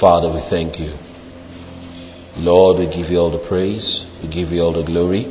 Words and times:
Father, 0.00 0.28
we 0.28 0.40
thank 0.50 0.78
you. 0.78 0.92
Lord, 2.36 2.78
we 2.78 2.86
give 2.86 3.10
you 3.10 3.18
all 3.18 3.30
the 3.30 3.48
praise. 3.48 4.04
We 4.22 4.28
give 4.28 4.48
you 4.50 4.60
all 4.60 4.74
the 4.74 4.84
glory. 4.84 5.24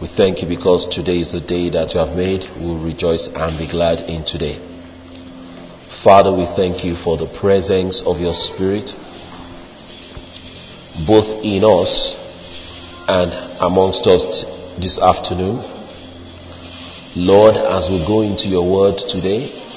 We 0.00 0.08
thank 0.08 0.42
you 0.42 0.48
because 0.48 0.88
today 0.90 1.20
is 1.20 1.30
the 1.30 1.40
day 1.40 1.70
that 1.70 1.94
you 1.94 2.00
have 2.00 2.16
made. 2.16 2.46
We 2.58 2.66
will 2.66 2.82
rejoice 2.82 3.28
and 3.32 3.58
be 3.58 3.70
glad 3.70 4.00
in 4.10 4.24
today. 4.24 4.58
Father, 6.02 6.34
we 6.34 6.46
thank 6.56 6.82
you 6.84 6.96
for 6.96 7.16
the 7.16 7.30
presence 7.38 8.02
of 8.04 8.18
your 8.18 8.32
Spirit, 8.32 8.90
both 11.06 11.44
in 11.44 11.62
us 11.62 12.16
and 13.06 13.30
amongst 13.60 14.06
us 14.08 14.42
this 14.80 14.98
afternoon. 14.98 15.62
Lord, 17.14 17.54
as 17.54 17.86
we 17.88 18.02
go 18.02 18.22
into 18.22 18.48
your 18.48 18.66
word 18.66 18.98
today, 19.06 19.69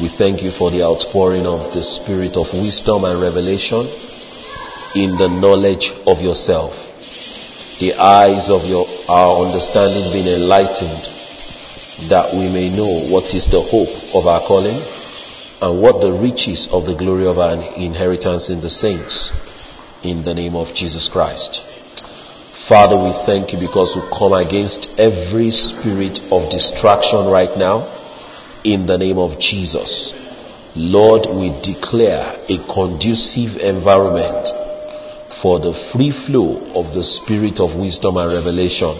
we 0.00 0.08
thank 0.08 0.40
you 0.40 0.50
for 0.50 0.70
the 0.70 0.80
outpouring 0.80 1.44
of 1.44 1.76
the 1.76 1.84
spirit 1.84 2.32
of 2.40 2.48
wisdom 2.56 3.04
and 3.04 3.20
revelation 3.20 3.84
in 4.96 5.20
the 5.20 5.28
knowledge 5.28 5.92
of 6.08 6.24
yourself. 6.24 6.72
The 7.84 7.92
eyes 8.00 8.48
of 8.48 8.64
your, 8.64 8.88
our 9.08 9.44
understanding 9.44 10.08
being 10.08 10.40
enlightened 10.40 11.04
that 12.08 12.32
we 12.32 12.48
may 12.48 12.72
know 12.72 13.12
what 13.12 13.28
is 13.36 13.44
the 13.52 13.60
hope 13.60 13.92
of 14.16 14.24
our 14.24 14.40
calling 14.48 14.80
and 15.60 15.82
what 15.84 16.00
the 16.00 16.16
riches 16.16 16.66
of 16.72 16.86
the 16.88 16.96
glory 16.96 17.28
of 17.28 17.36
our 17.36 17.60
inheritance 17.76 18.48
in 18.48 18.64
the 18.64 18.72
saints 18.72 19.28
in 20.02 20.24
the 20.24 20.32
name 20.32 20.56
of 20.56 20.72
Jesus 20.72 21.12
Christ. 21.12 21.60
Father, 22.66 22.96
we 22.96 23.12
thank 23.28 23.52
you 23.52 23.60
because 23.60 23.92
we 23.92 24.00
come 24.16 24.32
against 24.32 24.88
every 24.96 25.50
spirit 25.50 26.24
of 26.32 26.48
distraction 26.48 27.28
right 27.28 27.52
now 27.60 27.99
in 28.64 28.86
the 28.86 28.98
name 28.98 29.18
of 29.18 29.38
Jesus. 29.38 30.12
Lord, 30.76 31.26
we 31.26 31.50
declare 31.62 32.38
a 32.48 32.56
conducive 32.72 33.56
environment 33.60 34.48
for 35.42 35.58
the 35.58 35.74
free 35.92 36.10
flow 36.10 36.74
of 36.74 36.94
the 36.94 37.02
spirit 37.02 37.60
of 37.60 37.78
wisdom 37.78 38.16
and 38.16 38.32
revelation 38.32 38.94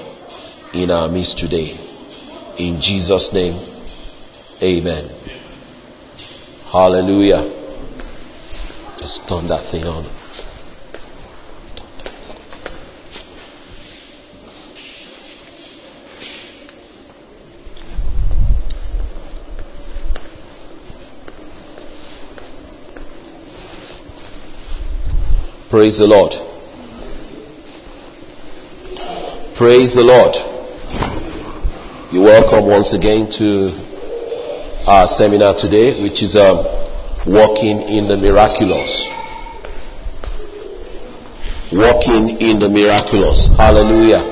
in 0.72 0.90
our 0.90 1.08
midst 1.08 1.38
today. 1.38 1.76
In 2.58 2.80
Jesus' 2.80 3.32
name, 3.32 3.54
amen. 4.62 5.08
Hallelujah. 6.70 7.42
Just 8.98 9.28
turn 9.28 9.48
that 9.48 9.68
thing 9.70 9.84
on. 9.84 10.19
Praise 25.70 25.98
the 25.98 26.06
Lord. 26.06 26.34
Praise 29.54 29.94
the 29.94 30.02
Lord. 30.02 30.34
You're 32.10 32.24
welcome 32.24 32.66
once 32.66 32.92
again 32.92 33.30
to 33.38 33.70
our 34.90 35.06
seminar 35.06 35.54
today, 35.54 36.02
which 36.02 36.24
is 36.24 36.34
um, 36.34 36.66
Walking 37.24 37.86
in 37.86 38.08
the 38.08 38.16
Miraculous. 38.18 38.90
Walking 41.70 42.42
in 42.42 42.58
the 42.58 42.68
Miraculous. 42.68 43.46
Hallelujah. 43.56 44.26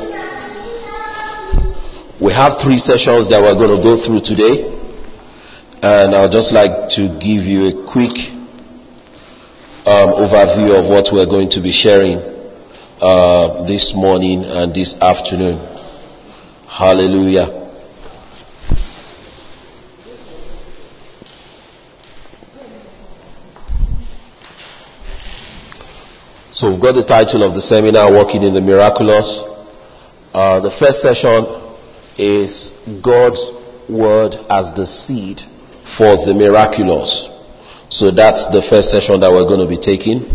We 2.21 2.33
have 2.33 2.59
three 2.61 2.79
sessions 2.79 3.31
that 3.31 3.39
we're 3.39 3.55
going 3.55 3.79
to 3.79 3.83
go 3.87 3.95
through 3.95 4.27
today. 4.27 4.75
And 5.87 6.17
I'd 6.17 6.33
just 6.33 6.51
like 6.51 6.91
to 6.99 7.15
give 7.23 7.47
you 7.47 7.71
a 7.71 7.87
quick 7.87 8.38
um, 9.87 10.11
overview 10.19 10.79
of 10.79 10.91
what 10.91 11.09
we're 11.13 11.27
going 11.27 11.51
to 11.51 11.61
be 11.61 11.71
sharing 11.71 12.19
uh, 13.01 13.65
this 13.67 13.95
morning 13.95 14.45
and 14.45 14.75
this 14.75 14.95
afternoon. 15.01 15.59
Hallelujah. 16.67 17.59
So 26.53 26.71
we've 26.73 26.81
got 26.81 26.97
the 26.97 27.05
title 27.05 27.45
of 27.45 27.55
the 27.55 27.61
seminar, 27.61 28.11
Walking 28.13 28.43
in 28.43 28.53
the 28.53 28.61
Miraculous. 28.61 29.43
Uh, 30.35 30.59
the 30.59 30.73
first 30.77 31.01
session 31.01 31.47
is 32.19 32.73
God's 33.01 33.41
Word 33.89 34.35
as 34.51 34.75
the 34.75 34.85
seed 34.85 35.41
for 35.97 36.17
the 36.27 36.35
miraculous. 36.35 37.29
So 37.91 38.11
that's 38.11 38.45
the 38.53 38.61
first 38.61 38.91
session 38.91 39.21
that 39.21 39.33
we're 39.33 39.49
going 39.49 39.61
to 39.61 39.69
be 39.69 39.81
taking. 39.81 40.29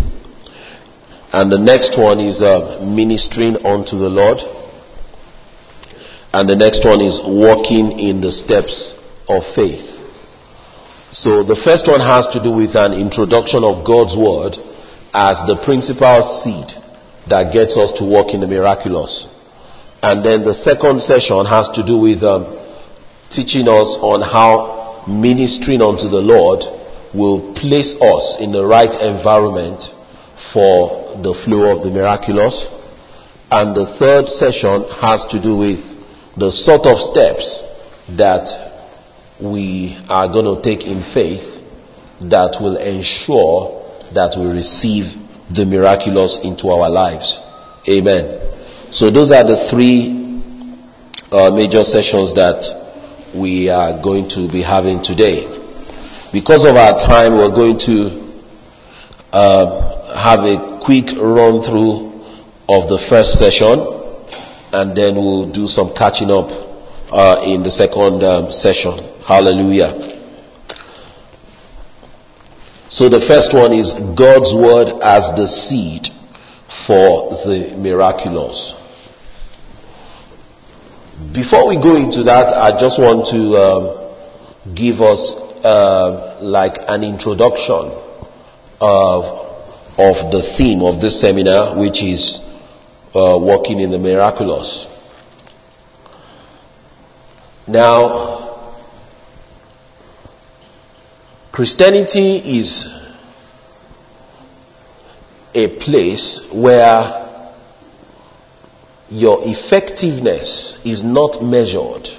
And 1.32 1.52
the 1.52 1.60
next 1.60 1.98
one 1.98 2.20
is 2.20 2.42
uh, 2.42 2.82
ministering 2.82 3.64
unto 3.66 3.98
the 3.98 4.10
Lord. 4.10 4.40
And 6.34 6.50
the 6.50 6.56
next 6.56 6.84
one 6.84 7.02
is 7.02 7.22
walking 7.24 8.00
in 8.00 8.22
the 8.22 8.32
steps 8.32 8.96
of 9.30 9.44
faith. 9.54 9.86
So 11.12 11.44
the 11.44 11.56
first 11.56 11.88
one 11.88 12.02
has 12.02 12.28
to 12.30 12.42
do 12.42 12.52
with 12.52 12.76
an 12.76 12.94
introduction 12.94 13.64
of 13.64 13.86
God's 13.86 14.18
word 14.18 14.58
as 15.14 15.38
the 15.46 15.62
principal 15.64 16.24
seed 16.26 16.74
that 17.30 17.54
gets 17.54 17.78
us 17.78 17.92
to 18.02 18.04
walk 18.04 18.34
in 18.34 18.42
the 18.42 18.48
miraculous. 18.48 19.28
And 20.02 20.26
then 20.26 20.44
the 20.44 20.56
second 20.56 21.02
session 21.02 21.46
has 21.46 21.70
to 21.78 21.86
do 21.86 21.98
with 21.98 22.24
um, 22.24 22.58
teaching 23.30 23.68
us 23.70 23.98
on 24.02 24.22
how 24.22 25.06
ministering 25.08 25.82
unto 25.82 26.10
the 26.10 26.22
Lord 26.22 26.66
will 27.14 27.54
place 27.54 27.96
us 28.02 28.38
in 28.40 28.52
the 28.52 28.66
right 28.66 28.94
environment 29.02 29.84
for 30.52 31.18
the 31.22 31.34
flow 31.34 31.78
of 31.78 31.84
the 31.84 31.92
miraculous. 31.92 32.68
And 33.52 33.76
the 33.76 33.86
third 34.00 34.28
session 34.28 34.86
has 35.00 35.24
to 35.30 35.40
do 35.42 35.56
with 35.58 35.80
the 36.38 36.52
sort 36.52 36.88
of 36.88 36.98
steps 36.98 37.62
that 38.18 38.50
we 39.40 39.98
are 40.10 40.28
going 40.28 40.46
to 40.46 40.62
take 40.62 40.86
in 40.86 41.04
faith 41.14 41.62
that 42.30 42.58
will 42.60 42.78
ensure 42.78 43.82
that 44.14 44.36
we 44.38 44.46
receive 44.46 45.14
the 45.54 45.66
miraculous 45.66 46.40
into 46.44 46.70
our 46.70 46.90
lives. 46.90 47.38
Amen. 47.88 48.92
So 48.92 49.12
those 49.12 49.32
are 49.32 49.44
the 49.44 49.70
three 49.70 50.24
uh, 51.32 51.52
major 51.52 51.84
sessions 51.84 52.34
that 52.36 52.62
we 53.36 53.70
are 53.70 54.02
going 54.02 54.30
to 54.30 54.50
be 54.52 54.62
having 54.62 55.04
today. 55.04 55.63
Because 56.34 56.66
of 56.66 56.76
our 56.76 56.98
time, 56.98 57.38
we're 57.38 57.54
going 57.54 57.78
to 57.86 58.34
uh, 59.32 60.18
have 60.18 60.40
a 60.40 60.82
quick 60.84 61.06
run 61.16 61.62
through 61.62 62.10
of 62.68 62.90
the 62.90 62.98
first 63.08 63.38
session, 63.38 63.78
and 64.74 64.98
then 64.98 65.16
we'll 65.16 65.52
do 65.52 65.68
some 65.68 65.94
catching 65.94 66.32
up 66.32 66.50
uh, 67.12 67.44
in 67.46 67.62
the 67.62 67.70
second 67.70 68.24
um, 68.24 68.52
session. 68.52 68.98
Hallelujah. 69.22 69.94
So 72.90 73.10
the 73.10 73.22
first 73.22 73.54
one 73.54 73.72
is 73.72 73.94
God's 73.94 74.56
word 74.56 74.90
as 75.04 75.30
the 75.38 75.46
seed 75.46 76.10
for 76.88 77.30
the 77.46 77.78
miraculous. 77.78 78.74
Before 81.32 81.68
we 81.68 81.76
go 81.76 81.96
into 81.96 82.24
that, 82.24 82.52
I 82.56 82.72
just 82.80 83.00
want 83.00 83.28
to 83.30 83.54
um, 83.56 84.74
give 84.74 85.00
us 85.00 85.53
uh, 85.64 86.40
like 86.42 86.78
an 86.88 87.04
introduction 87.04 87.92
of, 88.82 89.24
of 89.98 90.32
the 90.32 90.54
theme 90.58 90.82
of 90.82 91.00
this 91.00 91.22
seminar, 91.22 91.80
which 91.80 92.04
is 92.04 92.42
uh, 93.16 93.38
walking 93.40 93.80
in 93.80 93.90
the 93.90 94.00
miraculous. 94.00 94.88
Now, 97.68 98.34
Christianity 101.54 102.60
is 102.60 102.88
a 105.54 105.80
place 105.80 106.42
where 106.52 107.24
your 109.10 109.38
effectiveness 109.44 110.82
is 110.84 111.04
not 111.04 111.44
measured 111.44 112.10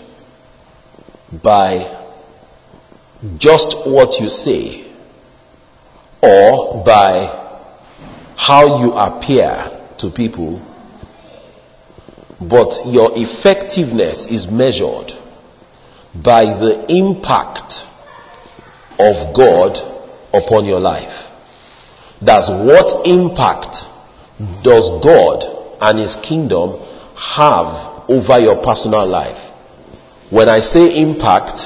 by 1.42 2.03
just 3.38 3.76
what 3.86 4.20
you 4.20 4.28
say 4.28 4.92
or 6.22 6.84
by 6.84 7.42
how 8.36 8.82
you 8.82 8.92
appear 8.92 9.74
to 9.98 10.10
people, 10.10 10.60
but 12.40 12.86
your 12.86 13.12
effectiveness 13.14 14.26
is 14.26 14.48
measured 14.50 15.12
by 16.14 16.44
the 16.44 16.84
impact 16.88 17.86
of 18.98 19.34
God 19.34 19.78
upon 20.32 20.64
your 20.64 20.80
life. 20.80 21.30
That's 22.20 22.48
what 22.48 23.06
impact 23.06 23.76
does 24.62 24.90
God 25.02 25.44
and 25.80 25.98
His 25.98 26.16
kingdom 26.16 26.80
have 27.16 28.08
over 28.08 28.38
your 28.38 28.62
personal 28.62 29.06
life. 29.06 29.52
When 30.30 30.48
I 30.48 30.60
say 30.60 31.00
impact, 31.00 31.60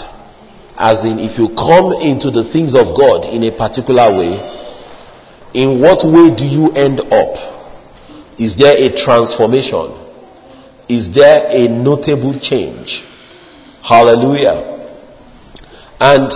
as 0.79 1.05
in, 1.05 1.19
if 1.19 1.39
you 1.39 1.49
come 1.55 1.93
into 1.95 2.31
the 2.31 2.47
things 2.53 2.75
of 2.75 2.97
God 2.97 3.25
in 3.27 3.43
a 3.43 3.51
particular 3.51 4.15
way, 4.17 4.39
in 5.55 5.81
what 5.81 6.07
way 6.07 6.35
do 6.35 6.45
you 6.45 6.71
end 6.73 7.01
up? 7.01 7.35
Is 8.39 8.57
there 8.57 8.77
a 8.79 8.95
transformation? 8.95 9.99
Is 10.89 11.13
there 11.13 11.47
a 11.51 11.69
notable 11.69 12.39
change? 12.39 13.05
Hallelujah. 13.83 14.79
And 15.99 16.31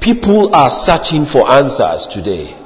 people 0.00 0.54
are 0.54 0.70
searching 0.70 1.26
for 1.26 1.50
answers 1.50 2.08
today. 2.10 2.56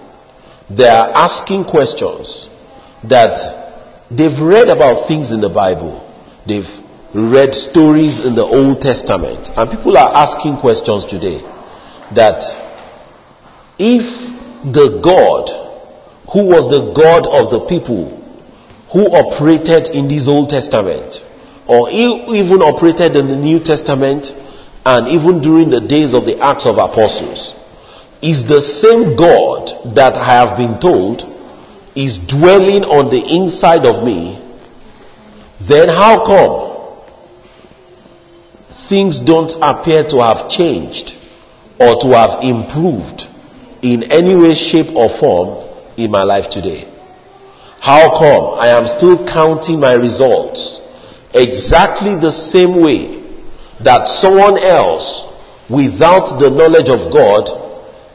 They 0.71 0.87
are 0.87 1.11
asking 1.11 1.65
questions 1.65 2.49
that 3.09 3.35
they've 4.11 4.38
read 4.41 4.69
about 4.69 5.09
things 5.09 5.33
in 5.33 5.41
the 5.41 5.49
Bible. 5.49 6.03
They've 6.47 6.86
read 7.17 7.55
stories 7.55 8.25
in 8.25 8.35
the 8.35 8.45
Old 8.45 8.81
Testament. 8.81 9.49
And 9.57 9.71
people 9.71 9.97
are 9.97 10.13
asking 10.15 10.59
questions 10.59 11.07
today 11.07 11.41
that 12.15 12.41
if 13.79 14.05
the 14.73 15.01
God 15.03 15.67
who 16.33 16.47
was 16.47 16.69
the 16.69 16.93
God 16.93 17.27
of 17.27 17.51
the 17.55 17.67
people 17.67 18.11
who 18.93 19.07
operated 19.15 19.95
in 19.95 20.09
this 20.09 20.29
Old 20.29 20.49
Testament 20.51 21.23
or 21.67 21.91
even 21.91 22.63
operated 22.63 23.17
in 23.17 23.29
the 23.29 23.37
New 23.37 23.62
Testament 23.62 24.27
and 24.85 25.09
even 25.09 25.41
during 25.41 25.71
the 25.71 25.81
days 25.81 26.15
of 26.15 26.25
the 26.25 26.39
Acts 26.39 26.67
of 26.67 26.79
Apostles 26.79 27.55
is 28.23 28.47
the 28.47 28.61
same 28.61 29.15
God 29.15 29.95
that 29.95 30.15
I 30.17 30.47
have 30.47 30.57
been 30.57 30.81
told 30.81 31.23
is 31.95 32.19
dwelling 32.19 32.85
on 32.85 33.09
the 33.11 33.23
inside 33.23 33.87
of 33.87 34.05
me, 34.05 34.37
then 35.69 35.89
how 35.89 36.25
come 36.25 36.75
things 38.88 39.21
don't 39.21 39.53
appear 39.61 40.05
to 40.09 40.21
have 40.23 40.49
changed 40.49 41.19
or 41.79 41.97
to 42.00 42.09
have 42.17 42.43
improved 42.43 43.29
in 43.83 44.05
any 44.11 44.35
way, 44.35 44.55
shape, 44.55 44.94
or 44.94 45.09
form 45.09 45.69
in 45.97 46.11
my 46.11 46.23
life 46.23 46.50
today? 46.50 46.93
How 47.81 48.19
come 48.19 48.59
I 48.59 48.69
am 48.69 48.87
still 48.87 49.27
counting 49.27 49.81
my 49.81 49.93
results 49.93 50.81
exactly 51.35 52.17
the 52.17 52.31
same 52.31 52.81
way 52.81 53.23
that 53.85 54.09
someone 54.09 54.59
else 54.59 55.25
without 55.69 56.41
the 56.41 56.49
knowledge 56.49 56.88
of 56.88 57.12
God 57.12 57.47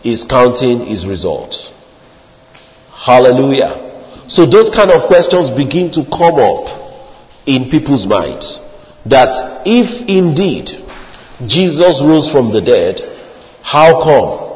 is 0.03 0.23
counting 0.23 0.85
his 0.85 1.05
results? 1.05 1.71
Hallelujah. 2.89 4.25
So 4.27 4.45
those 4.45 4.69
kind 4.69 4.91
of 4.91 5.07
questions 5.07 5.51
begin 5.51 5.91
to 5.91 6.05
come 6.05 6.35
up 6.39 6.65
in 7.45 7.69
people's 7.69 8.07
minds 8.07 8.59
that 9.05 9.63
if 9.65 10.07
indeed 10.07 10.69
Jesus 11.47 12.01
rose 12.05 12.31
from 12.31 12.53
the 12.53 12.61
dead, 12.61 13.01
how 13.63 14.03
come 14.03 14.51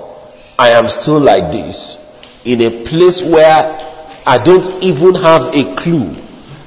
I 0.57 0.69
am 0.71 0.87
still 0.89 1.19
like 1.19 1.51
this 1.51 1.97
in 2.45 2.61
a 2.61 2.83
place 2.85 3.21
where 3.21 3.85
I 4.25 4.37
don't 4.43 4.65
even 4.83 5.15
have 5.15 5.53
a 5.53 5.75
clue 5.81 6.13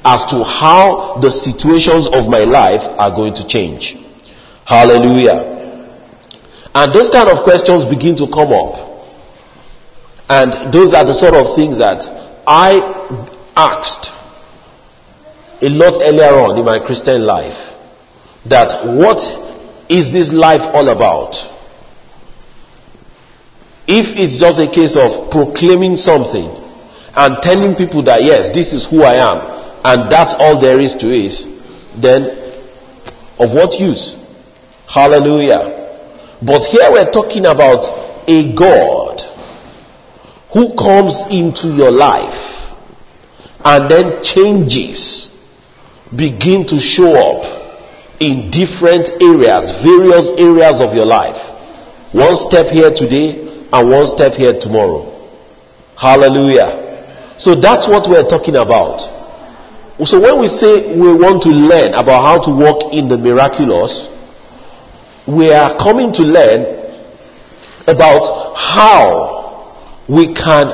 as 0.05 0.25
to 0.31 0.45
how 0.45 1.19
the 1.21 1.31
situations 1.31 2.07
of 2.07 2.29
my 2.29 2.41
life 2.41 2.83
are 2.99 3.11
going 3.11 3.35
to 3.35 3.47
change. 3.47 3.97
Hallelujah. 4.65 5.57
And 6.75 6.95
those 6.95 7.11
kind 7.11 7.29
of 7.29 7.43
questions 7.45 7.85
begin 7.85 8.17
to 8.17 8.27
come 8.29 8.53
up. 8.53 8.77
And 10.29 10.73
those 10.73 10.93
are 10.95 11.05
the 11.05 11.15
sort 11.15 11.35
of 11.35 11.57
things 11.57 11.79
that 11.79 12.05
I 12.47 12.79
asked 13.57 14.18
a 15.61 15.69
lot 15.69 16.01
earlier 16.03 16.35
on 16.39 16.59
in 16.59 16.65
my 16.65 16.79
Christian 16.79 17.27
life 17.27 17.75
that 18.47 18.71
what 18.87 19.19
is 19.91 20.13
this 20.13 20.33
life 20.33 20.63
all 20.73 20.89
about? 20.89 21.35
If 23.87 24.15
it's 24.19 24.39
just 24.39 24.61
a 24.61 24.71
case 24.71 24.97
of 24.97 25.31
proclaiming 25.31 25.97
something 25.97 26.47
and 27.15 27.43
telling 27.43 27.75
people 27.75 28.05
that 28.05 28.23
yes, 28.23 28.55
this 28.55 28.73
is 28.73 28.87
who 28.87 29.03
I 29.03 29.17
am 29.17 29.39
and 29.85 30.13
that's 30.13 30.35
all 30.39 30.61
there 30.61 30.79
is 30.79 30.95
to 30.97 31.09
it, 31.09 31.35
then 32.01 32.39
of 33.39 33.55
what 33.55 33.81
use? 33.81 34.15
Hallelujah. 34.87 35.79
But 36.43 36.63
here 36.71 36.91
we're 36.93 37.11
talking 37.11 37.47
about 37.47 37.83
a 38.29 38.55
God 38.55 39.21
who 40.53 40.77
comes 40.77 41.25
into 41.31 41.69
your 41.69 41.91
life 41.91 42.73
and 43.65 43.91
then 43.91 44.23
changes 44.23 45.31
begin 46.17 46.67
to 46.67 46.79
show 46.79 47.13
up 47.13 47.43
in 48.21 48.51
different 48.51 49.11
areas, 49.21 49.71
various 49.85 50.31
areas 50.37 50.81
of 50.81 50.95
your 50.95 51.07
life. 51.07 51.39
One 52.13 52.35
step 52.35 52.67
here 52.67 52.91
today 52.93 53.69
and 53.73 53.91
one 53.91 54.07
step 54.07 54.33
here 54.33 54.59
tomorrow. 54.59 55.15
Hallelujah. 55.97 57.37
So 57.39 57.55
that's 57.55 57.87
what 57.87 58.09
we're 58.09 58.27
talking 58.27 58.57
about. 58.57 59.01
So 60.05 60.21
when 60.21 60.41
we 60.41 60.49
say 60.49 60.95
we 60.95 61.13
want 61.13 61.43
to 61.43 61.51
learn 61.51 61.93
about 61.93 62.23
how 62.23 62.39
to 62.47 62.51
walk 62.55 62.95
in 62.95 63.09
the 63.09 63.19
miraculous, 63.19 64.09
we 65.27 65.53
are 65.53 65.77
coming 65.77 66.13
to 66.15 66.23
learn 66.23 66.79
about 67.87 68.55
how 68.57 70.05
we 70.09 70.33
can 70.33 70.67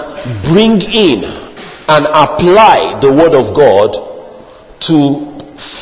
bring 0.53 0.81
in 0.81 1.25
and 1.25 2.07
apply 2.07 3.01
the 3.01 3.11
word 3.11 3.35
of 3.35 3.55
God 3.57 4.14
to 4.87 5.35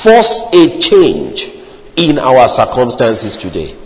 force 0.03 0.47
a 0.53 0.79
change 0.79 1.51
in 1.97 2.19
our 2.19 2.49
circumstances 2.49 3.37
today. 3.37 3.77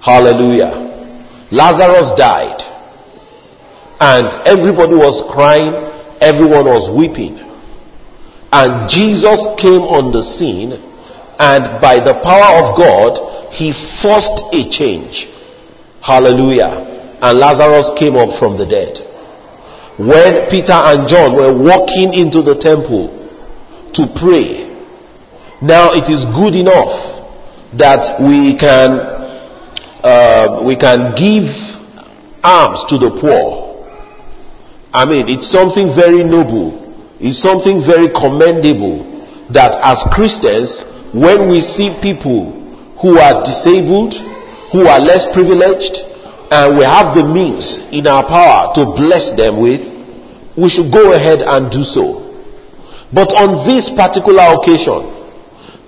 Hallelujah. 0.00 0.88
Lazarus 1.50 2.12
died 2.16 2.62
and 4.00 4.26
everybody 4.46 4.94
was 4.94 5.22
crying, 5.30 5.74
everyone 6.20 6.64
was 6.64 6.90
weeping. 6.90 7.38
And 8.52 8.88
Jesus 8.88 9.46
came 9.58 9.82
on 9.82 10.12
the 10.12 10.22
scene 10.22 10.72
and 11.38 11.80
by 11.80 12.00
the 12.00 12.18
power 12.22 12.64
of 12.64 12.76
God, 12.76 13.52
he 13.52 13.72
forced 14.02 14.44
a 14.52 14.68
change. 14.70 15.28
Hallelujah. 16.02 17.18
And 17.22 17.38
Lazarus 17.38 17.90
came 17.98 18.16
up 18.16 18.38
from 18.38 18.56
the 18.56 18.66
dead. 18.66 18.96
When 19.98 20.48
Peter 20.48 20.72
and 20.72 21.06
John 21.06 21.36
were 21.36 21.52
walking 21.52 22.14
into 22.14 22.40
the 22.40 22.56
temple 22.56 23.19
to 23.94 24.06
pray, 24.16 24.68
now 25.62 25.92
it 25.92 26.08
is 26.08 26.24
good 26.34 26.54
enough 26.54 27.20
that 27.76 28.18
we 28.20 28.56
can 28.56 28.90
uh, 30.02 30.62
we 30.64 30.76
can 30.76 31.12
give 31.14 31.44
alms 32.42 32.84
to 32.88 32.96
the 32.98 33.10
poor. 33.20 33.68
I 34.92 35.04
mean, 35.04 35.28
it's 35.28 35.50
something 35.50 35.94
very 35.94 36.24
noble. 36.24 36.80
It's 37.20 37.38
something 37.38 37.84
very 37.84 38.08
commendable 38.08 39.04
that 39.52 39.76
as 39.82 40.02
Christians, 40.14 40.82
when 41.12 41.48
we 41.50 41.60
see 41.60 41.94
people 42.00 42.56
who 43.02 43.18
are 43.18 43.42
disabled, 43.44 44.14
who 44.72 44.86
are 44.86 44.98
less 45.00 45.26
privileged, 45.32 46.00
and 46.50 46.78
we 46.78 46.82
have 46.84 47.14
the 47.14 47.22
means 47.22 47.78
in 47.92 48.06
our 48.06 48.26
power 48.26 48.72
to 48.74 48.84
bless 48.96 49.30
them 49.36 49.60
with, 49.60 49.84
we 50.56 50.68
should 50.68 50.90
go 50.92 51.12
ahead 51.12 51.42
and 51.42 51.70
do 51.70 51.84
so. 51.84 52.29
But 53.12 53.34
on 53.34 53.66
this 53.66 53.90
particular 53.90 54.54
occasion, 54.54 55.20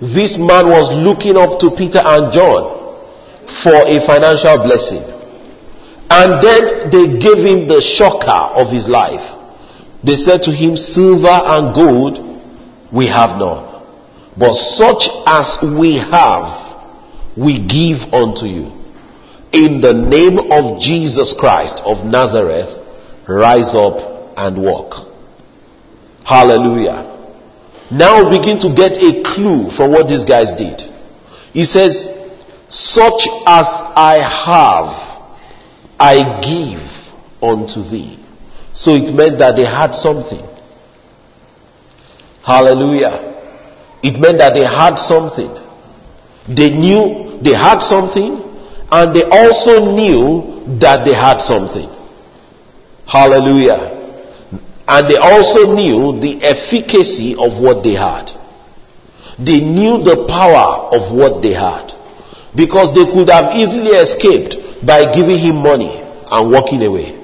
this 0.03 0.35
man 0.35 0.67
was 0.67 0.91
looking 0.91 1.37
up 1.37 1.59
to 1.63 1.71
Peter 1.71 2.03
and 2.03 2.27
John 2.35 2.83
for 3.63 3.87
a 3.87 4.03
financial 4.03 4.59
blessing. 4.59 4.99
And 6.11 6.43
then 6.43 6.91
they 6.91 7.07
gave 7.23 7.39
him 7.39 7.67
the 7.67 7.79
shocker 7.79 8.59
of 8.59 8.67
his 8.67 8.87
life. 8.87 9.23
They 10.03 10.19
said 10.19 10.43
to 10.43 10.51
him, 10.51 10.75
Silver 10.75 11.31
and 11.31 11.73
gold 11.73 12.19
we 12.91 13.07
have 13.07 13.39
none. 13.39 13.71
But 14.37 14.53
such 14.53 15.07
as 15.25 15.57
we 15.63 15.95
have, 15.95 17.37
we 17.37 17.63
give 17.63 18.11
unto 18.11 18.45
you. 18.45 18.67
In 19.53 19.79
the 19.79 19.93
name 19.93 20.51
of 20.51 20.81
Jesus 20.81 21.33
Christ 21.39 21.81
of 21.85 22.03
Nazareth, 22.05 22.83
rise 23.29 23.73
up 23.73 24.35
and 24.35 24.61
walk. 24.61 25.07
Hallelujah 26.25 27.12
now 27.97 28.29
begin 28.29 28.59
to 28.59 28.73
get 28.73 28.97
a 28.97 29.21
clue 29.23 29.69
for 29.71 29.89
what 29.89 30.07
these 30.07 30.25
guys 30.25 30.53
did. 30.55 30.81
He 31.53 31.63
says, 31.63 32.09
such 32.69 33.27
as 33.45 33.67
I 33.95 34.17
have, 34.17 35.13
I 35.99 36.39
give 36.41 36.81
unto 37.41 37.83
thee. 37.87 38.19
So 38.73 38.95
it 38.95 39.13
meant 39.13 39.37
that 39.37 39.55
they 39.55 39.65
had 39.65 39.93
something. 39.93 40.43
Hallelujah. 42.43 43.29
It 44.01 44.19
meant 44.19 44.39
that 44.39 44.53
they 44.53 44.65
had 44.65 44.97
something. 44.97 45.53
They 46.47 46.71
knew 46.71 47.39
they 47.41 47.53
had 47.53 47.79
something 47.79 48.41
and 48.91 49.15
they 49.15 49.23
also 49.23 49.85
knew 49.95 50.77
that 50.79 51.05
they 51.05 51.13
had 51.13 51.39
something. 51.39 51.89
Hallelujah. 53.05 54.02
And 54.87 55.07
they 55.07 55.15
also 55.15 55.73
knew 55.73 56.19
the 56.19 56.43
efficacy 56.43 57.35
of 57.39 57.61
what 57.61 57.83
they 57.83 57.93
had. 57.93 58.31
They 59.39 59.59
knew 59.59 60.03
the 60.03 60.27
power 60.27 60.91
of 60.91 61.15
what 61.15 61.41
they 61.41 61.53
had. 61.53 61.95
Because 62.55 62.93
they 62.93 63.05
could 63.05 63.29
have 63.29 63.55
easily 63.55 63.95
escaped 63.97 64.85
by 64.85 65.11
giving 65.11 65.37
him 65.39 65.63
money 65.63 65.89
and 65.99 66.51
walking 66.51 66.83
away. 66.83 67.17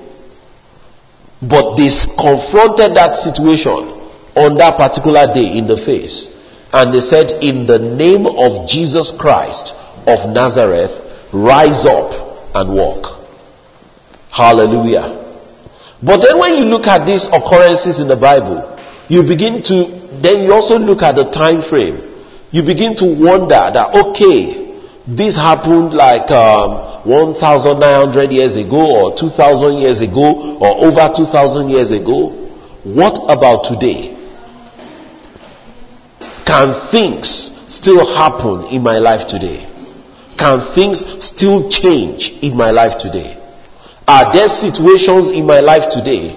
But 1.41 1.75
they 1.77 1.89
confronted 2.17 2.95
that 2.95 3.15
situation 3.15 3.99
on 4.35 4.57
that 4.57 4.77
particular 4.77 5.27
day 5.27 5.57
in 5.57 5.67
the 5.67 5.77
face. 5.77 6.29
And 6.71 6.93
they 6.93 6.99
said, 7.01 7.43
In 7.43 7.65
the 7.65 7.79
name 7.79 8.25
of 8.25 8.67
Jesus 8.67 9.11
Christ 9.17 9.73
of 10.07 10.29
Nazareth, 10.29 10.91
rise 11.33 11.85
up 11.85 12.55
and 12.55 12.73
walk. 12.73 13.19
Hallelujah. 14.31 15.18
But 16.01 16.23
then 16.23 16.39
when 16.39 16.55
you 16.55 16.65
look 16.65 16.87
at 16.87 17.05
these 17.05 17.25
occurrences 17.27 17.99
in 17.99 18.07
the 18.07 18.15
Bible, 18.15 18.63
you 19.09 19.23
begin 19.23 19.61
to, 19.63 20.19
then 20.21 20.43
you 20.43 20.53
also 20.53 20.77
look 20.79 21.01
at 21.01 21.15
the 21.15 21.29
time 21.29 21.61
frame. 21.61 22.23
You 22.51 22.63
begin 22.63 22.95
to 22.97 23.05
wonder 23.05 23.69
that, 23.73 23.93
okay, 24.07 24.69
this 25.05 25.35
happened 25.35 25.93
like 25.93 26.29
um, 26.31 27.07
1,900 27.07 28.31
years 28.31 28.55
ago 28.55 29.09
or 29.09 29.17
2,000 29.17 29.77
years 29.77 30.01
ago 30.01 30.57
or 30.59 30.87
over 30.87 31.11
2,000 31.13 31.69
years 31.69 31.91
ago. 31.91 32.29
What 32.83 33.19
about 33.27 33.65
today? 33.65 34.15
Can 36.45 36.73
things 36.91 37.51
still 37.67 38.05
happen 38.15 38.65
in 38.73 38.81
my 38.81 38.99
life 38.99 39.27
today? 39.27 39.65
Can 40.37 40.73
things 40.73 41.03
still 41.23 41.69
change 41.69 42.31
in 42.41 42.55
my 42.55 42.71
life 42.71 42.97
today? 42.97 43.38
Are 44.07 44.33
there 44.33 44.49
situations 44.49 45.29
in 45.29 45.45
my 45.45 45.59
life 45.59 45.89
today 45.89 46.35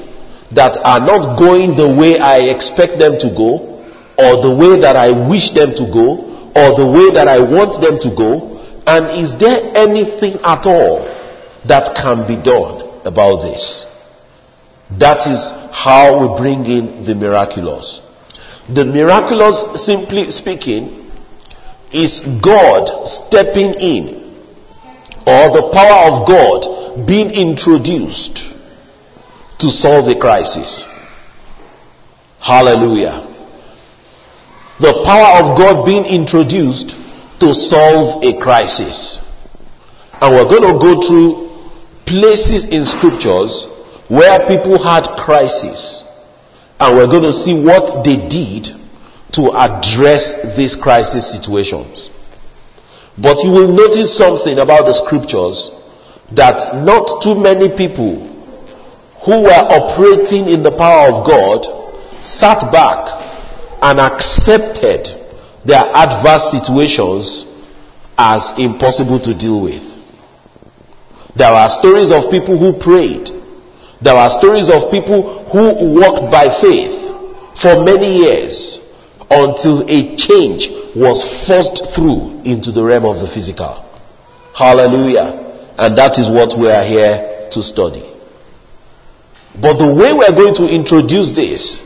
that 0.53 0.77
are 0.85 1.01
not 1.01 1.39
going 1.39 1.77
the 1.77 1.89
way 1.89 2.19
I 2.19 2.53
expect 2.53 2.99
them 2.99 3.19
to 3.19 3.29
go, 3.35 3.81
or 4.19 4.43
the 4.43 4.55
way 4.55 4.79
that 4.81 4.97
I 4.97 5.11
wish 5.11 5.51
them 5.53 5.73
to 5.75 5.85
go, 5.91 6.53
or 6.53 6.77
the 6.77 6.85
way 6.87 7.11
that 7.17 7.29
I 7.29 7.41
want 7.41 7.81
them 7.81 7.99
to 8.01 8.11
go? 8.15 8.61
And 8.87 9.09
is 9.19 9.39
there 9.39 9.73
anything 9.75 10.37
at 10.45 10.67
all 10.67 11.07
that 11.67 11.95
can 11.97 12.27
be 12.27 12.37
done 12.37 13.01
about 13.07 13.41
this? 13.41 13.87
That 14.99 15.25
is 15.27 15.41
how 15.73 16.21
we 16.21 16.41
bring 16.41 16.67
in 16.67 17.05
the 17.05 17.15
miraculous. 17.15 18.03
The 18.69 18.85
miraculous, 18.85 19.65
simply 19.87 20.31
speaking, 20.31 21.11
is 21.91 22.21
God 22.43 22.89
stepping 23.07 23.75
in 23.81 24.22
or 25.27 25.51
the 25.55 25.71
power 25.73 26.11
of 26.11 26.27
God 26.27 27.07
being 27.07 27.31
introduced 27.31 28.55
to 29.59 29.71
solve 29.71 30.09
a 30.09 30.19
crisis. 30.19 30.85
Hallelujah. 32.41 33.29
The 34.81 35.03
power 35.07 35.39
of 35.39 35.57
God 35.57 35.87
being 35.87 36.05
introduced 36.05 36.91
to 37.39 37.55
solve 37.55 38.25
a 38.25 38.39
crisis. 38.41 39.21
And 40.21 40.35
we're 40.35 40.51
going 40.51 40.67
to 40.67 40.79
go 40.79 41.01
through 41.01 41.51
places 42.07 42.67
in 42.67 42.85
scriptures 42.85 43.67
where 44.09 44.47
people 44.47 44.83
had 44.83 45.07
crisis. 45.17 46.03
And 46.81 46.97
we're 46.97 47.07
going 47.07 47.23
to 47.23 47.33
see 47.33 47.55
what 47.55 48.05
they 48.05 48.29
did 48.29 48.75
to 49.39 49.55
address 49.55 50.35
these 50.57 50.75
crisis 50.75 51.31
situations. 51.33 52.11
But 53.19 53.45
you 53.45 53.51
will 53.51 53.69
notice 53.69 54.17
something 54.17 54.59
about 54.59 54.87
the 54.87 54.95
scriptures 54.95 55.71
that 56.35 56.83
not 56.85 57.23
too 57.23 57.35
many 57.35 57.69
people 57.77 58.29
who 59.25 59.43
were 59.45 59.65
operating 59.69 60.49
in 60.49 60.63
the 60.63 60.73
power 60.73 61.13
of 61.13 61.27
God 61.27 61.61
sat 62.25 62.65
back 62.73 63.05
and 63.83 64.01
accepted 64.01 65.07
their 65.65 65.85
adverse 65.93 66.51
situations 66.51 67.45
as 68.17 68.55
impossible 68.59 69.21
to 69.21 69.37
deal 69.37 69.63
with. 69.63 69.83
There 71.37 71.53
are 71.53 71.69
stories 71.69 72.11
of 72.11 72.31
people 72.31 72.59
who 72.59 72.79
prayed. 72.81 73.29
There 74.01 74.15
are 74.15 74.31
stories 74.31 74.69
of 74.69 74.91
people 74.91 75.45
who 75.53 76.01
walked 76.01 76.33
by 76.33 76.49
faith 76.61 77.13
for 77.61 77.85
many 77.85 78.25
years 78.25 78.82
until 79.33 79.83
a 79.89 80.17
change 80.17 80.69
was 80.95 81.25
forced 81.47 81.95
through 81.95 82.43
into 82.45 82.71
the 82.71 82.83
realm 82.83 83.05
of 83.05 83.17
the 83.17 83.31
physical. 83.33 83.81
Hallelujah. 84.55 85.73
And 85.79 85.97
that 85.97 86.19
is 86.19 86.29
what 86.29 86.59
we 86.59 86.69
are 86.69 86.85
here 86.85 87.49
to 87.51 87.63
study. 87.63 88.13
But 89.61 89.79
the 89.79 89.93
way 89.93 90.13
we 90.13 90.25
are 90.25 90.37
going 90.37 90.55
to 90.57 90.69
introduce 90.69 91.33
this 91.33 91.81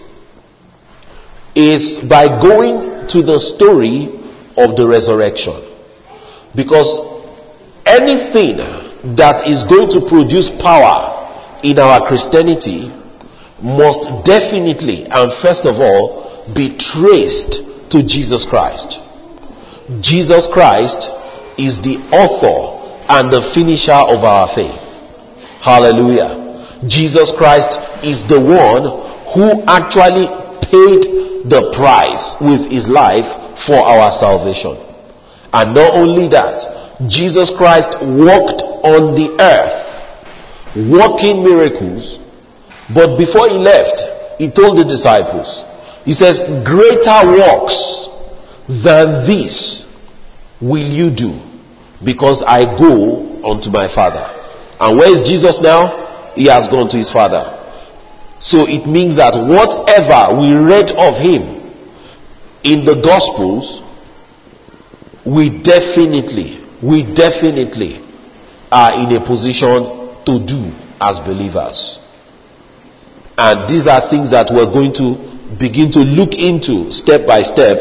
is 1.54 1.98
by 2.08 2.26
going 2.26 3.08
to 3.08 3.22
the 3.22 3.38
story 3.38 4.10
of 4.56 4.76
the 4.76 4.86
resurrection. 4.86 5.62
Because 6.54 6.98
anything 7.86 8.58
that 9.16 9.46
is 9.46 9.62
going 9.64 9.88
to 9.90 10.02
produce 10.08 10.50
power 10.58 11.16
in 11.62 11.78
our 11.78 12.06
Christianity 12.06 12.90
must 13.62 14.24
definitely 14.24 15.06
and 15.06 15.32
first 15.40 15.64
of 15.64 15.80
all 15.80 16.25
be 16.54 16.76
traced 16.78 17.62
to 17.90 18.02
Jesus 18.06 18.46
Christ. 18.46 19.00
Jesus 20.00 20.46
Christ 20.46 21.10
is 21.58 21.80
the 21.80 21.98
author 22.12 22.76
and 23.08 23.32
the 23.32 23.42
finisher 23.54 23.92
of 23.94 24.24
our 24.24 24.48
faith. 24.54 24.82
Hallelujah. 25.62 26.84
Jesus 26.86 27.32
Christ 27.36 27.78
is 28.02 28.26
the 28.28 28.38
one 28.38 28.84
who 29.34 29.62
actually 29.66 30.26
paid 30.66 31.46
the 31.48 31.70
price 31.74 32.34
with 32.40 32.70
his 32.70 32.88
life 32.88 33.26
for 33.66 33.78
our 33.78 34.10
salvation. 34.10 34.76
And 35.52 35.74
not 35.74 35.94
only 35.94 36.28
that, 36.28 37.06
Jesus 37.08 37.50
Christ 37.54 37.96
walked 38.02 38.62
on 38.82 39.14
the 39.14 39.36
earth 39.38 39.86
working 40.76 41.42
miracles, 41.42 42.18
but 42.92 43.16
before 43.16 43.48
he 43.48 43.56
left, 43.56 44.02
he 44.38 44.50
told 44.50 44.76
the 44.76 44.84
disciples, 44.84 45.64
he 46.06 46.12
says, 46.12 46.38
greater 46.64 47.26
works 47.26 48.08
than 48.68 49.26
this 49.26 49.86
will 50.60 50.86
you 50.86 51.10
do 51.10 51.42
because 52.04 52.44
I 52.46 52.64
go 52.78 53.42
unto 53.42 53.70
my 53.70 53.92
father. 53.92 54.22
And 54.78 54.96
where 54.96 55.10
is 55.10 55.28
Jesus 55.28 55.60
now? 55.60 56.32
He 56.36 56.46
has 56.46 56.68
gone 56.68 56.88
to 56.90 56.96
his 56.96 57.10
father. 57.10 57.52
So 58.38 58.68
it 58.68 58.86
means 58.86 59.16
that 59.16 59.34
whatever 59.34 60.38
we 60.38 60.54
read 60.54 60.92
of 60.92 61.18
him 61.18 61.74
in 62.62 62.84
the 62.84 63.02
gospels, 63.02 63.82
we 65.26 65.50
definitely, 65.62 66.62
we 66.82 67.02
definitely 67.02 67.98
are 68.70 68.94
in 68.94 69.10
a 69.10 69.26
position 69.26 70.22
to 70.22 70.38
do 70.38 70.70
as 71.00 71.18
believers. 71.18 71.98
And 73.36 73.68
these 73.68 73.88
are 73.88 74.08
things 74.08 74.30
that 74.30 74.50
we're 74.54 74.70
going 74.70 74.92
to 74.94 75.35
begin 75.54 75.90
to 75.92 76.00
look 76.00 76.34
into 76.34 76.90
step 76.90 77.26
by 77.26 77.42
step 77.42 77.78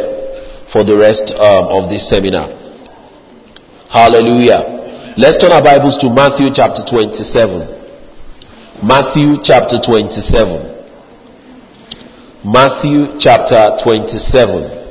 for 0.72 0.84
the 0.84 0.96
rest 0.96 1.34
um, 1.34 1.66
of 1.66 1.90
this 1.90 2.08
seminar. 2.08 2.54
Hallelujah. 3.90 5.14
Let's 5.18 5.38
turn 5.38 5.52
our 5.52 5.64
Bibles 5.64 5.98
to 6.00 6.10
Matthew 6.10 6.54
chapter 6.54 6.84
27. 6.86 8.86
Matthew 8.86 9.42
chapter 9.42 9.82
27. 9.82 10.76
Matthew 12.46 13.18
chapter 13.18 13.78
27. 13.82 14.86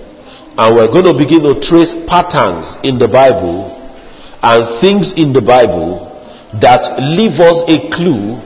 And 0.56 0.74
we're 0.74 0.90
going 0.90 1.04
to 1.04 1.14
begin 1.14 1.42
to 1.42 1.60
trace 1.60 1.94
patterns 2.06 2.78
in 2.82 2.98
the 2.98 3.08
Bible 3.08 3.70
and 4.42 4.80
things 4.80 5.14
in 5.16 5.32
the 5.32 5.42
Bible 5.42 6.10
that 6.60 6.98
leave 6.98 7.40
us 7.40 7.62
a 7.66 7.90
clue 7.90 8.38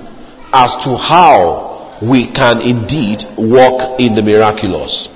as 0.53 0.75
to 0.85 0.97
how 0.97 1.68
we 2.03 2.31
can 2.31 2.63
indeed 2.63 3.27
walk 3.37 3.99
in 3.99 4.15
the 4.15 4.23
miraculous. 4.23 5.09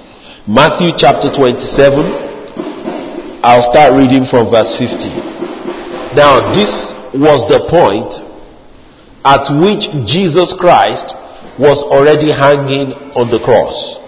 Matthew 0.47 0.91
chapter 0.97 1.31
27, 1.31 3.39
I'll 3.43 3.63
start 3.63 3.95
reading 3.95 4.27
from 4.27 4.51
verse 4.51 4.75
50. 4.79 5.07
Now, 6.19 6.51
this 6.51 6.91
was 7.15 7.47
the 7.47 7.63
point 7.71 8.11
at 9.25 9.47
which 9.63 9.87
Jesus 10.03 10.53
Christ 10.55 11.15
was 11.59 11.87
already 11.87 12.35
hanging 12.35 12.91
on 13.15 13.31
the 13.31 13.39
cross. 13.39 14.03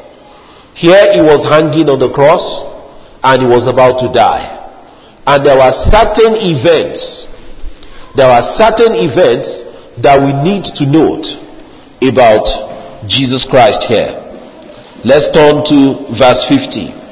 Here 0.75 1.15
he 1.15 1.23
was 1.23 1.47
hanging 1.47 1.89
on 1.89 2.03
the 2.03 2.11
cross 2.11 2.43
and 3.23 3.43
he 3.43 3.49
was 3.49 3.71
about 3.71 4.03
to 4.03 4.11
die. 4.11 4.51
And 5.27 5.47
there 5.47 5.57
were 5.57 5.71
certain 5.71 6.35
events, 6.35 7.29
there 8.17 8.29
are 8.29 8.43
certain 8.43 8.99
events 8.99 9.63
that 10.03 10.19
we 10.19 10.35
need 10.43 10.65
to 10.75 10.85
note 10.85 11.44
about 12.03 12.47
Jesus 13.09 13.45
Christ 13.45 13.85
here. 13.85 14.21
Let's 15.05 15.31
turn 15.31 15.65
to 15.65 16.07
verse 16.17 16.45
50. 16.49 17.05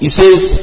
He 0.00 0.08
says, 0.08 0.58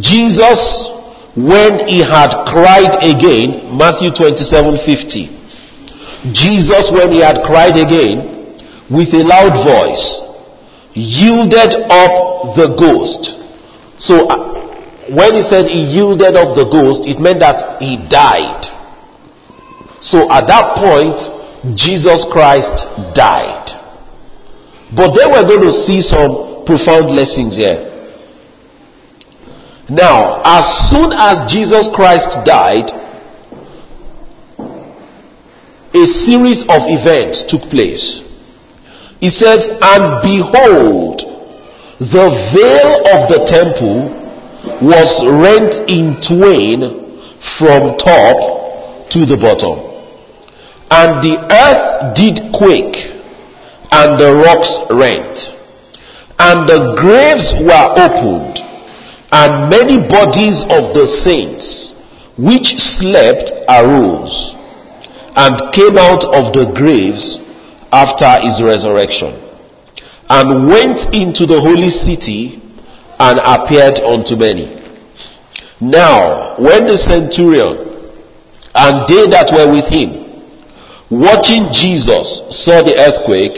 Jesus, 0.00 0.90
when 1.36 1.86
he 1.86 2.00
had 2.02 2.34
cried 2.46 2.96
again, 3.04 3.76
Matthew 3.76 4.10
27 4.10 4.78
50. 4.84 5.36
Jesus, 6.32 6.90
when 6.90 7.12
he 7.12 7.20
had 7.20 7.42
cried 7.44 7.76
again, 7.76 8.36
with 8.90 9.14
a 9.14 9.22
loud 9.22 9.54
voice, 9.62 10.22
yielded 10.92 11.74
up 11.90 12.56
the 12.56 12.74
ghost. 12.78 13.38
So, 13.98 14.26
uh, 14.26 14.56
when 15.10 15.34
he 15.34 15.42
said 15.42 15.66
he 15.66 15.80
yielded 15.82 16.34
up 16.36 16.56
the 16.56 16.64
ghost, 16.64 17.06
it 17.06 17.20
meant 17.20 17.40
that 17.40 17.80
he 17.80 17.96
died. 18.08 18.64
So 20.00 20.30
at 20.30 20.46
that 20.46 20.76
point, 20.76 21.18
Jesus 21.74 22.26
Christ 22.30 22.86
died. 23.14 23.66
But 24.94 25.14
then 25.14 25.32
we're 25.32 25.48
going 25.48 25.62
to 25.62 25.72
see 25.72 26.00
some 26.00 26.64
profound 26.64 27.10
lessons 27.10 27.56
here. 27.56 27.92
Now, 29.88 30.42
as 30.44 30.90
soon 30.90 31.12
as 31.12 31.50
Jesus 31.50 31.88
Christ 31.94 32.44
died, 32.44 32.90
a 35.94 36.06
series 36.06 36.62
of 36.62 36.82
events 36.86 37.44
took 37.48 37.62
place. 37.70 38.22
He 39.20 39.30
says, 39.30 39.68
And 39.80 40.20
behold, 40.22 41.20
the 41.98 42.28
veil 42.52 43.00
of 43.14 43.30
the 43.32 43.44
temple 43.46 44.12
was 44.82 45.24
rent 45.24 45.88
in 45.88 46.20
twain 46.20 47.06
from 47.58 47.96
top 47.96 49.08
to 49.10 49.24
the 49.24 49.36
bottom. 49.40 49.95
And 50.90 51.22
the 51.22 51.36
earth 51.50 52.14
did 52.14 52.52
quake, 52.52 52.96
and 53.90 54.18
the 54.18 54.34
rocks 54.34 54.76
rent, 54.90 55.54
and 56.38 56.68
the 56.68 56.94
graves 56.96 57.54
were 57.58 57.86
opened, 57.96 58.58
and 59.32 59.70
many 59.70 59.98
bodies 60.08 60.62
of 60.62 60.94
the 60.94 61.06
saints 61.06 61.94
which 62.38 62.78
slept 62.78 63.52
arose 63.68 64.54
and 65.36 65.72
came 65.72 65.98
out 65.98 66.24
of 66.24 66.52
the 66.52 66.70
graves 66.74 67.38
after 67.92 68.40
his 68.40 68.62
resurrection 68.62 69.34
and 70.28 70.68
went 70.68 71.14
into 71.14 71.46
the 71.46 71.60
holy 71.60 71.90
city 71.90 72.62
and 73.18 73.38
appeared 73.42 73.98
unto 74.00 74.36
many. 74.36 74.82
Now, 75.80 76.56
when 76.58 76.86
the 76.86 76.98
centurion 76.98 78.12
and 78.74 79.08
they 79.08 79.26
that 79.28 79.50
were 79.52 79.72
with 79.72 79.88
him, 79.88 80.25
watching 81.10 81.68
Jesus, 81.72 82.42
saw 82.50 82.82
the 82.82 82.96
earthquake 82.98 83.56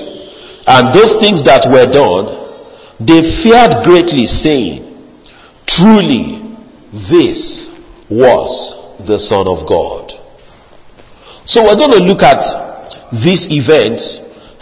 and 0.66 0.94
those 0.94 1.14
things 1.16 1.42
that 1.44 1.64
were 1.70 1.86
done, 1.86 2.36
they 3.00 3.22
feared 3.42 3.84
greatly, 3.84 4.26
saying, 4.26 4.84
Truly, 5.66 6.56
this 6.92 7.70
was 8.10 9.06
the 9.06 9.18
Son 9.18 9.46
of 9.46 9.66
God. 9.68 10.12
So 11.44 11.64
we're 11.64 11.76
going 11.76 11.92
to 11.92 12.04
look 12.04 12.22
at 12.22 12.44
these 13.12 13.48
events 13.50 14.20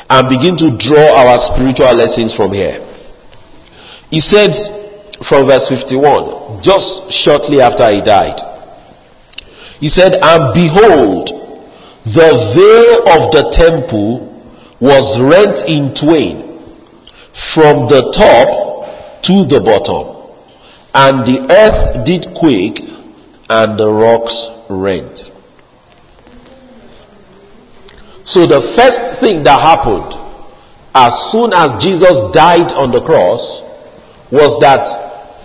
and 0.08 0.28
begin 0.28 0.56
to 0.58 0.76
draw 0.78 1.14
our 1.18 1.38
spiritual 1.38 1.94
lessons 1.94 2.34
from 2.34 2.52
here. 2.52 2.78
He 4.10 4.20
said 4.20 4.54
from 5.26 5.46
verse 5.46 5.68
51, 5.68 6.62
just 6.62 7.10
shortly 7.10 7.60
after 7.60 7.90
he 7.90 8.00
died, 8.00 8.38
he 9.80 9.88
said, 9.88 10.14
And 10.22 10.54
behold, 10.54 11.35
the 12.06 12.30
veil 12.54 13.02
of 13.18 13.32
the 13.34 13.50
temple 13.50 14.32
was 14.80 15.18
rent 15.18 15.66
in 15.66 15.92
twain 15.92 16.46
from 17.52 17.88
the 17.88 18.12
top 18.14 19.22
to 19.22 19.44
the 19.50 19.60
bottom, 19.60 20.30
and 20.94 21.26
the 21.26 21.42
earth 21.50 22.06
did 22.06 22.26
quake, 22.38 22.78
and 23.48 23.78
the 23.78 23.90
rocks 23.90 24.50
rent. 24.70 25.30
So 28.25 28.46
the 28.46 28.62
first 28.76 29.20
thing 29.20 29.42
that 29.42 29.60
happened 29.60 30.14
as 30.94 31.12
soon 31.30 31.52
as 31.52 31.82
Jesus 31.82 32.22
died 32.32 32.72
on 32.72 32.90
the 32.90 33.02
cross 33.02 33.62
was 34.30 34.58
that 34.60 34.86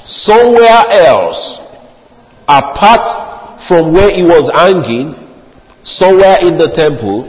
somewhere 0.06 0.86
else, 1.06 1.60
apart 2.48 3.62
from 3.68 3.94
where 3.94 4.10
he 4.10 4.24
was 4.24 4.50
hanging, 4.54 5.21
somewhere 5.84 6.38
in 6.42 6.58
the 6.58 6.70
temple, 6.70 7.24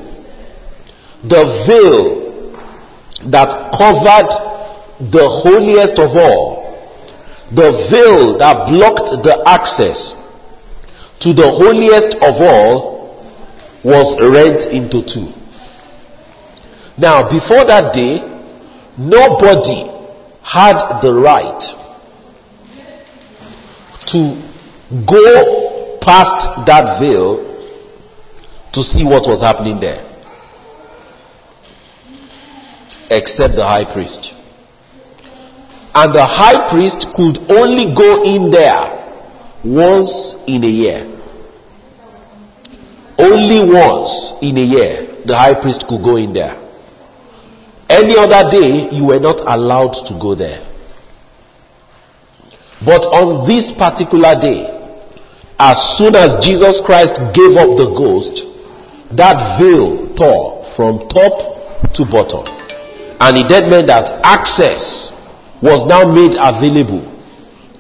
the 1.23 1.45
veil 1.67 2.23
that 3.31 3.73
covered 3.79 4.31
the 5.11 5.29
holiest 5.43 5.99
of 5.99 6.17
all, 6.17 6.63
the 7.55 7.71
veil 7.91 8.39
that 8.39 8.67
blocked 8.69 9.23
the 9.23 9.43
access 9.47 10.15
to 11.21 11.33
the 11.33 11.49
holiest 11.49 12.15
of 12.17 12.41
all 12.41 12.93
was 13.85 14.17
rent 14.21 14.73
into 14.73 15.03
two. 15.03 15.33
Now, 16.99 17.29
before 17.29 17.65
that 17.67 17.93
day, 17.95 18.21
nobody 18.99 19.89
had 20.43 21.01
the 21.01 21.15
right 21.15 21.63
to 24.07 24.19
go 25.07 25.99
past 26.01 26.67
that 26.67 27.01
veil 27.01 27.52
to 28.73 28.83
see 28.83 29.05
what 29.05 29.27
was 29.27 29.41
happening 29.41 29.81
there. 29.81 30.09
Except 33.11 33.55
the 33.55 33.65
high 33.65 33.85
priest. 33.93 34.35
And 35.95 36.15
the 36.15 36.25
high 36.25 36.71
priest 36.71 37.07
could 37.15 37.39
only 37.51 37.95
go 37.95 38.23
in 38.25 38.51
there 38.51 39.03
once 39.65 40.35
in 40.47 40.65
a 40.65 40.69
year. 40.69 41.09
Only 43.19 43.61
once 43.71 44.33
in 44.41 44.57
a 44.57 44.65
year 44.65 45.23
the 45.27 45.37
high 45.37 45.55
priest 45.61 45.85
could 45.89 46.03
go 46.03 46.17
in 46.17 46.33
there. 46.33 46.59
Any 47.89 48.17
other 48.17 48.49
day, 48.51 48.89
you 48.91 49.07
were 49.07 49.21
not 49.21 49.41
allowed 49.45 49.93
to 50.09 50.19
go 50.19 50.35
there. 50.35 50.65
But 52.85 53.05
on 53.13 53.47
this 53.47 53.71
particular 53.71 54.35
day, 54.35 54.65
as 55.59 55.99
soon 55.99 56.17
as 56.17 56.41
Jesus 56.41 56.81
Christ 56.81 57.21
gave 57.37 57.55
up 57.55 57.77
the 57.77 57.93
ghost, 57.95 58.52
that 59.17 59.59
veil 59.61 60.15
tore 60.15 60.65
from 60.77 61.09
top 61.09 61.93
to 61.95 62.05
bottom. 62.05 62.47
And 63.21 63.39
it 63.39 63.49
then 63.49 63.71
meant 63.71 63.87
that 63.87 64.11
access 64.25 65.13
was 65.63 65.85
now 65.87 66.05
made 66.11 66.35
available 66.39 67.07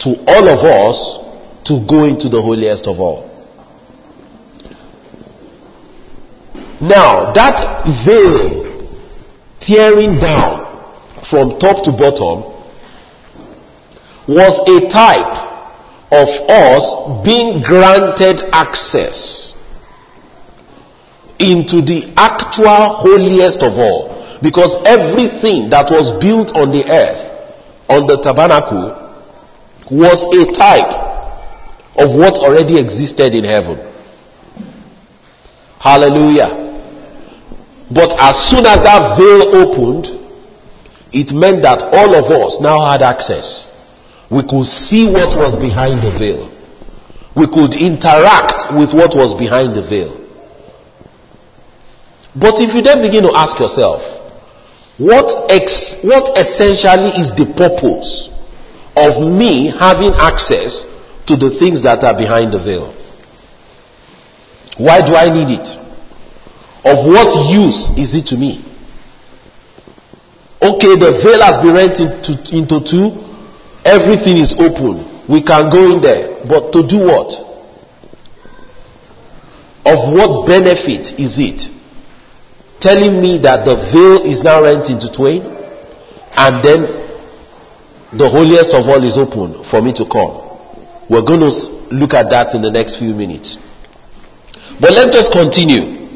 to 0.01 0.11
all 0.27 0.49
of 0.49 0.61
us 0.65 1.19
to 1.65 1.85
go 1.89 2.05
into 2.05 2.29
the 2.29 2.41
holiest 2.41 2.87
of 2.87 3.01
all. 3.01 3.29
Now, 6.81 7.33
that 7.33 7.85
veil 8.05 8.89
tearing 9.61 10.19
down 10.19 10.63
from 11.31 11.59
top 11.59 11.85
to 11.85 11.93
bottom 11.93 12.51
was 14.27 14.59
a 14.67 14.89
type 14.91 15.53
of 16.11 16.29
us 16.51 17.25
being 17.25 17.63
granted 17.63 18.43
access 18.53 19.52
into 21.43 21.83
the 21.83 22.15
actual 22.17 23.03
holiest 23.03 23.63
of 23.63 23.75
all. 23.75 24.39
Because 24.43 24.79
everything 24.87 25.71
that 25.71 25.91
was 25.91 26.11
built 26.23 26.55
on 26.55 26.71
the 26.71 26.87
earth, 26.87 27.23
on 27.91 28.07
the 28.07 28.19
tabernacle, 28.23 29.03
was 29.91 30.23
a 30.35 30.47
type 30.55 30.91
of 31.99 32.17
what 32.19 32.39
already 32.39 32.79
existed 32.79 33.35
in 33.35 33.45
heaven. 33.45 33.79
Hallelujah. 35.79 36.63
But 37.91 38.15
as 38.19 38.49
soon 38.49 38.65
as 38.65 38.81
that 38.83 39.19
veil 39.19 39.55
opened, 39.55 40.07
it 41.13 41.35
meant 41.35 41.63
that 41.63 41.83
all 41.93 42.15
of 42.15 42.31
us 42.31 42.59
now 42.61 42.87
had 42.87 43.03
access. 43.03 43.69
We 44.31 44.43
could 44.49 44.65
see 44.65 45.05
what 45.05 45.37
was 45.37 45.57
behind 45.57 46.01
the 46.03 46.11
veil. 46.19 46.49
We 47.37 47.47
could 47.47 47.77
interact 47.77 48.73
with 48.73 48.95
what 48.95 49.15
was 49.15 49.35
behind 49.35 49.77
the 49.77 49.83
veil. 49.83 50.22
But 52.35 52.61
if 52.61 52.75
you 52.75 52.83
then 52.83 53.03
begin 53.03 53.25
to 53.25 53.33
ask 53.35 53.59
yourself, 53.61 54.01
what, 54.99 55.51
ex- 55.51 55.97
what 56.03 56.37
essentially 56.39 57.13
is 57.21 57.33
the 57.37 57.53
purpose 57.57 58.31
of 58.97 59.21
me 59.21 59.69
having 59.69 60.13
access 60.17 60.85
to 61.27 61.37
the 61.37 61.51
things 61.59 61.83
that 61.83 62.05
are 62.05 62.17
behind 62.17 62.53
the 62.53 62.59
veil? 62.59 62.95
Why 64.79 65.01
do 65.05 65.15
I 65.15 65.29
need 65.29 65.61
it? 65.61 65.69
Of 66.85 67.07
what 67.07 67.29
use 67.53 67.93
is 67.97 68.15
it 68.15 68.27
to 68.33 68.37
me? 68.37 68.65
Okay, 70.63 70.97
the 70.97 71.21
veil 71.23 71.43
has 71.43 71.59
been 71.59 71.75
rent 71.75 72.01
into, 72.01 72.33
into 72.57 72.81
two. 72.81 73.19
Everything 73.85 74.39
is 74.39 74.55
open. 74.57 75.27
We 75.29 75.43
can 75.43 75.69
go 75.69 75.93
in 75.95 76.01
there. 76.01 76.45
But 76.47 76.73
to 76.73 76.87
do 76.87 76.99
what? 76.99 77.33
Of 79.85 80.15
what 80.15 80.47
benefit 80.47 81.19
is 81.19 81.37
it? 81.39 81.82
Telling 82.83 83.23
me 83.23 83.39
that 83.39 83.65
the 83.65 83.77
veil 83.95 84.27
is 84.27 84.43
now 84.43 84.61
rent 84.61 84.91
into 84.91 85.07
twain 85.07 85.43
and 86.35 86.65
then 86.65 86.81
the 88.19 88.29
holiest 88.29 88.75
of 88.75 88.89
all 88.89 88.99
is 89.05 89.17
open 89.17 89.63
for 89.71 89.81
me 89.81 89.93
to 89.95 90.05
come. 90.11 90.43
We're 91.09 91.23
going 91.23 91.47
to 91.47 91.53
look 91.95 92.13
at 92.13 92.29
that 92.31 92.55
in 92.55 92.63
the 92.63 92.71
next 92.73 92.99
few 92.99 93.15
minutes. 93.15 93.57
But 94.81 94.91
let's 94.91 95.15
just 95.15 95.31
continue. 95.31 96.11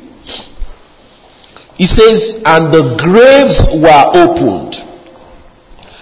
He 1.78 1.86
says, 1.86 2.34
and 2.44 2.74
the 2.74 2.98
graves 2.98 3.62
were 3.70 4.06
opened, 4.16 4.74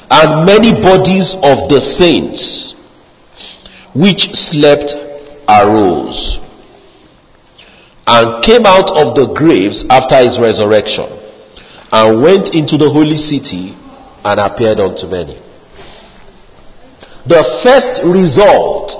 and 0.09 0.47
many 0.47 0.73
bodies 0.73 1.35
of 1.43 1.69
the 1.69 1.81
saints 1.81 2.75
which 3.93 4.33
slept 4.33 4.95
arose 5.47 6.41
and 8.07 8.45
came 8.45 8.67
out 8.67 8.91
of 8.93 9.15
the 9.15 9.33
graves 9.35 9.85
after 9.89 10.17
his 10.19 10.39
resurrection 10.39 11.09
and 11.93 12.23
went 12.23 12.55
into 12.55 12.77
the 12.77 12.91
holy 12.91 13.17
city 13.17 13.75
and 14.25 14.41
appeared 14.41 14.79
unto 14.79 15.07
many. 15.07 15.41
The 17.27 17.43
first 17.63 18.03
result 18.05 18.93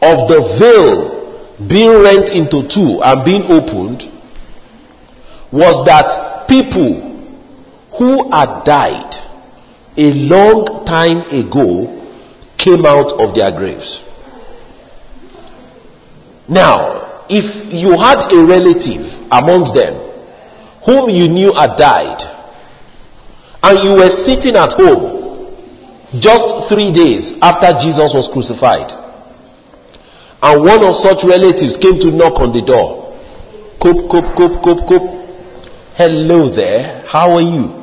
of 0.00 0.28
the 0.28 0.40
veil 0.58 1.68
being 1.68 2.02
rent 2.02 2.30
into 2.30 2.66
two 2.66 3.00
and 3.02 3.24
being 3.24 3.44
opened 3.44 4.08
was 5.52 5.84
that 5.84 6.48
people 6.48 7.12
who 7.98 8.30
had 8.30 8.64
died 8.64 9.14
a 9.96 10.10
long 10.12 10.84
time 10.86 11.20
ago 11.28 11.98
came 12.56 12.86
out 12.86 13.12
of 13.12 13.34
their 13.34 13.52
graves. 13.52 14.02
Now, 16.48 17.11
if 17.28 17.72
you 17.72 17.96
had 17.98 18.32
a 18.32 18.44
relative 18.44 19.04
amongst 19.30 19.74
them 19.74 19.94
whom 20.84 21.08
you 21.08 21.28
knew 21.28 21.52
had 21.52 21.76
died, 21.76 22.20
and 23.62 23.78
you 23.84 23.92
were 23.94 24.10
sitting 24.10 24.56
at 24.56 24.72
home 24.72 25.20
just 26.18 26.68
three 26.68 26.90
days 26.92 27.32
after 27.40 27.72
Jesus 27.78 28.12
was 28.14 28.28
crucified, 28.32 28.90
and 30.42 30.64
one 30.64 30.82
of 30.82 30.96
such 30.96 31.22
relatives 31.24 31.76
came 31.76 32.00
to 32.00 32.10
knock 32.10 32.40
on 32.40 32.52
the 32.52 32.62
door, 32.62 33.14
coop, 33.80 34.10
coop, 34.10 34.34
coop, 34.36 34.60
coop, 34.62 34.84
coop. 34.88 35.02
Hello 35.94 36.48
there, 36.50 37.04
how 37.06 37.30
are 37.32 37.42
you? 37.42 37.80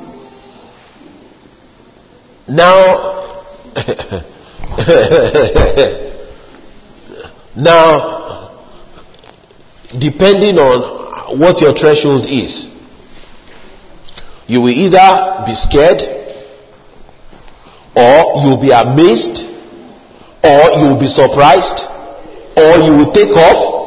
Now, 2.47 3.35
now, 7.55 8.18
depending 9.97 10.57
on 10.59 11.39
what 11.39 11.61
your 11.61 11.73
threshold 11.73 12.25
is, 12.27 12.67
you 14.47 14.61
will 14.61 14.69
either 14.69 15.43
be 15.45 15.55
scared, 15.55 16.01
or 17.95 18.41
you 18.41 18.49
will 18.49 18.61
be 18.61 18.71
amazed, 18.71 19.45
or 20.43 20.61
you 20.79 20.87
will 20.89 20.99
be 20.99 21.07
surprised, 21.07 21.85
or 22.57 22.77
you 22.85 22.93
will 22.93 23.11
take 23.11 23.29
off. 23.29 23.77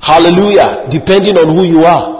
Hallelujah. 0.00 0.86
Depending 0.90 1.36
on 1.36 1.54
who 1.54 1.64
you 1.64 1.84
are. 1.84 2.18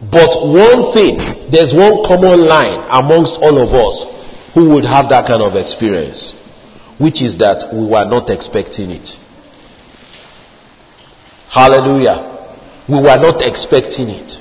But 0.00 0.30
one 0.46 0.92
thing, 0.94 1.16
there's 1.50 1.72
one 1.74 2.02
common 2.04 2.46
line 2.46 2.84
amongst 2.90 3.36
all 3.40 3.56
of 3.58 3.72
us 3.72 4.52
who 4.54 4.70
would 4.70 4.84
have 4.84 5.08
that 5.10 5.26
kind 5.26 5.42
of 5.42 5.54
experience, 5.56 6.34
which 6.98 7.22
is 7.22 7.38
that 7.38 7.72
we 7.72 7.86
were 7.86 8.04
not 8.04 8.30
expecting 8.30 8.90
it. 8.90 9.08
Hallelujah. 11.50 12.56
We 12.88 12.96
were 12.96 13.16
not 13.16 13.42
expecting 13.42 14.08
it. 14.08 14.32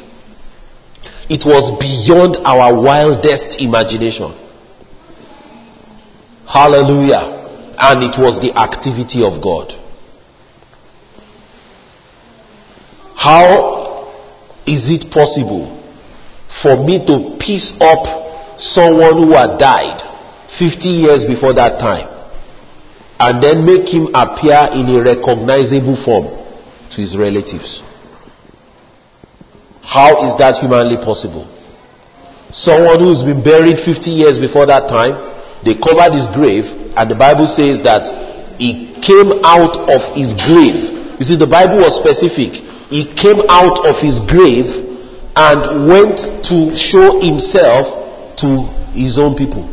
It 1.30 1.46
was 1.46 1.72
beyond 1.80 2.38
our 2.46 2.74
wildest 2.74 3.62
imagination. 3.62 4.32
Hallelujah. 6.48 7.74
And 7.78 8.04
it 8.04 8.20
was 8.20 8.40
the 8.40 8.54
activity 8.58 9.24
of 9.24 9.42
God. 9.42 9.74
How 13.16 14.12
is 14.66 14.90
it 14.90 15.12
possible 15.12 15.78
for 16.62 16.76
me 16.84 17.06
to 17.06 17.38
piece 17.40 17.74
up 17.80 18.60
someone 18.60 19.18
who 19.24 19.32
had 19.34 19.58
died 19.58 20.02
50 20.58 20.90
years 20.90 21.26
before 21.26 21.54
that 21.54 21.80
time 21.80 22.11
and 23.22 23.38
then 23.42 23.64
make 23.64 23.86
him 23.88 24.10
appear 24.18 24.58
in 24.74 24.90
a 24.90 25.00
recognizable 25.06 25.96
form 26.02 26.26
to 26.90 26.98
his 27.02 27.16
relatives? 27.16 27.84
How 29.86 30.26
is 30.26 30.34
that 30.42 30.58
humanly 30.58 30.98
possible? 30.98 31.46
Someone 32.52 33.00
who's 33.00 33.22
been 33.24 33.44
buried 33.44 33.78
50 33.80 34.10
years 34.10 34.40
before 34.42 34.66
that 34.66 34.90
time, 34.90 35.14
they 35.64 35.78
covered 35.78 36.18
his 36.18 36.26
grave, 36.34 36.66
and 36.98 37.06
the 37.06 37.16
Bible 37.16 37.46
says 37.46 37.82
that 37.86 38.10
he 38.60 38.98
came 39.06 39.40
out 39.46 39.78
of 39.88 40.02
his 40.18 40.34
grave. 40.34 41.16
You 41.22 41.26
see, 41.26 41.38
the 41.38 41.48
Bible 41.48 41.78
was 41.86 41.96
specific 41.96 42.58
he 42.92 43.06
came 43.16 43.40
out 43.48 43.88
of 43.88 43.96
his 44.04 44.20
grave 44.20 44.68
and 45.34 45.88
went 45.88 46.20
to 46.44 46.76
show 46.76 47.22
himself 47.22 48.36
to 48.36 48.68
his 48.92 49.18
own 49.18 49.34
people. 49.34 49.64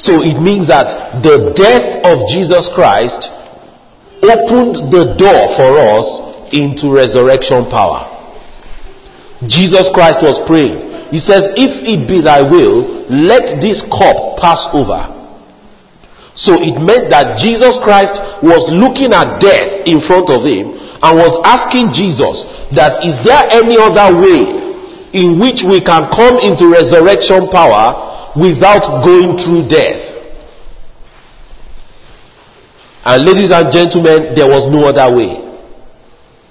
So 0.00 0.24
it 0.24 0.40
means 0.40 0.66
that 0.72 1.20
the 1.20 1.52
death 1.52 2.00
of 2.08 2.24
Jesus 2.24 2.72
Christ 2.72 3.28
opened 4.24 4.88
the 4.88 5.12
door 5.20 5.44
for 5.60 5.76
us 5.76 6.08
into 6.56 6.88
resurrection 6.88 7.68
power. 7.68 8.08
Jesus 9.44 9.92
Christ 9.92 10.24
was 10.24 10.40
praying. 10.48 11.12
He 11.12 11.20
says, 11.20 11.52
If 11.52 11.84
it 11.84 12.08
be 12.08 12.24
thy 12.24 12.40
will, 12.40 13.04
let 13.12 13.60
this 13.60 13.84
cup 13.92 14.40
pass 14.40 14.64
over. 14.72 15.20
So 16.32 16.56
it 16.56 16.80
meant 16.80 17.12
that 17.12 17.36
Jesus 17.36 17.76
Christ 17.76 18.16
was 18.40 18.72
looking 18.72 19.12
at 19.12 19.36
death 19.36 19.84
in 19.84 20.00
front 20.00 20.32
of 20.32 20.48
him 20.48 20.72
and 20.72 21.12
was 21.12 21.36
asking 21.44 21.92
Jesus 21.92 22.48
that 22.72 23.04
is 23.04 23.20
there 23.20 23.44
any 23.52 23.76
other 23.76 24.16
way 24.16 24.56
in 25.12 25.36
which 25.36 25.60
we 25.60 25.84
can 25.84 26.08
come 26.08 26.40
into 26.40 26.72
resurrection 26.72 27.52
power 27.52 28.09
without 28.36 29.04
going 29.04 29.36
through 29.36 29.68
death? 29.68 30.10
And 33.04 33.26
ladies 33.26 33.50
and 33.50 33.72
gentlemen, 33.72 34.34
there 34.34 34.48
was 34.48 34.68
no 34.68 34.84
other 34.84 35.14
way. 35.16 35.46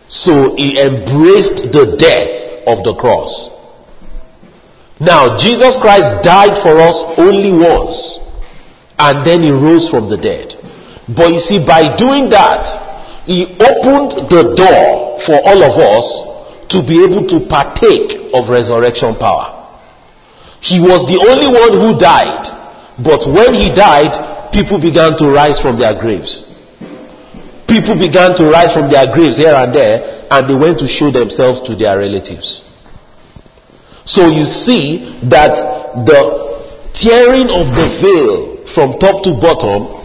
So 0.07 0.55
he 0.55 0.81
embraced 0.81 1.71
the 1.71 1.95
death 1.97 2.65
of 2.65 2.83
the 2.83 2.95
cross. 2.95 3.49
Now, 4.99 5.37
Jesus 5.37 5.77
Christ 5.77 6.23
died 6.23 6.57
for 6.61 6.79
us 6.79 7.03
only 7.17 7.53
once 7.53 8.19
and 8.97 9.25
then 9.25 9.43
he 9.43 9.51
rose 9.51 9.87
from 9.87 10.09
the 10.09 10.17
dead. 10.17 10.55
But 11.15 11.29
you 11.29 11.39
see, 11.39 11.63
by 11.63 11.95
doing 11.95 12.29
that, 12.29 12.65
he 13.25 13.45
opened 13.61 14.27
the 14.29 14.53
door 14.57 15.19
for 15.25 15.39
all 15.45 15.63
of 15.63 15.77
us 15.77 16.05
to 16.73 16.83
be 16.85 17.03
able 17.03 17.25
to 17.27 17.47
partake 17.47 18.33
of 18.33 18.49
resurrection 18.49 19.15
power. 19.15 19.58
He 20.61 20.79
was 20.79 21.07
the 21.07 21.19
only 21.23 21.47
one 21.47 21.73
who 21.79 21.97
died, 21.97 22.43
but 22.99 23.23
when 23.31 23.53
he 23.55 23.71
died, 23.71 24.51
people 24.51 24.79
began 24.79 25.15
to 25.17 25.31
rise 25.31 25.59
from 25.59 25.79
their 25.79 25.95
graves. 25.95 26.43
People 27.67 27.95
began 27.95 28.35
to 28.35 28.49
rise 28.49 28.73
from 28.73 28.91
their 28.91 29.07
graves 29.13 29.37
here 29.37 29.55
and 29.55 29.73
there, 29.73 30.27
and 30.31 30.49
they 30.49 30.55
went 30.55 30.79
to 30.79 30.87
show 30.87 31.11
themselves 31.11 31.61
to 31.63 31.75
their 31.75 31.97
relatives. 31.99 32.63
So 34.05 34.27
you 34.27 34.43
see 34.43 35.21
that 35.29 35.55
the 36.05 36.21
tearing 36.93 37.47
of 37.47 37.71
the 37.77 37.87
veil 38.01 38.65
from 38.73 38.97
top 38.99 39.23
to 39.23 39.37
bottom 39.39 39.95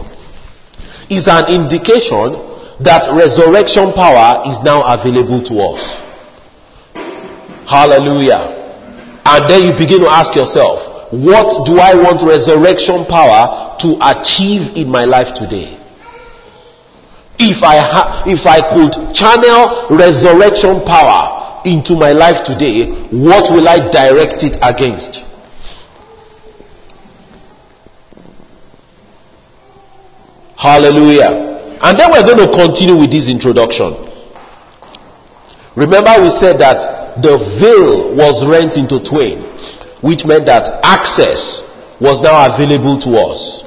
is 1.11 1.27
an 1.27 1.49
indication 1.51 2.37
that 2.85 3.09
resurrection 3.11 3.93
power 3.93 4.43
is 4.51 4.61
now 4.63 4.83
available 4.85 5.43
to 5.43 5.55
us. 5.61 5.83
Hallelujah. 7.67 8.64
And 9.27 9.49
then 9.49 9.65
you 9.65 9.73
begin 9.73 10.01
to 10.01 10.09
ask 10.09 10.35
yourself, 10.37 10.95
what 11.13 11.65
do 11.67 11.79
I 11.79 11.95
want 11.95 12.21
resurrection 12.23 13.07
power 13.07 13.77
to 13.81 13.97
achieve 14.03 14.77
in 14.77 14.89
my 14.91 15.05
life 15.05 15.33
today? 15.35 15.81
If 17.39 17.63
I 17.63 17.77
ha- 17.79 18.23
if 18.27 18.47
I 18.47 18.61
could 18.63 19.15
channel 19.15 19.89
resurrection 19.91 20.83
power 20.85 21.63
into 21.65 21.97
my 21.97 22.13
life 22.13 22.45
today, 22.45 22.87
what 23.11 23.51
will 23.53 23.69
I 23.69 23.91
direct 23.91 24.45
it 24.45 24.57
against? 24.63 25.25
Hallelujah. 30.57 31.77
And 31.83 31.99
then 31.99 32.11
we're 32.13 32.23
going 32.23 32.39
to 32.39 32.51
continue 32.53 32.97
with 32.97 33.11
this 33.11 33.29
introduction. 33.29 33.93
Remember, 35.77 36.23
we 36.23 36.31
said 36.31 36.59
that 36.61 37.04
the 37.23 37.37
veil 37.61 38.15
was 38.15 38.45
rent 38.47 38.77
into 38.77 38.99
twain, 39.03 39.43
which 40.03 40.25
meant 40.25 40.47
that 40.47 40.81
access 40.83 41.63
was 42.01 42.21
now 42.23 42.35
available 42.55 42.99
to 43.07 43.11
us. 43.19 43.63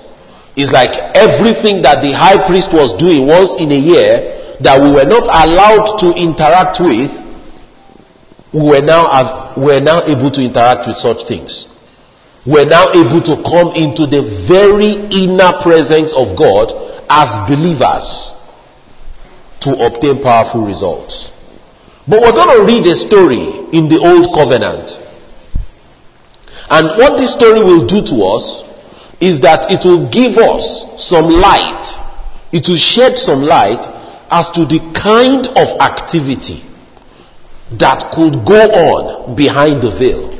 It's 0.56 0.74
like 0.74 0.96
everything 1.16 1.82
that 1.84 2.02
the 2.02 2.12
high 2.12 2.42
priest 2.48 2.74
was 2.74 2.98
doing 2.98 3.28
once 3.28 3.54
in 3.60 3.72
a 3.72 3.78
year 3.78 4.58
that 4.60 4.82
we 4.82 4.90
were 4.90 5.06
not 5.06 5.30
allowed 5.30 6.02
to 6.02 6.18
interact 6.18 6.82
with, 6.82 7.14
we 8.54 8.64
were 8.64 8.82
now, 8.82 9.54
we 9.56 9.78
were 9.78 9.82
now 9.82 10.02
able 10.04 10.32
to 10.32 10.42
interact 10.42 10.88
with 10.88 10.98
such 10.98 11.28
things 11.28 11.68
we're 12.48 12.66
now 12.66 12.88
able 12.96 13.20
to 13.20 13.36
come 13.44 13.76
into 13.76 14.08
the 14.08 14.24
very 14.48 14.96
inner 15.12 15.52
presence 15.60 16.16
of 16.16 16.32
God 16.40 16.72
as 17.12 17.28
believers 17.44 18.32
to 19.68 19.76
obtain 19.84 20.24
powerful 20.24 20.64
results. 20.64 21.30
But 22.08 22.22
we're 22.22 22.32
going 22.32 22.56
to 22.58 22.64
read 22.64 22.88
a 22.88 22.96
story 22.96 23.68
in 23.76 23.90
the 23.92 24.00
Old 24.00 24.34
Covenant. 24.34 24.88
And 26.70 26.98
what 26.98 27.18
this 27.18 27.34
story 27.34 27.64
will 27.64 27.86
do 27.86 28.02
to 28.02 28.16
us 28.24 28.64
is 29.20 29.42
that 29.42 29.72
it 29.72 29.84
will 29.84 30.08
give 30.10 30.38
us 30.38 30.88
some 30.96 31.28
light. 31.28 31.84
It 32.52 32.68
will 32.68 32.80
shed 32.80 33.18
some 33.18 33.42
light 33.42 33.84
as 34.32 34.52
to 34.56 34.64
the 34.64 34.80
kind 34.96 35.48
of 35.56 35.68
activity 35.80 36.64
that 37.80 38.12
could 38.16 38.48
go 38.48 38.68
on 38.72 39.36
behind 39.36 39.82
the 39.82 39.92
veil 39.92 40.32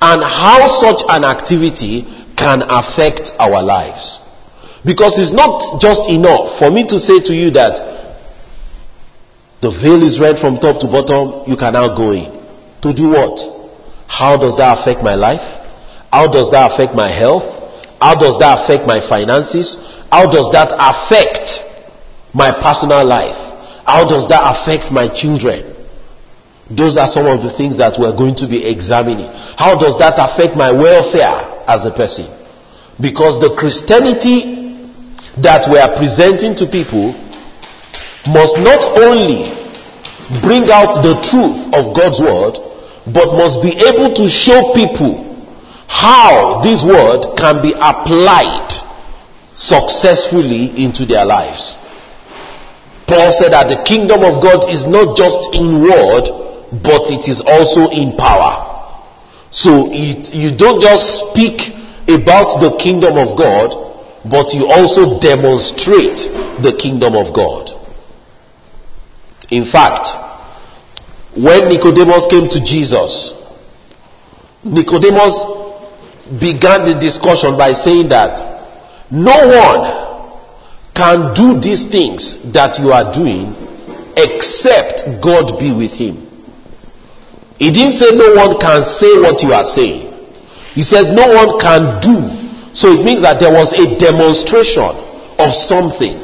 and 0.00 0.22
how 0.22 0.68
such 0.68 1.04
an 1.08 1.24
activity 1.24 2.04
can 2.36 2.62
affect 2.68 3.32
our 3.38 3.62
lives. 3.62 4.20
Because 4.84 5.18
it's 5.18 5.32
not 5.32 5.80
just 5.80 6.08
enough 6.08 6.58
for 6.58 6.70
me 6.70 6.84
to 6.88 6.98
say 6.98 7.20
to 7.20 7.32
you 7.34 7.50
that 7.52 8.03
the 9.64 9.72
veil 9.80 10.04
is 10.04 10.20
red 10.20 10.36
from 10.36 10.60
top 10.60 10.76
to 10.84 10.86
bottom, 10.86 11.48
you 11.48 11.56
can 11.56 11.72
now 11.72 11.88
go 11.88 12.12
in. 12.12 12.28
To 12.84 12.92
do 12.92 13.16
what? 13.16 13.40
How 14.04 14.36
does 14.36 14.60
that 14.60 14.76
affect 14.76 15.00
my 15.00 15.16
life? 15.16 15.40
How 16.12 16.28
does 16.28 16.52
that 16.52 16.68
affect 16.68 16.92
my 16.92 17.08
health? 17.08 17.48
How 17.96 18.12
does 18.12 18.36
that 18.44 18.60
affect 18.60 18.84
my 18.84 19.00
finances? 19.00 19.80
How 20.12 20.28
does 20.28 20.52
that 20.52 20.68
affect 20.76 21.64
my 22.36 22.52
personal 22.60 23.08
life? 23.08 23.40
How 23.88 24.04
does 24.04 24.28
that 24.28 24.44
affect 24.44 24.92
my 24.92 25.08
children? 25.08 25.72
Those 26.68 27.00
are 27.00 27.08
some 27.08 27.24
of 27.24 27.40
the 27.40 27.56
things 27.56 27.80
that 27.80 27.96
we're 27.96 28.12
going 28.12 28.36
to 28.44 28.46
be 28.46 28.68
examining. 28.68 29.32
How 29.56 29.80
does 29.80 29.96
that 29.96 30.20
affect 30.20 30.60
my 30.60 30.76
welfare 30.76 31.64
as 31.64 31.88
a 31.88 31.92
person? 31.96 32.28
Because 33.00 33.40
the 33.40 33.56
Christianity 33.56 34.92
that 35.40 35.64
we 35.72 35.80
are 35.80 35.96
presenting 35.96 36.52
to 36.60 36.68
people 36.68 37.16
must 38.26 38.56
not 38.58 38.80
only 38.98 39.52
bring 40.40 40.70
out 40.70 41.02
the 41.04 41.20
truth 41.20 41.58
of 41.76 41.92
God's 41.92 42.20
word, 42.20 42.56
but 43.12 43.36
must 43.36 43.60
be 43.60 43.76
able 43.84 44.14
to 44.16 44.28
show 44.28 44.72
people 44.72 45.20
how 45.86 46.60
this 46.64 46.82
word 46.82 47.36
can 47.36 47.60
be 47.60 47.72
applied 47.76 48.72
successfully 49.54 50.72
into 50.82 51.04
their 51.04 51.24
lives. 51.24 51.76
Paul 53.06 53.30
said 53.36 53.52
that 53.52 53.68
the 53.68 53.84
kingdom 53.84 54.24
of 54.24 54.40
God 54.40 54.64
is 54.72 54.88
not 54.88 55.14
just 55.16 55.52
in 55.52 55.84
word, 55.84 56.24
but 56.80 57.12
it 57.12 57.28
is 57.28 57.44
also 57.44 57.92
in 57.92 58.16
power. 58.16 58.64
So 59.52 59.92
it, 59.92 60.32
you 60.32 60.56
don't 60.56 60.80
just 60.80 61.30
speak 61.30 61.60
about 62.08 62.58
the 62.64 62.74
kingdom 62.80 63.20
of 63.20 63.36
God, 63.36 63.76
but 64.24 64.56
you 64.56 64.66
also 64.66 65.20
demonstrate 65.20 66.24
the 66.64 66.74
kingdom 66.80 67.14
of 67.14 67.36
God. 67.36 67.83
In 69.50 69.64
fact, 69.64 70.08
when 71.36 71.68
Nicodemus 71.68 72.26
came 72.30 72.48
to 72.48 72.60
Jesus, 72.64 73.34
Nicodemus 74.64 75.34
began 76.40 76.88
the 76.88 76.96
discussion 77.00 77.58
by 77.58 77.72
saying 77.72 78.08
that 78.08 78.38
no 79.10 79.36
one 79.44 80.04
can 80.94 81.34
do 81.34 81.60
these 81.60 81.86
things 81.86 82.38
that 82.52 82.78
you 82.80 82.92
are 82.92 83.12
doing 83.12 83.52
except 84.16 85.04
God 85.20 85.58
be 85.58 85.74
with 85.74 85.92
him. 85.92 86.22
He 87.58 87.70
didn't 87.70 87.92
say 87.98 88.10
no 88.14 88.34
one 88.34 88.58
can 88.58 88.82
say 88.82 89.18
what 89.20 89.42
you 89.42 89.52
are 89.52 89.64
saying. 89.64 90.10
He 90.74 90.82
said 90.82 91.14
no 91.14 91.28
one 91.28 91.58
can 91.60 92.00
do. 92.00 92.16
So 92.74 92.90
it 92.90 93.04
means 93.04 93.22
that 93.22 93.38
there 93.38 93.52
was 93.52 93.70
a 93.74 93.94
demonstration 93.98 94.90
of 95.38 95.54
something. 95.54 96.18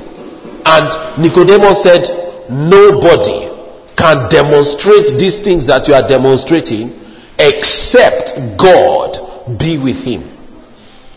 And 0.66 0.86
Nicodemus 1.22 1.82
said, 1.82 2.19
nobody 2.50 3.48
can 3.96 4.28
demonstrate 4.28 5.16
these 5.18 5.38
things 5.38 5.66
that 5.66 5.86
you 5.88 5.94
are 5.94 6.06
demonstrating 6.06 6.98
except 7.38 8.34
God 8.58 9.58
be 9.58 9.78
with 9.78 10.02
him. 10.04 10.28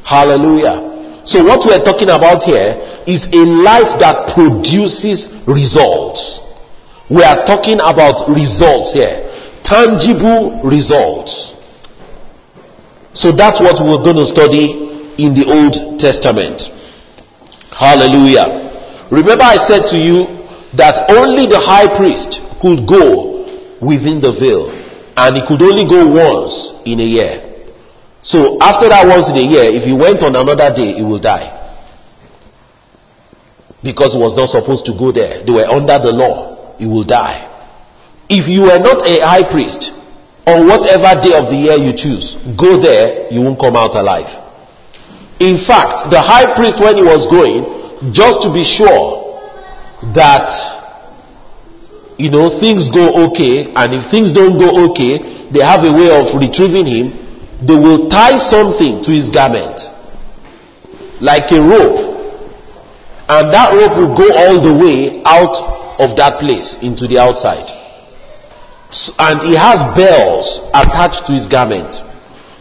Hallelujah. 0.06 1.26
So 1.26 1.44
what 1.44 1.64
we're 1.66 1.84
talking 1.84 2.10
about 2.10 2.44
here 2.44 2.80
is 3.08 3.26
a 3.32 3.44
life 3.44 4.00
that 4.00 4.36
produces 4.36 5.32
results. 5.48 6.40
We 7.10 7.24
are 7.24 7.46
talking 7.46 7.80
about 7.80 8.28
results 8.28 8.94
here 8.94 9.24
tangible 9.64 10.62
results. 10.62 11.56
So 13.14 13.32
that's 13.32 13.60
what 13.62 13.80
we're 13.80 14.04
going 14.04 14.18
to 14.18 14.26
study 14.26 15.16
in 15.18 15.34
the 15.34 15.48
Old 15.48 16.00
Testament. 16.00 16.62
Hallelujah. 17.72 19.08
Remember 19.10 19.44
I 19.44 19.58
said 19.58 19.88
to 19.90 19.98
you 19.98 20.43
that 20.78 21.10
only 21.12 21.46
the 21.46 21.60
high 21.60 21.86
priest 21.96 22.42
could 22.62 22.88
go 22.88 23.46
within 23.82 24.22
the 24.22 24.32
veil 24.34 24.72
and 25.16 25.38
he 25.38 25.42
could 25.46 25.62
only 25.62 25.86
go 25.86 26.08
once 26.10 26.74
in 26.86 27.00
a 27.00 27.06
year. 27.06 27.66
So 28.24 28.58
after 28.62 28.90
that 28.90 29.06
once 29.06 29.30
in 29.30 29.38
a 29.38 29.46
year, 29.46 29.66
if 29.70 29.84
he 29.84 29.94
went 29.94 30.24
on 30.24 30.36
another 30.36 30.74
day, 30.74 30.94
he 30.98 31.04
will 31.04 31.20
die. 31.20 31.60
Because 33.84 34.14
he 34.14 34.20
was 34.20 34.34
not 34.36 34.48
supposed 34.50 34.86
to 34.86 34.94
go 34.98 35.12
there. 35.12 35.44
They 35.46 35.52
were 35.52 35.68
under 35.68 36.00
the 36.00 36.12
law. 36.12 36.76
He 36.80 36.88
will 36.88 37.04
die. 37.04 37.52
If 38.30 38.48
you 38.48 38.72
are 38.72 38.80
not 38.80 39.04
a 39.06 39.20
high 39.22 39.44
priest, 39.44 39.92
on 40.48 40.66
whatever 40.68 41.20
day 41.22 41.36
of 41.36 41.52
the 41.52 41.56
year 41.60 41.76
you 41.76 41.94
choose, 41.96 42.36
go 42.58 42.80
there, 42.82 43.28
you 43.32 43.42
won't 43.44 43.60
come 43.60 43.76
out 43.76 43.94
alive. 43.96 44.28
In 45.40 45.60
fact, 45.60 46.10
the 46.10 46.20
high 46.24 46.56
priest, 46.56 46.80
when 46.80 46.96
he 46.96 47.04
was 47.04 47.28
going, 47.28 48.12
just 48.16 48.42
to 48.42 48.52
be 48.52 48.64
sure 48.64 49.23
that, 50.14 50.50
you 52.18 52.30
know, 52.30 52.60
things 52.60 52.90
go 52.90 53.30
okay, 53.30 53.72
and 53.74 53.94
if 53.94 54.12
things 54.12 54.32
don't 54.32 54.58
go 54.58 54.92
okay, 54.92 55.50
they 55.52 55.62
have 55.64 55.84
a 55.84 55.92
way 55.92 56.12
of 56.12 56.36
retrieving 56.40 56.86
him, 56.86 57.06
they 57.66 57.76
will 57.76 58.10
tie 58.10 58.38
something 58.38 59.02
to 59.04 59.12
his 59.12 59.30
garment, 59.30 59.80
like 61.22 61.52
a 61.52 61.62
rope, 61.62 62.12
and 63.30 63.54
that 63.54 63.72
rope 63.72 63.96
will 63.96 64.16
go 64.16 64.28
all 64.36 64.60
the 64.62 64.74
way 64.74 65.22
out 65.24 65.56
of 66.00 66.18
that 66.18 66.40
place 66.40 66.76
into 66.82 67.08
the 67.08 67.18
outside 67.18 67.84
and 69.18 69.42
he 69.42 69.56
has 69.56 69.82
bells 69.98 70.62
attached 70.74 71.26
to 71.26 71.34
his 71.34 71.48
garment. 71.48 71.96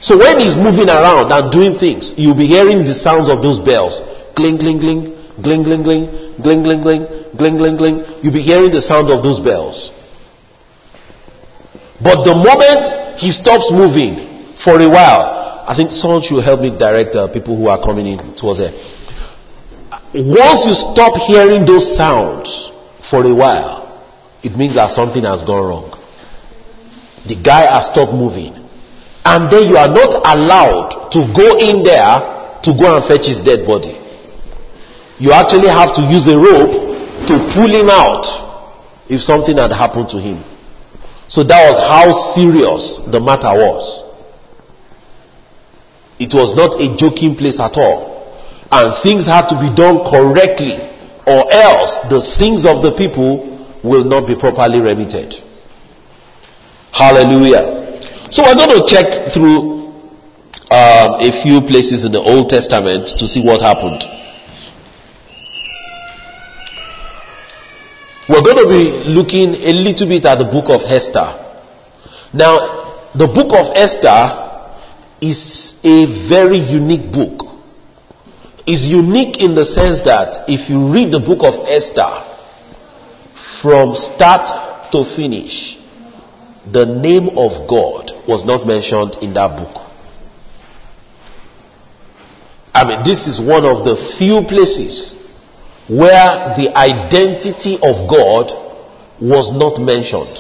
So 0.01 0.19
when 0.19 0.41
he's 0.41 0.57
moving 0.57 0.89
around 0.89 1.31
and 1.31 1.53
doing 1.53 1.79
things, 1.79 2.15
you'll 2.17 2.37
be 2.37 2.47
hearing 2.47 2.79
the 2.85 2.95
sounds 2.95 3.29
of 3.29 3.43
those 3.43 3.61
bells. 3.61 4.01
Gling, 4.35 4.59
gling, 4.59 4.81
gling, 4.81 5.13
gling, 5.41 5.63
gling, 5.63 5.83
gling, 5.83 6.05
gling, 6.43 6.63
gling, 6.63 6.83
gling, 6.83 7.07
gling, 7.37 7.57
gling, 7.57 7.77
gling. 7.77 7.97
You'll 8.23 8.33
be 8.33 8.43
hearing 8.43 8.71
the 8.71 8.83
sound 8.83 9.11
of 9.11 9.23
those 9.23 9.41
bells. 9.41 9.91
But 12.03 12.25
the 12.25 12.35
moment 12.35 13.21
he 13.21 13.31
stops 13.31 13.71
moving 13.71 14.57
for 14.59 14.81
a 14.81 14.89
while, 14.89 15.65
I 15.67 15.75
think 15.77 15.93
someone 15.93 16.23
should 16.23 16.43
help 16.43 16.61
me 16.61 16.77
direct 16.77 17.15
uh, 17.15 17.29
people 17.33 17.57
who 17.57 17.69
are 17.69 17.81
coming 17.81 18.07
in 18.07 18.35
towards 18.35 18.59
there. 18.59 18.73
Once 20.15 20.67
you 20.67 20.75
stop 20.75 21.15
hearing 21.17 21.65
those 21.65 21.97
sounds 21.97 22.71
for 23.09 23.25
a 23.25 23.35
while, 23.35 23.83
it 24.43 24.57
means 24.57 24.75
that 24.75 24.91
something 24.91 25.23
has 25.23 25.43
gone 25.45 25.65
wrong. 25.65 25.89
The 27.29 27.39
guy 27.41 27.71
has 27.73 27.87
stopped 27.87 28.13
moving. 28.13 28.59
And 29.25 29.47
then 29.53 29.71
you 29.71 29.77
are 29.79 29.87
not 29.89 30.19
allowed 30.27 31.11
to 31.15 31.31
go 31.31 31.57
in 31.63 31.85
there 31.87 32.59
to 32.67 32.71
go 32.75 32.97
and 32.99 33.07
fetch 33.07 33.31
his 33.31 33.41
dead 33.41 33.65
body. 33.65 34.02
You 35.19 35.33
actually 35.33 35.69
have 35.69 35.95
to 35.95 36.03
use 36.03 36.27
a 36.29 36.37
rope 36.37 36.93
to 37.29 37.35
pull 37.55 37.71
him 37.71 37.89
out 37.89 38.25
if 39.09 39.21
something 39.21 39.57
had 39.57 39.73
happened 39.73 40.09
to 40.11 40.19
him. 40.19 40.43
So 41.29 41.43
that 41.45 41.61
was 41.65 41.79
how 41.79 42.13
serious 42.35 43.01
the 43.11 43.21
matter 43.21 43.53
was. 43.53 44.05
It 46.19 46.35
was 46.35 46.55
not 46.55 46.81
a 46.81 46.97
joking 46.97 47.37
place 47.37 47.59
at 47.59 47.77
all. 47.77 48.13
And 48.71 48.95
things 49.03 49.27
had 49.27 49.49
to 49.49 49.57
be 49.61 49.75
done 49.75 50.05
correctly 50.05 50.77
or 51.27 51.47
else 51.53 51.99
the 52.11 52.21
sins 52.21 52.65
of 52.67 52.83
the 52.83 52.93
people 52.97 53.49
will 53.85 54.05
not 54.05 54.27
be 54.27 54.35
properly 54.35 54.81
remitted. 54.81 55.35
Hallelujah. 56.93 58.01
So 58.31 58.43
we're 58.43 58.55
going 58.55 58.77
to 58.81 58.85
check 58.87 59.33
through 59.33 59.89
um, 60.73 61.21
a 61.21 61.31
few 61.43 61.61
places 61.61 62.05
in 62.05 62.13
the 62.13 62.21
Old 62.21 62.49
Testament 62.49 63.09
to 63.19 63.29
see 63.29 63.43
what 63.45 63.61
happened. 63.61 64.03
We're 68.33 68.41
going 68.41 68.65
to 68.65 68.67
be 68.67 69.11
looking 69.11 69.53
a 69.53 69.73
little 69.75 70.09
bit 70.09 70.25
at 70.25 70.39
the 70.39 70.47
book 70.47 70.71
of 70.71 70.81
Esther. 70.89 71.37
Now, 72.33 73.13
the 73.13 73.27
book 73.29 73.53
of 73.53 73.77
Esther 73.77 74.73
is 75.21 75.75
a 75.85 76.29
very 76.31 76.57
unique 76.57 77.13
book. 77.13 77.45
It's 78.67 78.89
unique 78.89 79.37
in 79.43 79.55
the 79.55 79.67
sense 79.67 80.01
that 80.09 80.49
if 80.49 80.71
you 80.71 80.81
read 80.91 81.13
the 81.13 81.21
book 81.21 81.45
of 81.45 81.69
Esther 81.69 82.09
from 83.61 83.95
start 83.95 84.49
to 84.93 85.05
finish, 85.05 85.77
the 86.73 86.87
name 86.87 87.37
of 87.37 87.69
God 87.69 88.13
was 88.27 88.47
not 88.47 88.67
mentioned 88.67 89.19
in 89.21 89.35
that 89.35 89.59
book. 89.61 89.77
I 92.73 92.89
mean, 92.89 93.05
this 93.05 93.27
is 93.27 93.39
one 93.39 93.67
of 93.67 93.85
the 93.85 94.17
few 94.17 94.41
places 94.49 95.21
where 95.89 96.55
the 96.57 96.73
identity 96.77 97.77
of 97.77 98.09
God 98.09 98.53
was 99.21 99.53
not 99.53 99.81
mentioned. 99.81 100.39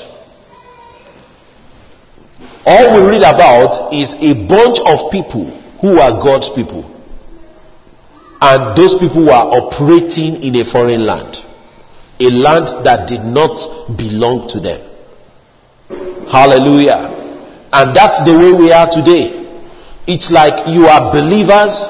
All 2.64 2.94
we 2.94 3.10
read 3.10 3.22
about 3.22 3.92
is 3.92 4.14
a 4.20 4.34
bunch 4.46 4.78
of 4.86 5.10
people 5.10 5.50
who 5.80 5.98
are 5.98 6.22
God's 6.22 6.48
people. 6.54 6.88
And 8.40 8.76
those 8.76 8.94
people 8.98 9.26
were 9.26 9.32
operating 9.32 10.42
in 10.42 10.54
a 10.56 10.64
foreign 10.64 11.06
land, 11.06 11.36
a 12.18 12.30
land 12.30 12.84
that 12.84 13.06
did 13.08 13.22
not 13.24 13.54
belong 13.96 14.48
to 14.48 14.60
them. 14.60 14.80
Hallelujah. 16.28 17.10
And 17.72 17.94
that's 17.94 18.22
the 18.24 18.36
way 18.36 18.52
we 18.52 18.72
are 18.72 18.88
today. 18.90 19.42
It's 20.06 20.30
like 20.30 20.68
you 20.68 20.86
are 20.86 21.10
believers. 21.10 21.86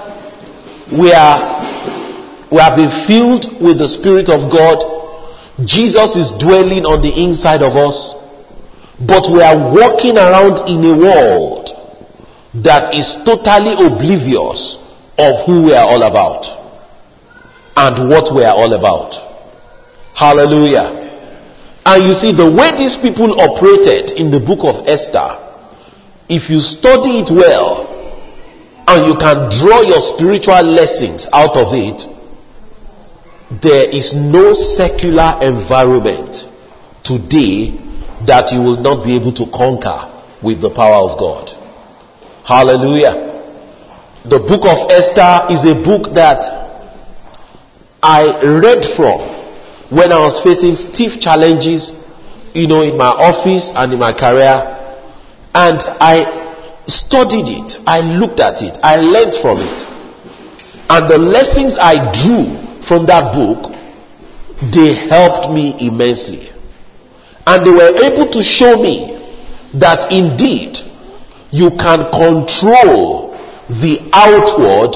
We 0.93 1.13
are, 1.13 1.52
we 2.53 2.61
have 2.61 2.77
been 2.77 2.93
filled 3.09 3.65
with 3.65 3.81
the 3.81 3.89
Spirit 3.89 4.29
of 4.29 4.53
God. 4.53 4.85
Jesus 5.65 6.13
is 6.21 6.29
dwelling 6.37 6.85
on 6.85 7.01
the 7.01 7.09
inside 7.09 7.65
of 7.65 7.73
us. 7.73 8.13
But 9.01 9.33
we 9.33 9.41
are 9.41 9.57
walking 9.57 10.21
around 10.21 10.69
in 10.69 10.85
a 10.85 10.93
world 10.93 11.73
that 12.61 12.93
is 12.93 13.17
totally 13.25 13.73
oblivious 13.73 14.77
of 15.17 15.49
who 15.49 15.65
we 15.65 15.73
are 15.73 15.89
all 15.89 16.05
about 16.05 16.45
and 17.73 18.13
what 18.13 18.29
we 18.37 18.45
are 18.45 18.53
all 18.53 18.77
about. 18.77 19.17
Hallelujah. 20.13 20.93
And 21.89 22.05
you 22.05 22.13
see, 22.13 22.37
the 22.37 22.53
way 22.53 22.77
these 22.77 23.01
people 23.01 23.41
operated 23.41 24.13
in 24.21 24.31
the 24.31 24.39
book 24.39 24.61
of 24.69 24.85
Esther, 24.85 25.41
if 26.29 26.53
you 26.53 26.61
study 26.61 27.25
it 27.25 27.33
well 27.33 27.89
and 28.87 29.09
you 29.09 29.17
can 29.17 29.49
draw 29.49 29.81
your 29.81 30.05
spiritual 30.05 30.61
lessons 30.69 31.27
out 31.33 31.57
of 31.57 31.73
it, 31.73 32.05
there 33.61 33.91
is 33.91 34.15
no 34.15 34.55
secular 34.55 35.37
environment 35.43 36.49
today 37.05 37.77
that 38.27 38.53
you 38.53 38.63
will 38.63 38.81
not 38.81 39.05
be 39.05 39.17
able 39.17 39.33
to 39.35 39.45
conquer 39.53 40.09
with 40.43 40.63
the 40.63 40.71
power 40.71 41.11
of 41.11 41.19
God. 41.19 41.51
Hallelujah. 42.47 43.29
The 44.25 44.39
book 44.39 44.63
of 44.65 44.91
Esther 44.91 45.51
is 45.53 45.67
a 45.67 45.75
book 45.75 46.15
that 46.15 46.41
I 48.03 48.41
read 48.43 48.87
from 48.97 49.21
when 49.91 50.13
I 50.13 50.19
was 50.19 50.41
facing 50.43 50.75
stiff 50.75 51.21
challenges, 51.21 51.93
you 52.55 52.67
know, 52.67 52.83
in 52.83 52.97
my 52.97 53.11
office 53.11 53.71
and 53.75 53.93
in 53.93 53.99
my 53.99 54.13
career. 54.13 54.55
And 55.55 55.79
I 56.01 56.85
studied 56.87 57.51
it. 57.51 57.77
I 57.87 58.01
looked 58.01 58.41
at 58.41 58.63
it. 58.63 58.79
I 58.83 58.97
learned 58.97 59.35
from 59.43 59.59
it. 59.61 59.87
And 60.89 61.11
the 61.11 61.19
lessons 61.19 61.77
I 61.79 62.11
drew 62.11 62.72
from 62.93 63.07
that 63.07 63.33
book, 63.33 63.73
they 64.71 64.93
helped 65.09 65.51
me 65.51 65.75
immensely. 65.81 66.51
And 67.47 67.65
they 67.65 67.71
were 67.71 67.97
able 68.05 68.31
to 68.31 68.43
show 68.43 68.77
me 68.77 69.17
that 69.81 70.13
indeed 70.13 70.77
you 71.51 71.71
can 71.71 72.05
control 72.13 73.33
the 73.81 73.97
outward 74.13 74.93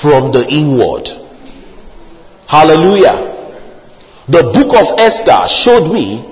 from 0.00 0.30
the 0.30 0.46
inward. 0.48 1.08
Hallelujah. 2.46 3.34
The 4.28 4.42
book 4.54 4.70
of 4.78 5.00
Esther 5.00 5.42
showed 5.48 5.90
me 5.92 6.22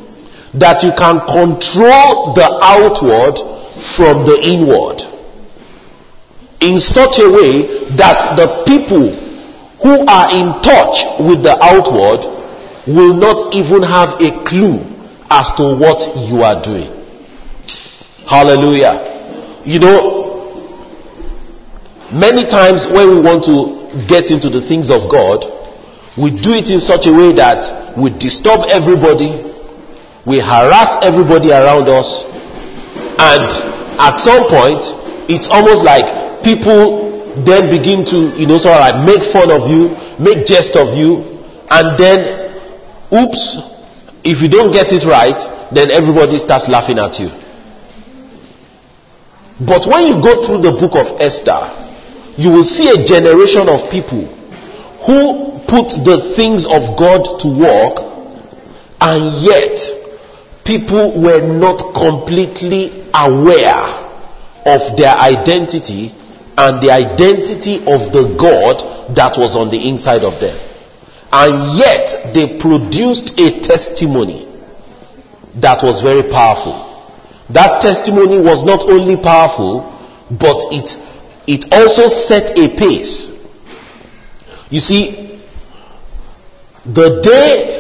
that 0.54 0.84
you 0.84 0.92
can 0.96 1.18
control 1.26 2.32
the 2.32 2.46
outward 2.62 3.34
from 3.96 4.24
the 4.24 4.38
inward 4.40 5.02
in 6.60 6.78
such 6.78 7.18
a 7.18 7.28
way 7.28 7.90
that 7.96 8.36
the 8.36 8.62
people 8.64 9.25
who 9.82 10.04
are 10.06 10.28
in 10.32 10.62
touch 10.62 11.04
with 11.20 11.42
the 11.42 11.56
outward 11.60 12.20
will 12.86 13.14
not 13.14 13.54
even 13.54 13.82
have 13.82 14.20
a 14.20 14.30
clue 14.46 14.80
as 15.30 15.50
to 15.56 15.74
what 15.76 16.00
you 16.30 16.42
are 16.42 16.62
doing. 16.62 16.92
Hallelujah. 18.26 19.62
You 19.64 19.80
know, 19.80 20.26
Many 22.12 22.46
times 22.46 22.86
when 22.86 23.10
we 23.10 23.18
want 23.20 23.42
to 23.50 24.06
get 24.06 24.30
into 24.30 24.46
the 24.46 24.62
things 24.62 24.94
of 24.94 25.10
God, 25.10 25.42
we 26.14 26.30
do 26.30 26.54
it 26.54 26.70
in 26.70 26.78
such 26.78 27.02
a 27.04 27.12
way 27.12 27.34
that 27.34 27.66
we 27.98 28.14
disturb 28.14 28.62
everybody, 28.70 29.42
we 30.22 30.38
harass 30.38 31.02
everybody 31.02 31.50
around 31.50 31.90
us, 31.90 32.06
and 33.18 33.50
at 33.98 34.22
some 34.22 34.46
point, 34.46 34.86
it's 35.26 35.50
almost 35.50 35.82
like 35.82 36.06
people 36.46 37.15
then 37.44 37.68
begin 37.68 38.04
to, 38.06 38.32
you 38.38 38.46
know, 38.46 38.56
sort 38.56 38.78
of 38.78 38.80
like 38.80 38.98
make 39.04 39.22
fun 39.32 39.50
of 39.50 39.68
you, 39.68 39.92
make 40.22 40.46
jest 40.46 40.76
of 40.76 40.96
you, 40.96 41.36
and 41.68 41.98
then, 41.98 42.18
oops, 43.12 43.58
if 44.24 44.40
you 44.40 44.48
don't 44.48 44.72
get 44.72 44.92
it 44.92 45.04
right, 45.04 45.36
then 45.74 45.90
everybody 45.90 46.38
starts 46.38 46.68
laughing 46.68 46.98
at 46.98 47.18
you. 47.18 47.28
But 49.66 49.86
when 49.88 50.06
you 50.06 50.22
go 50.22 50.44
through 50.44 50.62
the 50.62 50.72
book 50.72 50.94
of 50.94 51.20
Esther, 51.20 51.86
you 52.36 52.50
will 52.52 52.64
see 52.64 52.90
a 52.90 53.02
generation 53.04 53.68
of 53.68 53.90
people 53.90 54.28
who 55.06 55.56
put 55.66 55.88
the 56.04 56.34
things 56.36 56.66
of 56.66 56.96
God 56.96 57.40
to 57.40 57.48
work 57.48 57.96
and 59.00 59.42
yet 59.42 59.76
people 60.64 61.20
were 61.20 61.40
not 61.40 61.80
completely 61.94 63.08
aware 63.14 64.06
of 64.66 64.96
their 64.98 65.16
identity 65.16 66.12
and 66.58 66.80
the 66.82 66.90
identity 66.90 67.78
of 67.84 68.12
the 68.12 68.34
God 68.40 69.14
that 69.14 69.36
was 69.36 69.56
on 69.56 69.70
the 69.70 69.88
inside 69.88 70.24
of 70.24 70.40
them. 70.40 70.56
And 71.32 71.78
yet 71.78 72.32
they 72.32 72.58
produced 72.58 73.38
a 73.38 73.60
testimony 73.60 74.46
that 75.60 75.82
was 75.82 76.00
very 76.00 76.28
powerful. 76.30 76.86
That 77.50 77.80
testimony 77.80 78.40
was 78.40 78.64
not 78.64 78.88
only 78.88 79.16
powerful, 79.16 79.84
but 80.30 80.56
it 80.72 80.96
it 81.46 81.66
also 81.70 82.08
set 82.08 82.58
a 82.58 82.68
pace. 82.76 83.28
You 84.68 84.80
see, 84.80 85.40
the 86.84 87.20
day 87.22 87.76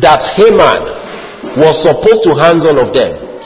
that 0.00 0.20
Haman 0.36 1.56
was 1.56 1.80
supposed 1.80 2.22
to 2.24 2.34
hang 2.34 2.60
all 2.60 2.78
of 2.78 2.92
them, 2.92 3.40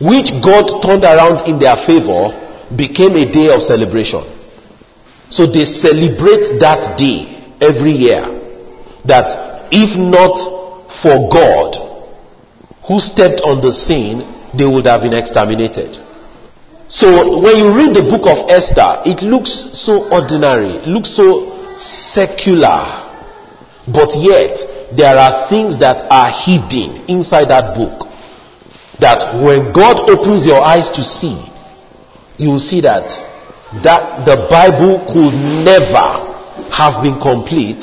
which 0.00 0.32
God 0.42 0.80
turned 0.80 1.04
around 1.04 1.46
in 1.46 1.58
their 1.58 1.76
favor, 1.84 2.32
became 2.76 3.16
a 3.16 3.30
day 3.30 3.52
of 3.54 3.62
celebration. 3.62 4.22
So 5.28 5.46
they 5.46 5.64
celebrate 5.64 6.58
that 6.60 6.98
day 6.98 7.54
every 7.60 7.92
year. 7.92 8.22
That 9.04 9.68
if 9.70 9.96
not 9.96 10.34
for 11.02 11.28
God, 11.30 11.90
who 12.86 12.98
stepped 12.98 13.40
on 13.42 13.60
the 13.60 13.72
scene, 13.72 14.50
they 14.56 14.66
would 14.66 14.86
have 14.86 15.02
been 15.02 15.14
exterminated. 15.14 15.98
So 16.88 17.38
when 17.38 17.56
you 17.58 17.70
read 17.70 17.94
the 17.94 18.02
book 18.02 18.26
of 18.26 18.50
Esther, 18.50 19.06
it 19.06 19.22
looks 19.22 19.70
so 19.78 20.10
ordinary, 20.10 20.82
it 20.82 20.88
looks 20.88 21.14
so 21.14 21.76
secular. 21.78 23.06
But 23.86 24.10
yet, 24.18 24.58
there 24.96 25.16
are 25.16 25.48
things 25.48 25.78
that 25.78 26.02
are 26.10 26.30
hidden 26.30 27.06
inside 27.06 27.46
that 27.48 27.78
book. 27.78 28.10
That 28.98 29.38
when 29.38 29.72
God 29.72 30.10
opens 30.10 30.44
your 30.44 30.60
eyes 30.60 30.90
to 30.90 31.02
see, 31.02 31.49
you 32.38 32.50
will 32.50 32.58
see 32.58 32.80
that, 32.80 33.08
that 33.82 34.24
the 34.24 34.46
Bible 34.50 35.04
could 35.06 35.34
never 35.34 36.30
have 36.70 37.02
been 37.02 37.20
complete 37.20 37.82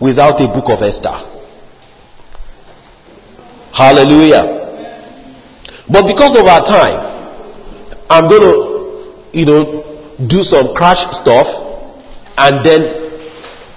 without 0.00 0.40
a 0.40 0.48
book 0.48 0.68
of 0.68 0.82
Esther. 0.82 1.28
Hallelujah. 3.72 4.60
But 5.88 6.06
because 6.06 6.36
of 6.36 6.46
our 6.46 6.62
time, 6.62 6.98
I'm 8.10 8.28
going 8.28 8.42
to, 8.42 9.38
you 9.38 9.46
know, 9.46 10.16
do 10.28 10.42
some 10.42 10.74
crash 10.74 11.06
stuff 11.12 11.46
and 12.36 12.64
then 12.64 13.02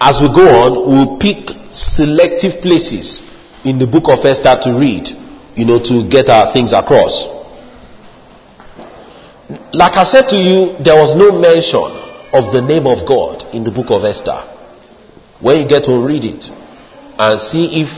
as 0.01 0.19
we 0.21 0.27
go 0.27 0.47
on, 0.63 0.89
we'll 0.89 1.17
pick 1.17 1.49
selective 1.71 2.61
places 2.61 3.23
in 3.63 3.79
the 3.79 3.87
book 3.87 4.05
of 4.07 4.23
Esther 4.25 4.57
to 4.63 4.77
read, 4.77 5.07
you 5.55 5.65
know, 5.65 5.79
to 5.79 6.07
get 6.07 6.29
our 6.29 6.51
things 6.53 6.73
across. 6.73 7.34
Like 9.73 9.93
I 9.93 10.03
said 10.03 10.27
to 10.29 10.37
you, 10.37 10.77
there 10.83 10.95
was 10.95 11.15
no 11.15 11.31
mention 11.37 11.85
of 12.33 12.51
the 12.53 12.61
name 12.65 12.87
of 12.87 13.05
God 13.07 13.45
in 13.53 13.63
the 13.63 13.71
book 13.71 13.91
of 13.91 14.03
Esther. 14.03 14.41
When 15.39 15.61
you 15.61 15.67
get 15.67 15.83
to 15.85 15.99
read 16.01 16.23
it 16.25 16.49
and 17.17 17.39
see 17.39 17.85
if 17.85 17.89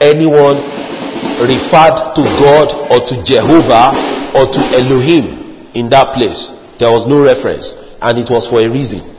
anyone 0.00 0.56
referred 1.42 2.14
to 2.14 2.22
God 2.40 2.68
or 2.90 3.04
to 3.04 3.14
Jehovah 3.22 4.32
or 4.34 4.46
to 4.50 4.60
Elohim 4.74 5.70
in 5.74 5.88
that 5.90 6.14
place. 6.14 6.52
There 6.78 6.90
was 6.90 7.06
no 7.06 7.22
reference, 7.22 7.74
and 8.00 8.18
it 8.18 8.30
was 8.30 8.46
for 8.48 8.60
a 8.60 8.68
reason. 8.68 9.10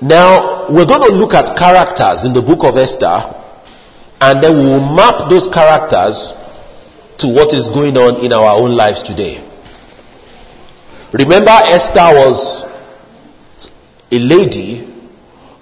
Now, 0.00 0.70
we're 0.70 0.86
going 0.86 1.02
to 1.10 1.14
look 1.14 1.34
at 1.34 1.56
characters 1.58 2.24
in 2.24 2.32
the 2.32 2.42
book 2.42 2.62
of 2.62 2.76
Esther, 2.78 3.34
and 4.20 4.42
then 4.42 4.58
we 4.58 4.66
will 4.66 4.94
map 4.94 5.28
those 5.30 5.48
characters 5.50 6.32
to 7.18 7.28
what 7.28 7.52
is 7.52 7.68
going 7.68 7.96
on 7.96 8.24
in 8.24 8.32
our 8.32 8.58
own 8.58 8.72
lives 8.76 9.02
today. 9.02 9.42
Remember, 11.12 11.50
Esther 11.50 12.14
was 12.14 12.64
a 14.10 14.18
lady 14.18 14.84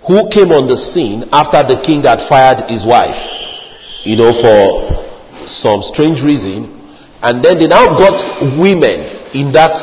who 0.06 0.28
came 0.30 0.52
on 0.52 0.66
the 0.66 0.76
scene 0.76 1.24
after 1.32 1.62
the 1.66 1.80
king 1.82 2.02
had 2.02 2.28
fired 2.28 2.68
his 2.70 2.86
wife, 2.86 3.18
you 4.04 4.16
know, 4.16 4.30
for 4.30 5.46
some 5.48 5.82
strange 5.82 6.22
reason, 6.22 6.76
and 7.22 7.42
then 7.42 7.58
they 7.58 7.66
now 7.66 7.88
got 7.96 8.18
women 8.58 9.02
in 9.34 9.50
that 9.52 9.74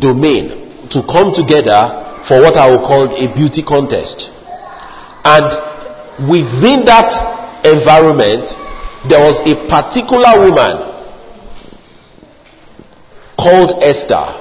domain 0.00 0.88
to 0.90 1.02
come 1.06 1.34
together 1.34 2.22
for 2.26 2.40
what 2.40 2.56
I 2.56 2.70
will 2.70 2.82
call 2.82 3.10
a 3.10 3.26
beauty 3.34 3.62
contest. 3.62 4.30
And 5.24 5.46
within 6.26 6.84
that 6.86 7.10
environment, 7.64 8.46
there 9.08 9.20
was 9.20 9.40
a 9.46 9.54
particular 9.68 10.44
woman 10.44 10.90
called 13.38 13.82
Esther 13.82 14.40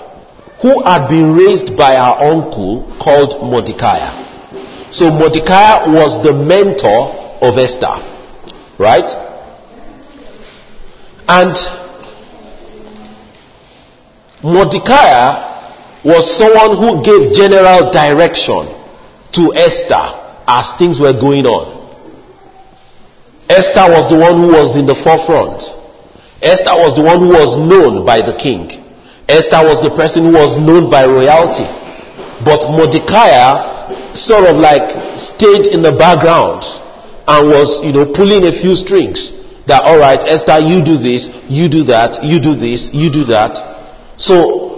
who 0.62 0.84
had 0.84 1.08
been 1.08 1.34
raised 1.34 1.78
by 1.78 1.96
her 1.96 2.20
uncle 2.20 2.84
called 3.00 3.42
Mordecai. 3.42 3.98
So 4.92 5.10
Mordecai 5.10 5.88
was 5.88 6.22
the 6.24 6.34
mentor 6.34 7.38
of 7.42 7.58
Esther. 7.58 7.96
Right? 8.78 9.08
And 11.28 11.56
Mordecai 14.44 15.48
was 16.04 16.38
someone 16.38 16.76
who 16.76 17.04
gave 17.04 17.34
general 17.34 17.92
direction 17.92 18.76
to 19.34 19.54
Esther 19.54 20.42
as 20.48 20.74
things 20.78 21.00
were 21.00 21.14
going 21.14 21.46
on. 21.46 21.79
Esther 23.50 23.90
was 23.90 24.06
the 24.06 24.16
one 24.16 24.38
who 24.38 24.54
was 24.54 24.78
in 24.78 24.86
the 24.86 24.94
forefront. 24.94 25.58
Esther 26.46 26.78
was 26.78 26.94
the 26.94 27.02
one 27.02 27.18
who 27.18 27.34
was 27.34 27.58
known 27.58 28.06
by 28.06 28.22
the 28.22 28.38
king. 28.38 28.70
Esther 29.26 29.66
was 29.66 29.82
the 29.82 29.90
person 29.98 30.30
who 30.30 30.34
was 30.38 30.54
known 30.56 30.90
by 30.90 31.10
royalty. 31.10 31.66
But 32.46 32.70
Mordecai 32.70 34.14
sort 34.14 34.46
of 34.46 34.62
like 34.62 35.18
stayed 35.18 35.66
in 35.66 35.82
the 35.82 35.92
background 35.92 36.62
and 37.26 37.50
was, 37.50 37.82
you 37.82 37.92
know, 37.92 38.06
pulling 38.06 38.46
a 38.46 38.54
few 38.54 38.78
strings. 38.78 39.34
That, 39.66 39.82
alright, 39.86 40.22
Esther, 40.26 40.62
you 40.62 40.86
do 40.86 40.98
this, 40.98 41.30
you 41.50 41.70
do 41.70 41.84
that, 41.90 42.24
you 42.24 42.40
do 42.40 42.54
this, 42.54 42.90
you 42.94 43.10
do 43.10 43.26
that. 43.34 43.58
So, 44.18 44.70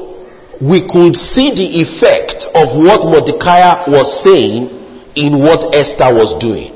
we 0.59 0.83
could 0.87 1.15
see 1.15 1.51
the 1.51 1.79
effect 1.83 2.47
of 2.55 2.75
what 2.75 3.03
Mordecai 3.07 3.83
was 3.87 4.07
saying 4.23 4.67
in 5.15 5.39
what 5.39 5.75
Esther 5.75 6.13
was 6.13 6.35
doing. 6.39 6.75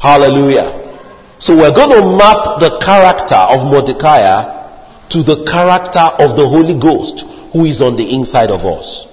Hallelujah. 0.00 0.81
So 1.42 1.56
we're 1.56 1.74
going 1.74 1.90
to 1.90 2.06
map 2.06 2.62
the 2.62 2.78
character 2.78 3.34
of 3.34 3.66
Mordecai 3.66 4.22
to 5.10 5.26
the 5.26 5.42
character 5.42 6.06
of 6.22 6.38
the 6.38 6.46
Holy 6.46 6.78
Ghost 6.78 7.26
who 7.50 7.66
is 7.66 7.82
on 7.82 7.96
the 7.96 8.14
inside 8.14 8.54
of 8.54 8.62
us. 8.62 9.10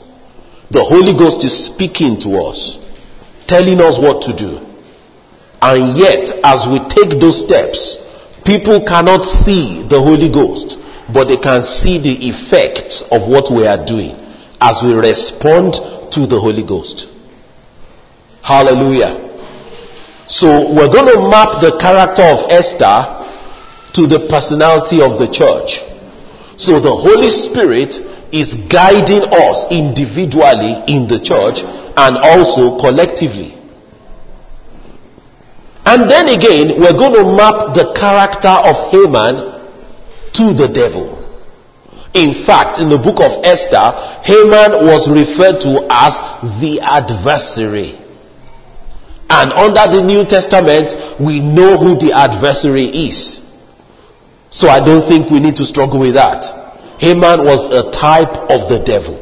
The 0.70 0.86
Holy 0.86 1.18
Ghost 1.18 1.42
is 1.44 1.66
speaking 1.66 2.22
to 2.22 2.38
us, 2.46 2.78
telling 3.50 3.82
us 3.82 3.98
what 3.98 4.22
to 4.30 4.38
do. 4.38 4.62
And 5.58 5.98
yet, 5.98 6.30
as 6.46 6.70
we 6.70 6.78
take 6.86 7.18
those 7.20 7.42
steps, 7.42 7.98
people 8.46 8.86
cannot 8.86 9.26
see 9.26 9.82
the 9.90 9.98
Holy 9.98 10.30
Ghost, 10.30 10.78
but 11.10 11.34
they 11.34 11.42
can 11.42 11.66
see 11.66 11.98
the 11.98 12.14
effect 12.30 13.10
of 13.10 13.26
what 13.26 13.50
we 13.50 13.66
are 13.66 13.82
doing 13.82 14.14
as 14.62 14.86
we 14.86 14.94
respond 14.94 15.74
to 16.14 16.30
the 16.30 16.38
Holy 16.38 16.62
Ghost. 16.64 17.10
Hallelujah. 18.46 19.29
So 20.30 20.72
we're 20.72 20.94
going 20.94 21.10
to 21.10 21.26
map 21.26 21.58
the 21.58 21.78
character 21.82 22.22
of 22.22 22.54
Esther 22.54 23.18
to 23.98 24.06
the 24.06 24.30
personality 24.30 25.02
of 25.02 25.18
the 25.18 25.26
church. 25.26 25.82
So 26.56 26.80
the 26.80 26.94
Holy 26.94 27.34
Spirit 27.34 27.98
is 28.32 28.54
guiding 28.70 29.26
us 29.26 29.66
individually 29.74 30.86
in 30.86 31.10
the 31.10 31.18
church 31.18 31.66
and 31.66 32.14
also 32.22 32.78
collectively. 32.78 33.58
And 35.90 36.06
then 36.06 36.30
again, 36.30 36.78
we're 36.78 36.94
going 36.94 37.18
to 37.18 37.26
map 37.26 37.74
the 37.74 37.90
character 37.98 38.54
of 38.54 38.94
Haman 38.94 39.36
to 40.38 40.54
the 40.54 40.70
devil. 40.70 41.18
In 42.14 42.46
fact, 42.46 42.78
in 42.78 42.90
the 42.90 42.98
book 43.02 43.18
of 43.18 43.42
Esther, 43.42 44.22
Haman 44.22 44.86
was 44.86 45.10
referred 45.10 45.58
to 45.66 45.90
as 45.90 46.14
the 46.62 46.78
adversary. 46.86 47.99
And 49.30 49.54
under 49.54 49.86
the 49.86 50.02
New 50.02 50.26
Testament, 50.26 50.90
we 51.22 51.40
know 51.40 51.78
who 51.78 51.94
the 51.96 52.12
adversary 52.14 52.86
is. 52.86 53.46
So 54.50 54.68
I 54.68 54.84
don't 54.84 55.08
think 55.08 55.30
we 55.30 55.40
need 55.40 55.56
to 55.58 55.66
struggle 55.66 56.00
with 56.00 56.16
that. 56.16 56.42
Haman 56.98 57.46
was 57.46 57.70
a 57.70 57.92
type 57.94 58.34
of 58.50 58.68
the 58.68 58.82
devil. 58.84 59.22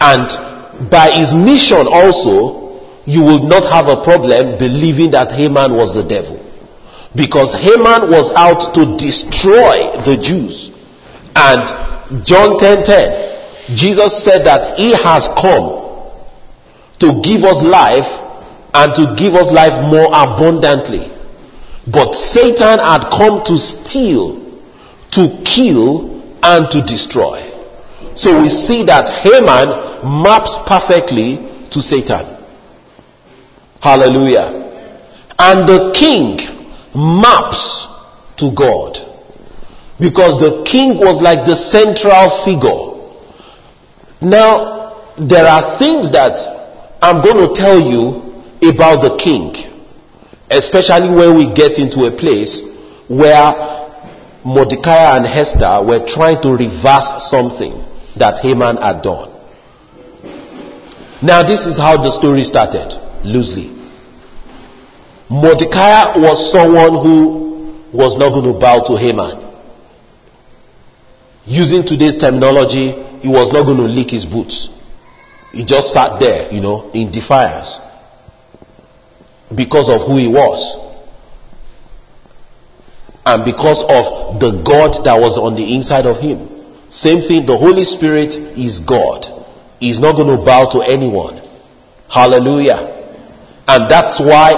And 0.00 0.88
by 0.88 1.12
his 1.12 1.34
mission 1.36 1.84
also, 1.84 2.80
you 3.04 3.20
will 3.20 3.44
not 3.44 3.68
have 3.68 3.92
a 3.92 4.00
problem 4.02 4.56
believing 4.56 5.10
that 5.12 5.30
Haman 5.32 5.76
was 5.76 5.94
the 5.94 6.04
devil. 6.08 6.40
Because 7.14 7.52
Haman 7.52 8.08
was 8.08 8.32
out 8.32 8.72
to 8.72 8.96
destroy 8.96 10.00
the 10.08 10.16
Jews. 10.16 10.72
And 11.36 12.24
John 12.24 12.56
10 12.56 12.84
10, 12.84 13.76
Jesus 13.76 14.24
said 14.24 14.48
that 14.48 14.78
he 14.78 14.96
has 14.96 15.28
come 15.36 16.08
to 17.04 17.20
give 17.20 17.44
us 17.44 17.60
life 17.62 18.08
and 18.72 18.94
to 18.94 19.14
give 19.16 19.34
us 19.34 19.50
life 19.52 19.74
more 19.90 20.06
abundantly. 20.12 21.10
But 21.86 22.14
Satan 22.14 22.78
had 22.78 23.10
come 23.10 23.42
to 23.44 23.56
steal, 23.58 24.38
to 25.12 25.42
kill, 25.44 26.22
and 26.42 26.70
to 26.70 26.82
destroy. 26.82 27.46
So 28.14 28.40
we 28.40 28.48
see 28.48 28.84
that 28.84 29.08
Haman 29.08 30.22
maps 30.22 30.56
perfectly 30.66 31.36
to 31.70 31.80
Satan. 31.80 32.36
Hallelujah. 33.80 34.68
And 35.38 35.68
the 35.68 35.90
king 35.94 36.36
maps 36.94 37.88
to 38.36 38.52
God. 38.54 38.98
Because 39.98 40.38
the 40.38 40.64
king 40.64 40.98
was 40.98 41.20
like 41.20 41.46
the 41.46 41.56
central 41.56 42.44
figure. 42.44 42.90
Now, 44.20 45.14
there 45.18 45.46
are 45.46 45.78
things 45.78 46.10
that 46.12 46.36
I'm 47.02 47.22
going 47.22 47.48
to 47.48 47.54
tell 47.54 47.80
you 47.80 48.29
about 48.62 49.02
the 49.02 49.16
king 49.16 49.70
Especially 50.50 51.08
when 51.14 51.36
we 51.36 51.52
get 51.54 51.78
into 51.78 52.06
a 52.06 52.10
place 52.10 52.60
where 53.06 53.54
Mordecai 54.44 55.16
and 55.16 55.24
Hester 55.24 55.78
were 55.86 56.04
trying 56.04 56.42
to 56.42 56.50
reverse 56.50 57.30
something 57.30 57.86
that 58.18 58.40
Haman 58.42 58.78
had 58.78 59.00
done. 59.02 59.30
Now, 61.22 61.42
this 61.46 61.66
is 61.66 61.78
how 61.78 61.96
the 62.02 62.10
story 62.10 62.42
started, 62.42 62.90
loosely. 63.22 63.70
Mordecai 65.30 66.18
was 66.18 66.50
someone 66.50 66.98
who 66.98 67.86
was 67.96 68.16
not 68.16 68.30
going 68.30 68.52
to 68.52 68.58
bow 68.58 68.82
to 68.86 68.96
Haman. 68.98 69.46
Using 71.44 71.86
today's 71.86 72.16
terminology, 72.16 72.90
he 73.20 73.28
was 73.28 73.52
not 73.52 73.66
going 73.66 73.76
to 73.76 73.84
lick 73.84 74.10
his 74.10 74.24
boots. 74.24 74.68
He 75.52 75.64
just 75.64 75.92
sat 75.92 76.18
there, 76.18 76.50
you 76.52 76.60
know, 76.60 76.90
in 76.92 77.12
defiance 77.12 77.78
because 79.54 79.88
of 79.88 80.06
who 80.06 80.16
he 80.16 80.28
was 80.28 80.90
and 83.26 83.44
because 83.44 83.82
of 83.84 84.40
the 84.40 84.62
God 84.64 85.04
that 85.04 85.18
was 85.18 85.36
on 85.36 85.54
the 85.54 85.74
inside 85.74 86.06
of 86.06 86.18
him. 86.18 86.48
Same 86.88 87.20
thing, 87.20 87.46
the 87.46 87.56
Holy 87.56 87.84
Spirit 87.84 88.34
is 88.58 88.80
God. 88.80 89.22
He's 89.78 90.00
not 90.00 90.16
going 90.16 90.34
to 90.34 90.42
bow 90.44 90.68
to 90.74 90.82
anyone. 90.82 91.38
Hallelujah. 92.08 92.98
And 93.68 93.86
that's 93.88 94.18
why, 94.18 94.50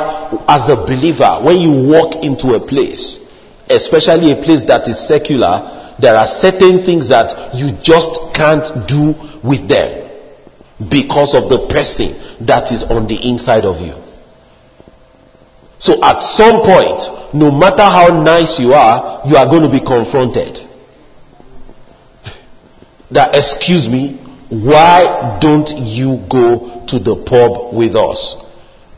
as 0.49 0.71
a 0.73 0.77
believer, 0.77 1.45
when 1.45 1.61
you 1.61 1.85
walk 1.85 2.25
into 2.25 2.57
a 2.57 2.61
place, 2.65 3.21
especially 3.69 4.33
a 4.33 4.41
place 4.41 4.65
that 4.65 4.89
is 4.89 4.97
secular, 4.97 5.95
there 6.01 6.17
are 6.17 6.27
certain 6.27 6.81
things 6.87 7.09
that 7.11 7.53
you 7.53 7.77
just 7.85 8.17
can't 8.33 8.65
do 8.89 9.13
with 9.45 9.69
them 9.69 10.09
because 10.89 11.37
of 11.37 11.53
the 11.53 11.69
person 11.69 12.17
that 12.47 12.73
is 12.73 12.83
on 12.89 13.07
the 13.07 13.21
inside 13.29 13.69
of 13.69 13.77
you. 13.85 14.02
So 15.83 15.99
at 16.01 16.23
some 16.23 16.63
point, 16.63 17.03
no 17.35 17.51
matter 17.51 17.83
how 17.83 18.07
nice 18.23 18.61
you 18.61 18.73
are, 18.73 19.21
you 19.27 19.35
are 19.35 19.47
going 19.47 19.63
to 19.63 19.69
be 19.69 19.81
confronted. 19.81 20.63
that, 23.11 23.35
excuse 23.35 23.89
me, 23.89 24.23
why 24.49 25.39
don't 25.41 25.67
you 25.67 26.23
go 26.31 26.87
to 26.87 26.99
the 27.03 27.25
pub 27.27 27.75
with 27.75 27.97
us? 27.97 28.37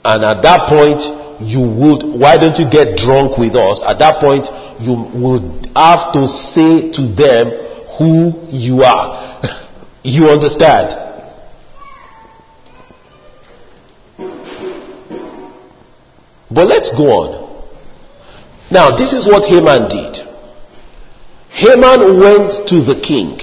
And 0.05 0.25
at 0.29 0.43
that 0.43 0.69
point, 0.69 1.01
you 1.41 1.65
would, 1.65 2.05
why 2.21 2.37
don't 2.37 2.59
you 2.59 2.69
get 2.69 2.99
drunk 2.99 3.39
with 3.39 3.57
us? 3.57 3.81
At 3.81 3.99
that 4.01 4.21
point, 4.21 4.45
you 4.77 5.09
would 5.17 5.73
have 5.75 6.13
to 6.13 6.29
say 6.29 6.93
to 6.93 7.09
them 7.09 7.49
who 7.97 8.45
you 8.53 8.83
are. 8.83 9.41
you 10.03 10.29
understand? 10.29 11.14
But 16.55 16.69
let's 16.69 16.91
go 16.91 17.11
on. 17.11 17.45
Now, 18.71 18.95
this 18.97 19.13
is 19.13 19.27
what 19.27 19.45
Haman 19.45 19.89
did. 19.89 20.23
Haman 21.51 22.19
went 22.19 22.51
to 22.69 22.77
the 22.83 23.01
king 23.03 23.39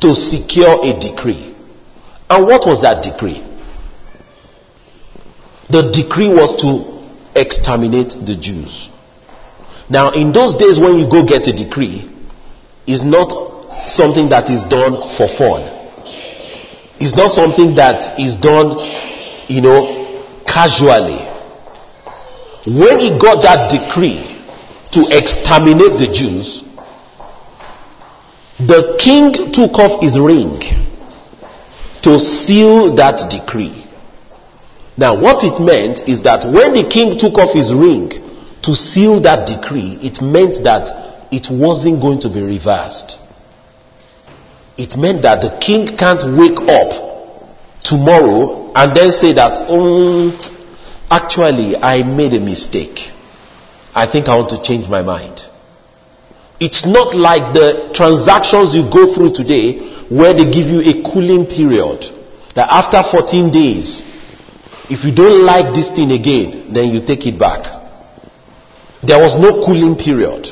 to 0.00 0.14
secure 0.14 0.84
a 0.84 0.98
decree. 0.98 1.54
And 2.28 2.46
what 2.46 2.66
was 2.66 2.82
that 2.82 3.02
decree? 3.02 3.42
The 5.70 5.90
decree 5.90 6.28
was 6.28 6.54
to 6.62 6.94
exterminate 7.34 8.10
the 8.26 8.36
Jews. 8.36 8.90
Now, 9.88 10.10
in 10.10 10.32
those 10.32 10.54
days, 10.56 10.78
when 10.78 10.98
you 10.98 11.08
go 11.10 11.24
get 11.24 11.46
a 11.46 11.52
decree, 11.52 12.10
is 12.86 13.04
not 13.04 13.30
something 13.88 14.28
that 14.30 14.50
is 14.50 14.62
done 14.64 14.94
for 15.18 15.26
fun. 15.26 15.62
It's 16.98 17.14
not 17.14 17.30
something 17.30 17.74
that 17.74 18.18
is 18.18 18.36
done, 18.36 18.78
you 19.48 19.60
know, 19.60 20.42
casually. 20.46 21.25
When 22.66 22.98
he 22.98 23.16
got 23.16 23.42
that 23.42 23.70
decree 23.70 24.26
to 24.90 25.00
exterminate 25.14 26.02
the 26.02 26.10
Jews, 26.10 26.64
the 28.58 28.98
king 28.98 29.52
took 29.52 29.78
off 29.78 30.02
his 30.02 30.18
ring 30.18 30.58
to 32.02 32.18
seal 32.18 32.94
that 32.96 33.30
decree. 33.30 33.86
Now, 34.96 35.14
what 35.14 35.44
it 35.44 35.62
meant 35.62 36.08
is 36.08 36.22
that 36.22 36.42
when 36.42 36.72
the 36.72 36.88
king 36.88 37.18
took 37.18 37.38
off 37.38 37.54
his 37.54 37.72
ring 37.72 38.10
to 38.62 38.74
seal 38.74 39.20
that 39.22 39.46
decree, 39.46 39.98
it 40.02 40.20
meant 40.20 40.64
that 40.64 40.88
it 41.30 41.46
wasn't 41.50 42.00
going 42.00 42.18
to 42.20 42.28
be 42.28 42.42
reversed. 42.42 43.18
It 44.76 44.96
meant 44.96 45.22
that 45.22 45.40
the 45.40 45.56
king 45.60 45.96
can't 45.96 46.24
wake 46.34 46.58
up 46.66 46.90
tomorrow 47.84 48.72
and 48.74 48.96
then 48.96 49.12
say 49.12 49.32
that, 49.34 49.54
um, 49.70 50.34
actually, 51.10 51.76
I 51.76 52.02
made 52.02 52.34
a 52.34 52.40
mistake. 52.40 52.98
I 53.94 54.06
think 54.10 54.28
I 54.28 54.36
want 54.36 54.50
to 54.50 54.60
change 54.62 54.88
my 54.88 55.02
mind. 55.02 55.40
It's 56.58 56.86
not 56.86 57.14
like 57.14 57.54
the 57.54 57.92
transactions 57.92 58.74
you 58.74 58.88
go 58.90 59.12
through 59.12 59.32
today 59.32 60.04
where 60.08 60.32
they 60.32 60.44
give 60.44 60.68
you 60.68 60.80
a 60.80 61.02
cooling 61.04 61.46
period. 61.46 62.04
That 62.54 62.72
after 62.72 63.02
14 63.02 63.50
days, 63.50 64.02
if 64.88 65.04
you 65.04 65.12
don't 65.12 65.44
like 65.44 65.74
this 65.74 65.90
thing 65.90 66.12
again, 66.12 66.72
then 66.72 66.90
you 66.90 67.04
take 67.04 67.26
it 67.26 67.38
back. 67.38 67.64
There 69.02 69.20
was 69.20 69.36
no 69.36 69.64
cooling 69.64 69.96
period. 69.96 70.48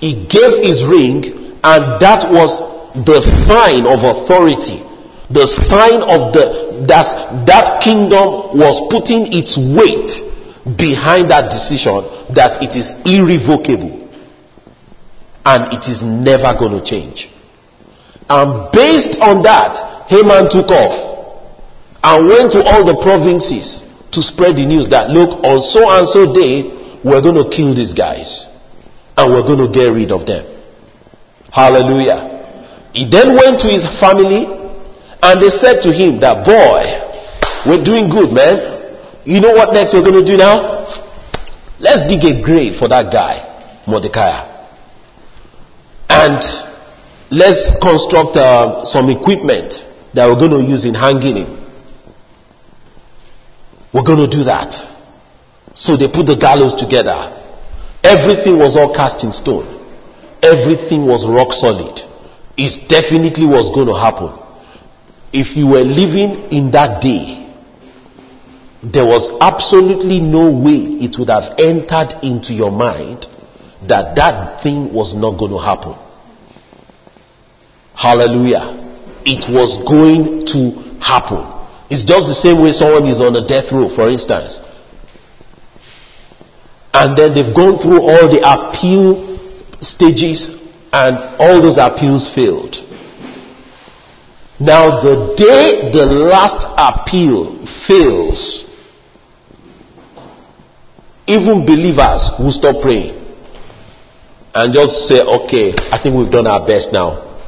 He 0.00 0.26
gave 0.26 0.62
his 0.62 0.82
ring, 0.86 1.22
and 1.62 2.00
that 2.00 2.26
was 2.30 2.58
the 3.04 3.20
sign 3.20 3.86
of 3.86 4.02
authority. 4.02 4.82
The 5.30 5.46
sign 5.46 6.00
of 6.00 6.32
the 6.32 6.68
that 6.88 7.44
that 7.46 7.82
kingdom 7.82 8.56
was 8.56 8.80
putting 8.88 9.28
its 9.32 9.58
weight 9.58 10.08
behind 10.76 11.30
that 11.30 11.50
decision 11.50 12.04
that 12.34 12.62
it 12.62 12.76
is 12.76 12.96
irrevocable. 13.04 14.08
And 15.44 15.72
it 15.72 15.88
is 15.88 16.02
never 16.02 16.52
going 16.58 16.76
to 16.76 16.84
change. 16.84 17.30
And 18.28 18.70
based 18.72 19.16
on 19.20 19.42
that, 19.42 20.04
Haman 20.08 20.50
took 20.50 20.68
off 20.68 20.92
and 22.04 22.28
went 22.28 22.52
to 22.52 22.62
all 22.64 22.84
the 22.84 23.00
provinces 23.00 23.82
to 24.12 24.22
spread 24.22 24.56
the 24.56 24.66
news 24.66 24.88
that 24.90 25.08
look 25.08 25.40
on 25.44 25.60
so 25.60 25.88
and 25.88 26.06
so 26.08 26.32
day 26.32 26.68
we're 27.04 27.22
going 27.22 27.36
to 27.36 27.48
kill 27.48 27.74
these 27.74 27.94
guys 27.94 28.48
and 29.16 29.32
we're 29.32 29.42
going 29.42 29.60
to 29.60 29.72
get 29.72 29.88
rid 29.88 30.12
of 30.12 30.26
them. 30.26 30.44
Hallelujah. 31.50 32.90
He 32.92 33.08
then 33.08 33.34
went 33.34 33.60
to 33.60 33.68
his 33.68 33.84
family 34.00 34.57
and 35.22 35.42
they 35.42 35.50
said 35.50 35.80
to 35.82 35.92
him 35.92 36.20
that 36.20 36.44
boy 36.44 36.82
we're 37.66 37.82
doing 37.82 38.08
good 38.08 38.32
man 38.32 38.96
you 39.24 39.40
know 39.40 39.52
what 39.52 39.72
next 39.72 39.92
we're 39.94 40.02
going 40.04 40.24
to 40.24 40.26
do 40.26 40.36
now 40.36 40.84
let's 41.80 42.06
dig 42.08 42.24
a 42.24 42.42
grave 42.42 42.76
for 42.76 42.88
that 42.88 43.12
guy 43.12 43.38
mordecai 43.86 44.46
and 46.08 46.40
let's 47.30 47.74
construct 47.82 48.36
uh, 48.36 48.84
some 48.84 49.10
equipment 49.10 49.84
that 50.14 50.26
we're 50.26 50.38
going 50.38 50.50
to 50.50 50.62
use 50.62 50.84
in 50.84 50.94
hanging 50.94 51.36
him 51.36 51.58
we're 53.92 54.04
going 54.04 54.30
to 54.30 54.36
do 54.36 54.44
that. 54.44 54.74
So 55.74 55.96
they 55.96 56.08
put 56.08 56.26
the 56.26 56.36
gallows 56.36 56.74
together. 56.74 57.34
Everything 58.04 58.58
was 58.58 58.76
all 58.76 58.94
cast 58.94 59.24
in 59.24 59.32
stone. 59.32 59.64
Everything 60.42 61.06
was 61.06 61.26
rock 61.26 61.52
solid. 61.52 61.98
It 62.56 62.88
definitely 62.88 63.46
was 63.46 63.70
going 63.72 63.88
to 63.88 63.96
happen. 63.96 64.34
If 65.32 65.56
you 65.56 65.66
were 65.66 65.84
living 65.84 66.50
in 66.50 66.70
that 66.72 67.02
day, 67.02 67.44
there 68.82 69.04
was 69.04 69.30
absolutely 69.40 70.20
no 70.20 70.50
way 70.50 71.02
it 71.02 71.18
would 71.18 71.28
have 71.28 71.58
entered 71.58 72.14
into 72.22 72.54
your 72.54 72.70
mind 72.70 73.26
that 73.88 74.14
that 74.16 74.62
thing 74.62 74.92
was 74.92 75.14
not 75.14 75.38
going 75.38 75.50
to 75.52 75.58
happen. 75.58 75.94
Hallelujah. 77.94 78.78
It 79.24 79.52
was 79.52 79.76
going 79.86 80.46
to 80.46 80.98
happen. 81.02 81.42
It's 81.90 82.04
just 82.04 82.28
the 82.28 82.34
same 82.34 82.62
way 82.62 82.72
someone 82.72 83.06
is 83.06 83.20
on 83.20 83.34
a 83.34 83.46
death 83.46 83.72
row, 83.72 83.88
for 83.88 84.08
instance. 84.08 84.60
And 86.94 87.16
then 87.16 87.34
they've 87.34 87.54
gone 87.54 87.78
through 87.78 88.00
all 88.02 88.30
the 88.30 88.40
appeal 88.42 89.38
stages 89.80 90.50
and 90.92 91.18
all 91.38 91.60
those 91.60 91.78
appeals 91.78 92.32
failed. 92.34 92.76
Now 94.60 95.00
the 95.00 95.34
day 95.36 95.90
the 95.92 96.04
last 96.06 96.66
appeal 96.76 97.64
fails, 97.86 98.64
even 101.26 101.64
believers 101.64 102.32
will 102.40 102.50
stop 102.50 102.82
praying 102.82 103.14
and 104.54 104.72
just 104.74 105.06
say, 105.06 105.20
okay, 105.20 105.74
I 105.92 106.02
think 106.02 106.16
we've 106.16 106.30
done 106.30 106.48
our 106.48 106.66
best 106.66 106.92
now 106.92 107.38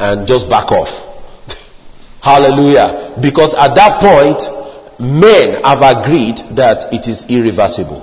and 0.00 0.26
just 0.26 0.48
back 0.50 0.72
off. 0.72 0.90
Hallelujah. 2.20 3.14
Because 3.22 3.54
at 3.54 3.76
that 3.76 4.00
point, 4.02 4.42
men 4.98 5.62
have 5.62 5.78
agreed 5.78 6.42
that 6.56 6.92
it 6.92 7.06
is 7.06 7.24
irreversible. 7.28 8.02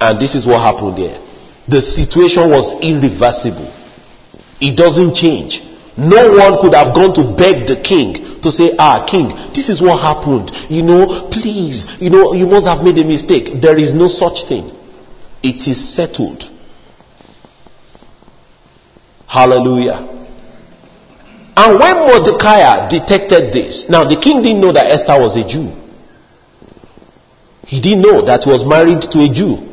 And 0.00 0.20
this 0.20 0.36
is 0.36 0.46
what 0.46 0.62
happened 0.62 0.98
there. 0.98 1.18
The 1.66 1.80
situation 1.80 2.50
was 2.50 2.74
irreversible. 2.80 3.72
It 4.60 4.76
doesn't 4.76 5.14
change. 5.14 5.62
No 5.96 6.30
one 6.32 6.60
could 6.60 6.74
have 6.74 6.94
gone 6.94 7.12
to 7.14 7.36
beg 7.36 7.66
the 7.66 7.80
king 7.82 8.40
to 8.40 8.50
say, 8.50 8.72
ah, 8.78 9.04
king, 9.04 9.28
this 9.54 9.68
is 9.68 9.80
what 9.82 10.00
happened. 10.00 10.50
You 10.70 10.82
know, 10.82 11.28
please, 11.30 11.86
you 12.00 12.10
know, 12.10 12.32
you 12.32 12.46
must 12.46 12.66
have 12.66 12.82
made 12.82 12.98
a 12.98 13.04
mistake. 13.04 13.60
There 13.60 13.78
is 13.78 13.92
no 13.92 14.08
such 14.08 14.44
thing. 14.48 14.72
It 15.42 15.68
is 15.68 15.94
settled. 15.94 16.44
Hallelujah. 19.26 20.08
And 21.56 21.78
when 21.78 21.96
Mordecai 22.08 22.88
detected 22.88 23.52
this, 23.52 23.88
now 23.88 24.04
the 24.04 24.16
king 24.16 24.40
didn't 24.40 24.60
know 24.60 24.72
that 24.72 24.86
Esther 24.86 25.20
was 25.20 25.36
a 25.36 25.46
Jew. 25.46 25.70
He 27.66 27.80
didn't 27.80 28.00
know 28.00 28.24
that 28.24 28.44
he 28.44 28.50
was 28.50 28.64
married 28.64 29.02
to 29.12 29.18
a 29.20 29.28
Jew. 29.28 29.68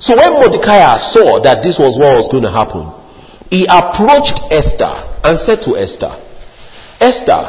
So 0.00 0.16
when 0.16 0.32
Mordecai 0.32 0.96
saw 0.98 1.40
that 1.42 1.62
this 1.62 1.78
was 1.78 1.98
what 1.98 2.16
was 2.16 2.28
going 2.28 2.42
to 2.42 2.50
happen, 2.50 2.90
he 3.50 3.66
approached 3.66 4.40
Esther 4.50 5.09
and 5.22 5.38
said 5.38 5.62
to 5.62 5.76
Esther, 5.76 6.16
Esther, 7.00 7.42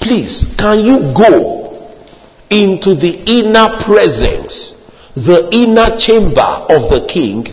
please, 0.00 0.46
can 0.58 0.80
you 0.80 1.12
go 1.14 1.96
into 2.50 2.94
the 2.94 3.22
inner 3.26 3.78
presence, 3.84 4.74
the 5.14 5.48
inner 5.52 5.96
chamber 5.98 6.40
of 6.40 6.90
the 6.90 7.06
king 7.08 7.44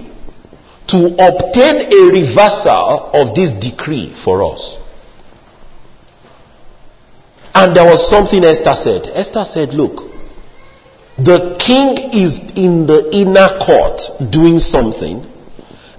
to 0.88 1.08
obtain 1.20 1.92
a 1.92 2.02
reversal 2.12 3.12
of 3.14 3.36
this 3.36 3.52
decree 3.54 4.14
for 4.24 4.44
us? 4.54 4.78
And 7.54 7.76
there 7.76 7.86
was 7.86 8.08
something 8.08 8.44
Esther 8.44 8.76
said. 8.76 9.08
Esther 9.14 9.44
said, 9.44 9.70
Look, 9.74 10.12
the 11.18 11.58
king 11.58 12.14
is 12.14 12.38
in 12.56 12.86
the 12.86 13.10
inner 13.12 13.58
court 13.66 14.00
doing 14.32 14.60
something, 14.60 15.26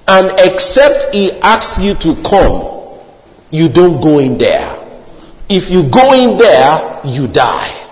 and 0.07 0.31
except 0.39 1.13
he 1.13 1.33
asks 1.43 1.83
you 1.83 1.95
to 1.95 2.23
come, 2.23 2.78
you 3.51 3.69
don't 3.69 4.01
go 4.01 4.19
in 4.19 4.39
there. 4.39 4.75
If 5.49 5.71
you 5.71 5.91
go 5.91 6.13
in 6.13 6.37
there, 6.37 7.01
you 7.05 7.27
die. 7.27 7.87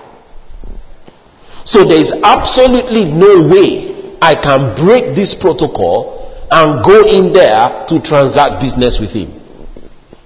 So 1.64 1.84
there 1.84 1.98
is 1.98 2.12
absolutely 2.22 3.04
no 3.06 3.42
way 3.48 4.16
I 4.20 4.34
can 4.34 4.74
break 4.76 5.16
this 5.16 5.34
protocol 5.34 6.46
and 6.50 6.84
go 6.84 7.02
in 7.08 7.32
there 7.32 7.86
to 7.88 8.00
transact 8.00 8.62
business 8.62 9.00
with 9.00 9.10
him. 9.10 9.40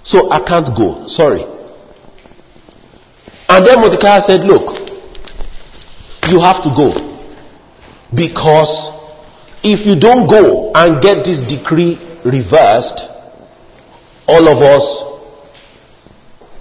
So 0.03 0.31
I 0.31 0.41
can't 0.45 0.69
go. 0.77 1.07
Sorry. 1.07 1.43
And 3.49 3.67
then 3.67 3.81
Mordecai 3.81 4.21
said, 4.21 4.41
Look, 4.43 4.79
you 6.29 6.41
have 6.41 6.63
to 6.63 6.71
go. 6.77 6.93
Because 8.15 8.91
if 9.63 9.87
you 9.87 9.99
don't 9.99 10.29
go 10.29 10.73
and 10.75 11.01
get 11.01 11.25
this 11.25 11.41
decree 11.41 11.97
reversed, 12.25 13.01
all 14.27 14.49
of 14.49 14.59
us 14.63 15.10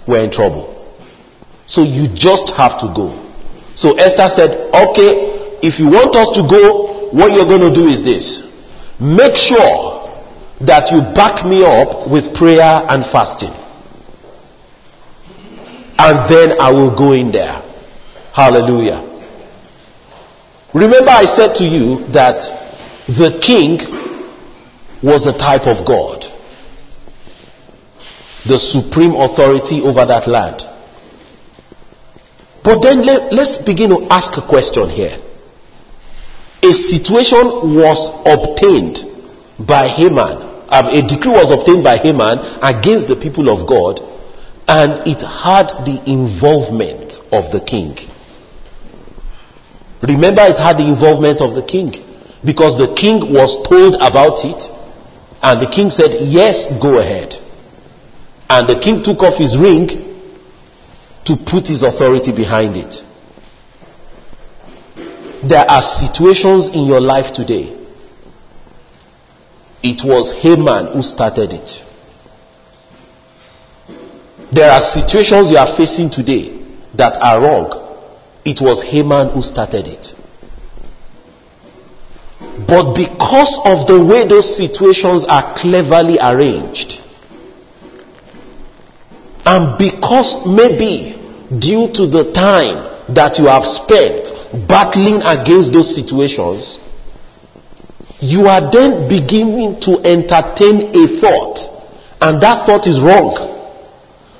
were 0.06 0.20
in 0.20 0.30
trouble. 0.30 0.76
So 1.66 1.82
you 1.82 2.08
just 2.14 2.50
have 2.56 2.80
to 2.80 2.92
go. 2.94 3.14
So 3.74 3.96
Esther 3.96 4.28
said, 4.28 4.50
Okay, 4.74 5.58
if 5.62 5.78
you 5.78 5.86
want 5.86 6.14
us 6.16 6.30
to 6.36 6.42
go, 6.48 7.10
what 7.10 7.32
you're 7.32 7.46
going 7.46 7.62
to 7.62 7.74
do 7.74 7.86
is 7.88 8.02
this. 8.02 8.46
Make 9.00 9.36
sure 9.36 9.98
that 10.60 10.90
you 10.92 11.00
back 11.14 11.44
me 11.46 11.64
up 11.64 12.10
with 12.10 12.34
prayer 12.34 12.84
and 12.88 13.04
fasting 13.04 13.54
and 16.00 16.32
then 16.32 16.58
I 16.58 16.72
will 16.72 16.96
go 16.96 17.12
in 17.12 17.30
there. 17.30 17.60
Hallelujah. 18.32 19.04
Remember, 20.72 21.10
I 21.10 21.24
said 21.26 21.54
to 21.56 21.64
you 21.64 22.06
that 22.12 22.40
the 23.06 23.38
king 23.42 23.76
was 25.02 25.26
a 25.26 25.36
type 25.36 25.66
of 25.66 25.84
God. 25.84 26.24
The 28.46 28.58
supreme 28.58 29.14
authority 29.14 29.80
over 29.82 30.04
that 30.06 30.26
land. 30.26 30.62
But 32.62 32.82
then 32.82 33.04
let, 33.04 33.32
let's 33.32 33.58
begin 33.58 33.90
to 33.90 34.06
ask 34.10 34.36
a 34.36 34.46
question 34.46 34.88
here. 34.88 35.16
A 36.62 36.72
situation 36.72 37.72
was 37.72 38.00
obtained 38.24 39.00
by 39.66 39.88
Haman. 39.88 40.48
Um, 40.68 40.86
a 40.86 41.00
decree 41.02 41.32
was 41.32 41.50
obtained 41.50 41.82
by 41.82 41.96
Haman 41.96 42.38
against 42.62 43.08
the 43.08 43.16
people 43.16 43.48
of 43.48 43.66
God, 43.66 44.00
and 44.68 45.02
it 45.08 45.24
had 45.24 45.72
the 45.88 45.98
involvement 46.06 47.16
of 47.32 47.50
the 47.50 47.64
king. 47.64 47.96
Remember, 50.02 50.42
it 50.46 50.56
had 50.60 50.78
the 50.78 50.86
involvement 50.86 51.40
of 51.40 51.54
the 51.56 51.64
king 51.64 51.92
because 52.44 52.76
the 52.76 52.92
king 52.94 53.32
was 53.32 53.56
told 53.68 53.96
about 54.00 54.44
it, 54.44 54.62
and 55.42 55.60
the 55.60 55.68
king 55.68 55.90
said, 55.90 56.12
Yes, 56.20 56.68
go 56.80 57.00
ahead. 57.00 57.34
And 58.50 58.68
the 58.68 58.80
king 58.80 59.00
took 59.00 59.22
off 59.22 59.38
his 59.38 59.56
ring 59.56 59.86
to 61.24 61.36
put 61.46 61.68
his 61.68 61.84
authority 61.84 62.32
behind 62.32 62.76
it. 62.76 62.96
There 65.48 65.64
are 65.64 65.80
situations 65.80 66.68
in 66.74 66.84
your 66.84 67.00
life 67.00 67.32
today. 67.32 67.78
It 69.84 70.02
was 70.04 70.32
Haman 70.42 70.92
who 70.92 71.00
started 71.00 71.52
it. 71.52 71.70
There 74.52 74.68
are 74.68 74.80
situations 74.80 75.52
you 75.52 75.56
are 75.56 75.76
facing 75.76 76.10
today 76.10 76.58
that 76.96 77.18
are 77.22 77.40
wrong. 77.40 77.70
It 78.44 78.60
was 78.60 78.82
Haman 78.82 79.30
who 79.30 79.42
started 79.42 79.86
it. 79.86 80.06
But 82.66 82.94
because 82.98 83.60
of 83.64 83.86
the 83.86 84.04
way 84.04 84.26
those 84.26 84.56
situations 84.56 85.24
are 85.28 85.54
cleverly 85.56 86.18
arranged, 86.20 87.00
and 89.50 89.76
because 89.76 90.46
maybe 90.46 91.18
due 91.58 91.90
to 91.90 92.06
the 92.06 92.30
time 92.30 92.86
that 93.18 93.34
you 93.42 93.50
have 93.50 93.66
spent 93.66 94.30
battling 94.70 95.26
against 95.26 95.72
those 95.72 95.90
situations, 95.90 96.78
you 98.20 98.46
are 98.46 98.70
then 98.70 99.08
beginning 99.08 99.80
to 99.82 99.98
entertain 100.06 100.94
a 100.94 101.18
thought, 101.18 101.58
and 102.20 102.40
that 102.40 102.62
thought 102.64 102.86
is 102.86 103.02
wrong. 103.02 103.34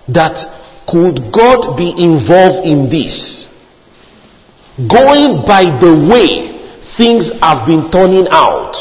That 0.06 0.38
could 0.86 1.32
God 1.34 1.76
be 1.76 1.90
involved 1.90 2.66
in 2.66 2.88
this? 2.88 3.48
Going 4.78 5.42
by 5.42 5.74
the 5.82 6.06
way 6.06 6.54
things 6.96 7.32
have 7.42 7.66
been 7.66 7.90
turning 7.90 8.28
out 8.30 8.78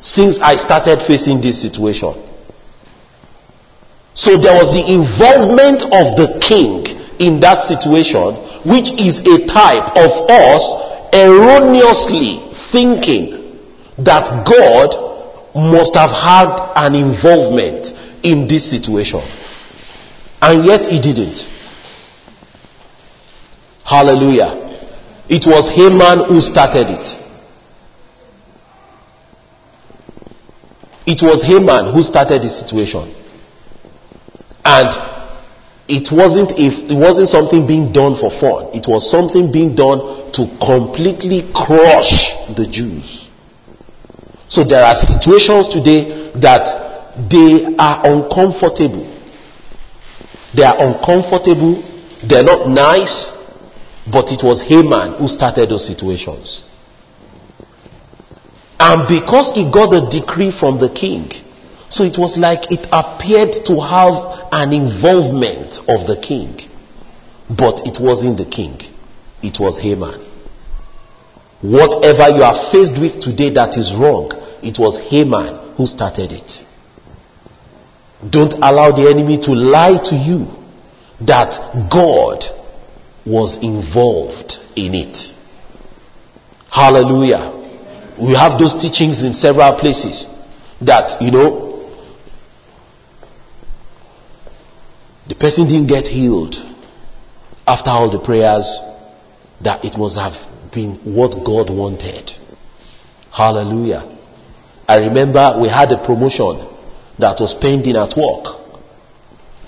since 0.00 0.40
I 0.40 0.56
started 0.56 1.04
facing 1.06 1.42
this 1.42 1.60
situation. 1.60 2.27
So 4.18 4.36
there 4.36 4.58
was 4.58 4.74
the 4.74 4.82
involvement 4.82 5.86
of 5.94 6.18
the 6.18 6.42
king 6.42 6.82
in 7.22 7.38
that 7.38 7.62
situation, 7.62 8.34
which 8.66 8.90
is 8.98 9.22
a 9.22 9.46
type 9.46 9.94
of 9.94 10.10
us 10.26 10.62
erroneously 11.14 12.50
thinking 12.74 13.62
that 14.02 14.26
God 14.42 14.90
must 15.54 15.94
have 15.94 16.10
had 16.10 16.50
an 16.74 16.96
involvement 16.98 17.94
in 18.24 18.48
this 18.48 18.68
situation. 18.68 19.22
And 20.42 20.66
yet 20.66 20.86
he 20.86 21.00
didn't. 21.00 21.38
Hallelujah. 23.84 24.82
It 25.28 25.46
was 25.46 25.70
Haman 25.70 26.26
who 26.26 26.40
started 26.40 26.90
it. 26.90 27.06
It 31.06 31.22
was 31.22 31.42
Haman 31.46 31.94
who 31.94 32.02
started 32.02 32.42
the 32.42 32.48
situation. 32.48 33.14
And 34.68 34.92
it 35.88 36.12
wasn't 36.12 36.52
if 36.60 36.90
it 36.92 36.94
wasn't 36.94 37.28
something 37.28 37.66
being 37.66 37.90
done 37.90 38.14
for 38.14 38.28
fun. 38.28 38.68
It 38.76 38.84
was 38.86 39.10
something 39.10 39.50
being 39.50 39.74
done 39.74 40.28
to 40.36 40.44
completely 40.60 41.48
crush 41.56 42.36
the 42.52 42.68
Jews. 42.70 43.30
So 44.48 44.64
there 44.64 44.84
are 44.84 44.94
situations 44.94 45.72
today 45.72 46.32
that 46.36 46.68
they 47.32 47.76
are 47.78 48.04
uncomfortable. 48.04 49.08
They 50.54 50.64
are 50.64 50.76
uncomfortable. 50.76 51.80
They're 52.28 52.44
not 52.44 52.68
nice. 52.68 53.32
But 54.04 54.32
it 54.32 54.44
was 54.44 54.60
Haman 54.60 55.14
who 55.16 55.28
started 55.28 55.70
those 55.70 55.86
situations. 55.86 56.62
And 58.78 59.08
because 59.08 59.52
he 59.54 59.64
got 59.72 59.90
the 59.90 60.08
decree 60.12 60.52
from 60.52 60.78
the 60.78 60.92
king, 60.92 61.32
so 61.88 62.04
it 62.04 62.18
was 62.18 62.36
like 62.36 62.70
it 62.70 62.86
appeared 62.92 63.64
to 63.64 63.80
have 63.80 64.37
an 64.52 64.72
involvement 64.72 65.78
of 65.88 66.06
the 66.06 66.18
king. 66.20 66.58
But 67.48 67.86
it 67.86 67.98
wasn't 68.00 68.36
the 68.36 68.44
king, 68.44 68.78
it 69.42 69.58
was 69.58 69.78
Haman. 69.78 70.26
Whatever 71.60 72.36
you 72.36 72.42
are 72.42 72.70
faced 72.70 73.00
with 73.00 73.20
today 73.20 73.50
that 73.50 73.76
is 73.76 73.94
wrong, 73.98 74.30
it 74.62 74.78
was 74.78 74.98
Haman 75.10 75.74
who 75.76 75.86
started 75.86 76.32
it. 76.32 76.64
Don't 78.28 78.54
allow 78.54 78.90
the 78.90 79.08
enemy 79.10 79.38
to 79.42 79.52
lie 79.52 79.98
to 80.04 80.14
you 80.14 80.46
that 81.24 81.88
God 81.90 82.44
was 83.24 83.58
involved 83.62 84.56
in 84.76 84.94
it. 84.94 85.34
Hallelujah. 86.70 87.54
We 88.20 88.34
have 88.34 88.58
those 88.58 88.74
teachings 88.74 89.22
in 89.22 89.32
several 89.32 89.72
places 89.78 90.28
that, 90.80 91.20
you 91.22 91.30
know, 91.30 91.67
the 95.28 95.34
person 95.34 95.68
didn't 95.68 95.88
get 95.88 96.04
healed 96.04 96.56
after 97.66 97.90
all 97.90 98.10
the 98.10 98.18
prayers 98.18 98.64
that 99.62 99.84
it 99.84 99.98
must 99.98 100.16
have 100.16 100.32
been 100.72 100.96
what 101.04 101.44
God 101.44 101.68
wanted. 101.68 102.32
Hallelujah. 103.30 104.16
I 104.88 104.98
remember 104.98 105.58
we 105.60 105.68
had 105.68 105.92
a 105.92 106.00
promotion 106.00 106.64
that 107.18 107.36
was 107.40 107.54
pending 107.60 107.96
at 107.96 108.16
work. 108.16 108.56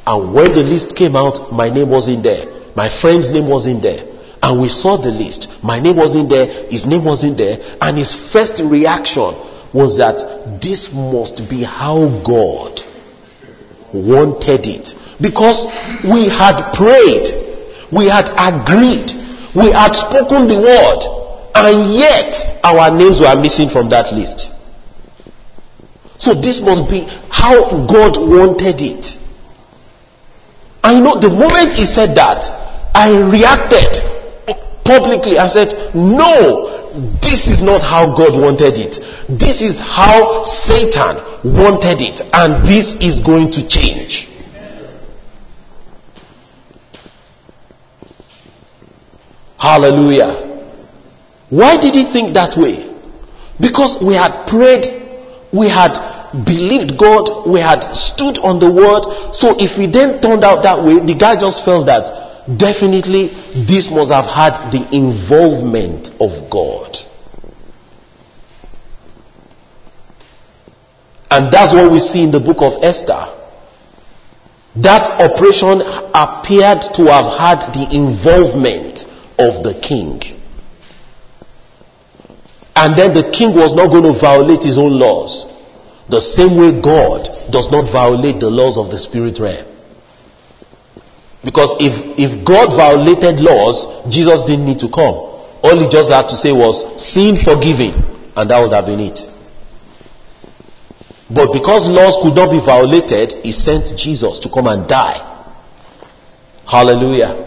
And 0.06 0.32
when 0.32 0.48
the 0.56 0.64
list 0.64 0.96
came 0.96 1.14
out, 1.14 1.52
my 1.52 1.68
name 1.68 1.90
wasn't 1.90 2.22
there. 2.24 2.72
My 2.74 2.88
friend's 2.88 3.30
name 3.30 3.50
wasn't 3.50 3.82
there. 3.82 4.08
And 4.42 4.62
we 4.62 4.68
saw 4.70 4.96
the 4.96 5.10
list. 5.10 5.48
My 5.62 5.78
name 5.78 5.96
wasn't 5.96 6.30
there. 6.30 6.70
His 6.70 6.86
name 6.86 7.04
wasn't 7.04 7.36
there. 7.36 7.76
And 7.80 7.98
his 7.98 8.16
first 8.32 8.62
reaction 8.64 9.36
was 9.74 9.98
that 9.98 10.58
this 10.62 10.88
must 10.90 11.44
be 11.50 11.62
how 11.62 12.08
God 12.24 12.80
wanted 13.92 14.66
it. 14.66 14.94
Because 15.20 15.66
we 16.04 16.28
had 16.28 16.72
prayed, 16.72 17.26
we 17.92 18.08
had 18.08 18.30
agreed, 18.36 19.10
we 19.54 19.72
had 19.72 19.92
spoken 19.92 20.46
the 20.46 20.58
word, 20.60 21.00
and 21.54 21.94
yet 21.94 22.60
our 22.64 22.90
names 22.94 23.20
were 23.20 23.36
missing 23.40 23.68
from 23.68 23.90
that 23.90 24.12
list. 24.14 24.50
So 26.18 26.34
this 26.34 26.60
must 26.60 26.88
be 26.88 27.06
how 27.30 27.86
God 27.86 28.20
wanted 28.20 28.80
it. 28.80 29.04
I 30.82 31.00
know 31.00 31.18
the 31.18 31.30
moment 31.30 31.74
he 31.74 31.84
said 31.84 32.14
that, 32.16 32.44
I 32.94 33.16
reacted 33.16 34.19
publicly 34.84 35.38
and 35.38 35.50
said, 35.50 35.94
No, 35.94 37.18
this 37.22 37.46
is 37.46 37.62
not 37.62 37.82
how 37.82 38.14
God 38.14 38.34
wanted 38.34 38.74
it. 38.76 38.98
This 39.28 39.60
is 39.60 39.78
how 39.78 40.42
Satan 40.42 41.22
wanted 41.44 42.00
it, 42.02 42.20
and 42.32 42.66
this 42.66 42.96
is 43.00 43.20
going 43.20 43.50
to 43.52 43.66
change. 43.66 44.26
Hallelujah. 49.58 50.48
Why 51.50 51.76
did 51.76 51.94
he 51.94 52.10
think 52.12 52.34
that 52.34 52.56
way? 52.56 52.88
Because 53.60 53.98
we 54.00 54.14
had 54.14 54.46
prayed, 54.48 54.86
we 55.52 55.68
had 55.68 55.98
believed 56.46 56.96
God, 56.96 57.44
we 57.46 57.60
had 57.60 57.82
stood 57.92 58.38
on 58.38 58.58
the 58.58 58.70
word. 58.72 59.34
So 59.34 59.52
if 59.58 59.76
we 59.76 59.90
then 59.90 60.22
turned 60.22 60.44
out 60.44 60.62
that 60.62 60.80
way, 60.80 61.04
the 61.04 61.18
guy 61.18 61.36
just 61.36 61.64
felt 61.64 61.86
that 61.86 62.29
definitely 62.58 63.28
this 63.66 63.90
must 63.90 64.10
have 64.10 64.26
had 64.26 64.70
the 64.70 64.88
involvement 64.90 66.10
of 66.20 66.50
God. 66.50 66.96
And 71.30 71.52
that's 71.52 71.72
what 71.72 71.92
we 71.92 72.00
see 72.00 72.22
in 72.22 72.30
the 72.30 72.40
book 72.40 72.58
of 72.58 72.82
Esther. 72.82 73.36
That 74.76 75.06
operation 75.18 75.82
appeared 76.14 76.82
to 76.94 77.06
have 77.10 77.30
had 77.38 77.60
the 77.74 77.86
involvement 77.90 79.06
of 79.38 79.62
the 79.62 79.78
king. 79.82 80.20
And 82.74 82.96
then 82.96 83.12
the 83.12 83.30
king 83.30 83.54
was 83.54 83.74
not 83.74 83.88
going 83.88 84.04
to 84.04 84.18
violate 84.18 84.62
his 84.62 84.78
own 84.78 84.98
laws. 84.98 85.46
The 86.08 86.20
same 86.20 86.56
way 86.56 86.80
God 86.80 87.28
does 87.50 87.70
not 87.70 87.92
violate 87.92 88.40
the 88.40 88.50
laws 88.50 88.78
of 88.78 88.90
the 88.90 88.98
spirit 88.98 89.38
realm. 89.38 89.66
Because 91.44 91.74
if, 91.80 91.94
if 92.20 92.44
God 92.44 92.76
violated 92.76 93.40
laws, 93.40 93.88
Jesus 94.12 94.44
didn't 94.44 94.66
need 94.66 94.78
to 94.80 94.88
come. 94.92 95.16
All 95.62 95.76
he 95.78 95.88
just 95.88 96.12
had 96.12 96.28
to 96.28 96.36
say 96.36 96.52
was, 96.52 96.84
sin 97.00 97.36
forgiving, 97.36 97.96
and 98.36 98.50
that 98.50 98.60
would 98.60 98.72
have 98.72 98.86
been 98.86 99.00
it. 99.00 99.20
But 101.32 101.52
because 101.52 101.86
laws 101.86 102.18
could 102.20 102.34
not 102.34 102.50
be 102.50 102.60
violated, 102.60 103.44
he 103.44 103.52
sent 103.52 103.96
Jesus 103.96 104.38
to 104.40 104.50
come 104.50 104.66
and 104.66 104.88
die. 104.88 105.26
Hallelujah. 106.66 107.46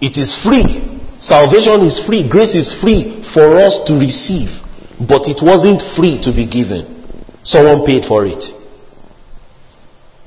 It 0.00 0.18
is 0.18 0.36
free. 0.42 1.00
Salvation 1.18 1.82
is 1.82 2.04
free. 2.04 2.28
Grace 2.28 2.54
is 2.54 2.72
free 2.80 3.22
for 3.34 3.56
us 3.58 3.80
to 3.86 3.94
receive. 3.94 4.50
But 5.00 5.28
it 5.28 5.40
wasn't 5.42 5.82
free 5.96 6.20
to 6.22 6.32
be 6.32 6.46
given. 6.46 7.04
Someone 7.42 7.86
paid 7.86 8.04
for 8.04 8.26
it. 8.26 8.44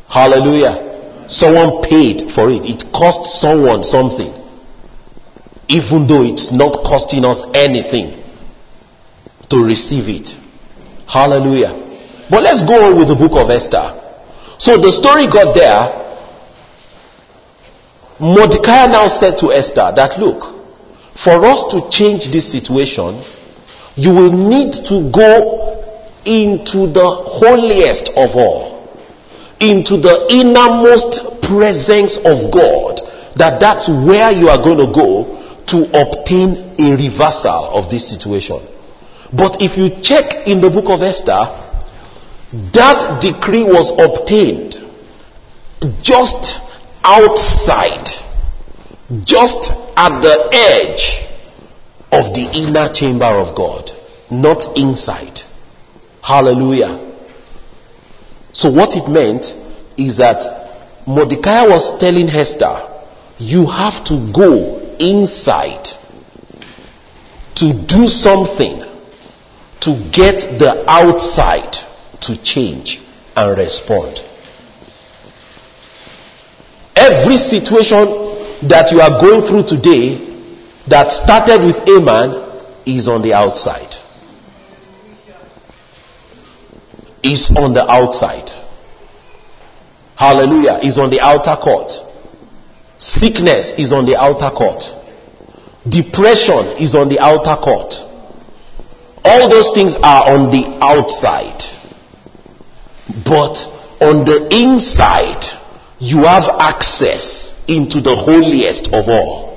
Hallelujah. 0.08 0.91
Someone 1.32 1.82
paid 1.82 2.30
for 2.36 2.52
it. 2.52 2.68
It 2.68 2.92
cost 2.92 3.40
someone 3.40 3.84
something. 3.84 4.36
Even 5.70 6.06
though 6.06 6.24
it's 6.28 6.52
not 6.52 6.84
costing 6.84 7.24
us 7.24 7.48
anything 7.56 8.22
to 9.50 9.64
receive 9.64 10.12
it. 10.12 10.36
Hallelujah. 11.08 11.72
But 12.30 12.44
let's 12.44 12.64
go 12.64 12.92
on 12.92 12.98
with 13.00 13.08
the 13.08 13.16
book 13.16 13.32
of 13.40 13.50
Esther. 13.50 13.98
So 14.60 14.78
the 14.78 14.92
story 14.92 15.28
got 15.28 15.56
there. 15.56 16.00
Mordecai 18.20 18.88
now 18.88 19.08
said 19.08 19.38
to 19.40 19.52
Esther 19.52 19.92
that 19.96 20.20
look, 20.20 20.62
for 21.24 21.44
us 21.46 21.66
to 21.72 21.90
change 21.90 22.32
this 22.32 22.52
situation, 22.52 23.24
you 23.96 24.14
will 24.14 24.32
need 24.32 24.72
to 24.88 25.12
go 25.12 25.60
into 26.24 26.88
the 26.88 27.04
holiest 27.04 28.10
of 28.16 28.36
all, 28.38 28.71
into 29.62 30.02
the 30.02 30.28
innermost 30.34 31.42
presence 31.46 32.18
of 32.18 32.52
God. 32.52 33.00
That 33.38 33.62
that's 33.62 33.88
where 33.88 34.32
you 34.34 34.50
are 34.50 34.58
going 34.58 34.82
to 34.82 34.92
go 34.92 35.38
to 35.72 35.78
obtain 35.96 36.76
a 36.78 36.98
reversal 36.98 37.72
of 37.78 37.90
this 37.90 38.10
situation. 38.10 38.60
But 39.32 39.62
if 39.62 39.78
you 39.78 40.02
check 40.02 40.48
in 40.48 40.60
the 40.60 40.70
book 40.70 40.90
of 40.90 41.02
Esther, 41.02 41.46
that 42.74 43.22
decree 43.22 43.64
was 43.64 43.94
obtained 43.96 44.76
just 46.04 46.60
outside, 47.04 48.10
just 49.24 49.72
at 49.96 50.20
the 50.20 50.50
edge 50.52 51.28
of 52.12 52.34
the 52.34 52.50
inner 52.54 52.92
chamber 52.94 53.26
of 53.26 53.56
God, 53.56 53.92
not 54.30 54.78
inside. 54.78 55.40
Hallelujah. 56.22 57.11
So 58.54 58.72
what 58.72 58.96
it 58.96 59.08
meant 59.08 59.46
is 59.98 60.18
that 60.18 61.06
Mordecai 61.08 61.66
was 61.68 62.00
telling 62.00 62.28
Hester, 62.28 62.88
you 63.38 63.66
have 63.66 64.04
to 64.06 64.32
go 64.34 64.96
inside 65.00 65.88
to 67.56 67.74
do 67.88 68.08
something 68.08 68.84
to 69.82 70.10
get 70.12 70.60
the 70.60 70.84
outside 70.88 71.76
to 72.22 72.42
change 72.44 73.02
and 73.36 73.58
respond. 73.58 74.20
Every 76.96 77.38
situation 77.38 78.68
that 78.68 78.92
you 78.92 79.02
are 79.02 79.20
going 79.20 79.48
through 79.48 79.66
today 79.66 80.28
that 80.88 81.12
started 81.12 81.66
with 81.66 81.78
Haman 81.88 82.62
is 82.86 83.08
on 83.08 83.22
the 83.22 83.34
outside. 83.34 83.96
Is 87.24 87.52
on 87.56 87.74
the 87.74 87.86
outside. 87.90 88.50
Hallelujah. 90.16 90.80
Is 90.84 90.98
on 90.98 91.10
the 91.10 91.20
outer 91.20 91.56
court. 91.62 91.92
Sickness 92.98 93.74
is 93.78 93.92
on 93.92 94.06
the 94.06 94.16
outer 94.16 94.50
court. 94.56 94.84
Depression 95.90 96.78
is 96.78 96.94
on 96.94 97.10
the 97.10 97.20
outer 97.20 97.60
court. 97.62 97.94
All 99.24 99.50
those 99.50 99.72
things 99.74 99.96
are 99.96 100.30
on 100.30 100.50
the 100.50 100.78
outside. 100.82 101.62
But 103.26 103.58
on 104.02 104.26
the 104.26 104.48
inside, 104.52 105.44
you 106.00 106.24
have 106.24 106.50
access 106.60 107.54
into 107.68 108.02
the 108.02 108.16
holiest 108.16 108.88
of 108.88 109.08
all. 109.08 109.52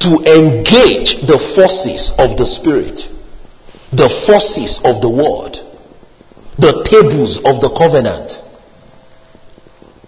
To 0.00 0.18
engage 0.24 1.22
the 1.24 1.38
forces 1.54 2.12
of 2.18 2.36
the 2.36 2.44
Spirit, 2.44 3.08
the 3.92 4.08
forces 4.26 4.80
of 4.84 5.00
the 5.04 5.08
world, 5.08 5.60
the 6.58 6.72
tables 6.88 7.38
of 7.44 7.60
the 7.60 7.68
covenant. 7.76 8.40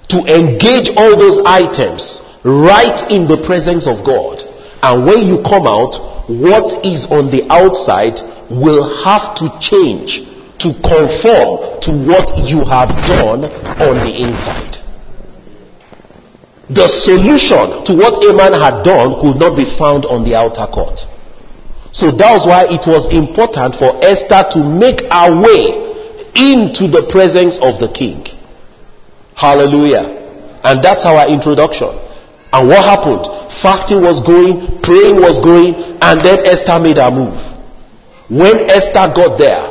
To 0.09 0.21
engage 0.25 0.91
all 0.97 1.17
those 1.17 1.41
items 1.45 2.21
right 2.45 3.11
in 3.11 3.27
the 3.27 3.41
presence 3.45 3.87
of 3.87 4.05
God. 4.05 4.45
And 4.85 5.05
when 5.05 5.25
you 5.25 5.41
come 5.41 5.67
out, 5.67 5.97
what 6.29 6.85
is 6.85 7.09
on 7.09 7.33
the 7.33 7.45
outside 7.49 8.21
will 8.49 8.85
have 9.05 9.37
to 9.41 9.49
change 9.61 10.25
to 10.61 10.73
conform 10.81 11.81
to 11.85 11.91
what 12.09 12.33
you 12.45 12.65
have 12.65 12.89
done 13.09 13.45
on 13.81 13.95
the 14.01 14.13
inside. 14.13 14.81
The 16.69 16.89
solution 16.89 17.85
to 17.85 17.93
what 17.93 18.25
Haman 18.25 18.57
had 18.57 18.85
done 18.85 19.21
could 19.21 19.37
not 19.37 19.57
be 19.57 19.69
found 19.77 20.07
on 20.07 20.25
the 20.25 20.37
outer 20.37 20.65
court. 20.73 21.01
So 21.95 22.11
that 22.11 22.31
was 22.35 22.43
why 22.45 22.67
it 22.67 22.83
was 22.91 23.07
important 23.15 23.79
for 23.79 23.95
Esther 24.03 24.43
to 24.59 24.61
make 24.67 25.07
her 25.15 25.31
way 25.31 25.79
into 26.35 26.91
the 26.91 27.07
presence 27.07 27.55
of 27.63 27.79
the 27.79 27.87
king. 27.95 28.27
Hallelujah. 29.37 30.03
And 30.67 30.83
that's 30.83 31.07
our 31.07 31.29
introduction. 31.31 31.95
And 32.51 32.67
what 32.67 32.83
happened? 32.83 33.31
Fasting 33.63 34.03
was 34.03 34.19
going, 34.27 34.83
praying 34.83 35.23
was 35.23 35.39
going, 35.39 35.75
and 36.03 36.19
then 36.19 36.43
Esther 36.43 36.83
made 36.83 36.99
her 36.99 37.15
move. 37.15 37.39
When 38.27 38.67
Esther 38.69 39.15
got 39.15 39.39
there, 39.39 39.71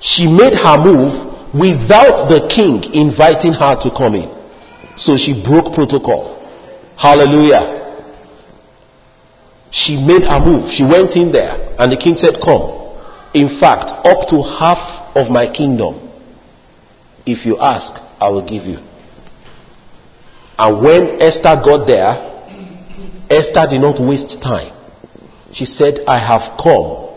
she 0.00 0.26
made 0.26 0.58
her 0.58 0.74
move 0.74 1.54
without 1.54 2.26
the 2.26 2.50
king 2.50 2.82
inviting 2.94 3.52
her 3.52 3.78
to 3.78 3.94
come 3.94 4.16
in. 4.16 4.26
So 4.96 5.16
she 5.16 5.38
broke 5.46 5.72
protocol. 5.72 6.34
Hallelujah. 6.98 7.85
She 9.70 9.96
made 9.96 10.22
a 10.24 10.38
move. 10.40 10.70
She 10.70 10.84
went 10.84 11.16
in 11.16 11.32
there 11.32 11.74
and 11.78 11.90
the 11.90 11.96
king 11.96 12.16
said, 12.16 12.40
come. 12.42 12.76
In 13.34 13.48
fact, 13.60 13.92
up 13.92 14.28
to 14.28 14.42
half 14.42 15.14
of 15.16 15.30
my 15.30 15.50
kingdom. 15.50 16.10
If 17.26 17.44
you 17.44 17.58
ask, 17.58 17.92
I 18.20 18.28
will 18.30 18.46
give 18.46 18.62
you. 18.64 18.78
And 20.58 20.80
when 20.82 21.20
Esther 21.20 21.60
got 21.62 21.86
there, 21.86 22.32
Esther 23.28 23.66
did 23.68 23.80
not 23.80 24.00
waste 24.00 24.40
time. 24.40 24.72
She 25.52 25.64
said, 25.64 26.00
I 26.06 26.18
have 26.18 26.56
come 26.56 27.12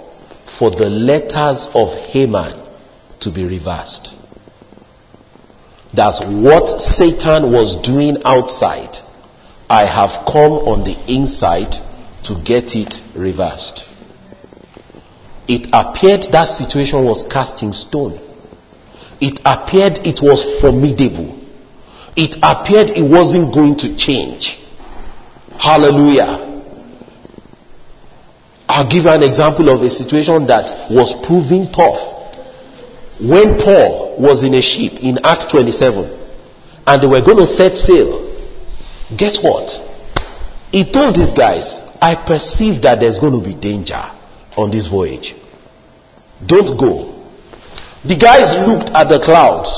for 0.57 0.71
the 0.71 0.89
letters 0.89 1.67
of 1.73 1.89
Haman 2.11 2.67
to 3.21 3.31
be 3.31 3.45
reversed. 3.45 4.15
That's 5.93 6.21
what 6.25 6.81
Satan 6.81 7.51
was 7.51 7.77
doing 7.81 8.17
outside. 8.25 8.97
I 9.69 9.85
have 9.85 10.25
come 10.25 10.53
on 10.67 10.83
the 10.83 10.97
inside 11.11 11.75
to 12.23 12.41
get 12.43 12.75
it 12.75 13.01
reversed. 13.15 13.85
It 15.47 15.67
appeared 15.73 16.31
that 16.31 16.45
situation 16.45 17.03
was 17.03 17.25
casting 17.31 17.73
stone. 17.73 18.19
It 19.19 19.41
appeared 19.45 20.05
it 20.05 20.21
was 20.21 20.45
formidable. 20.61 21.35
It 22.15 22.37
appeared 22.43 22.91
it 22.91 23.01
wasn't 23.01 23.53
going 23.53 23.77
to 23.79 23.95
change. 23.97 24.59
Hallelujah. 25.57 26.45
I'll 28.67 28.87
give 28.87 29.03
you 29.05 29.09
an 29.09 29.23
example 29.23 29.69
of 29.69 29.81
a 29.81 29.89
situation 29.89 30.45
that 30.47 30.91
was 30.91 31.17
proving 31.25 31.71
tough 31.73 31.97
when 33.19 33.57
Paul 33.57 34.15
was 34.21 34.43
in 34.43 34.53
a 34.53 34.61
ship 34.61 35.01
in 35.01 35.17
Acts 35.25 35.47
27 35.47 36.05
and 36.85 37.01
they 37.01 37.07
were 37.07 37.21
going 37.21 37.37
to 37.37 37.47
set 37.47 37.75
sail, 37.75 38.29
guess 39.17 39.41
what? 39.41 39.67
He 40.71 40.85
told 40.89 41.15
these 41.15 41.33
guys, 41.33 41.81
I 42.01 42.15
perceive 42.15 42.81
that 42.83 42.99
there's 42.99 43.19
going 43.19 43.33
to 43.33 43.45
be 43.45 43.53
danger 43.53 44.01
on 44.55 44.71
this 44.71 44.87
voyage. 44.87 45.35
Don't 46.45 46.77
go. 46.79 47.19
The 48.05 48.15
guys 48.15 48.55
looked 48.65 48.89
at 48.95 49.09
the 49.09 49.19
clouds. 49.19 49.69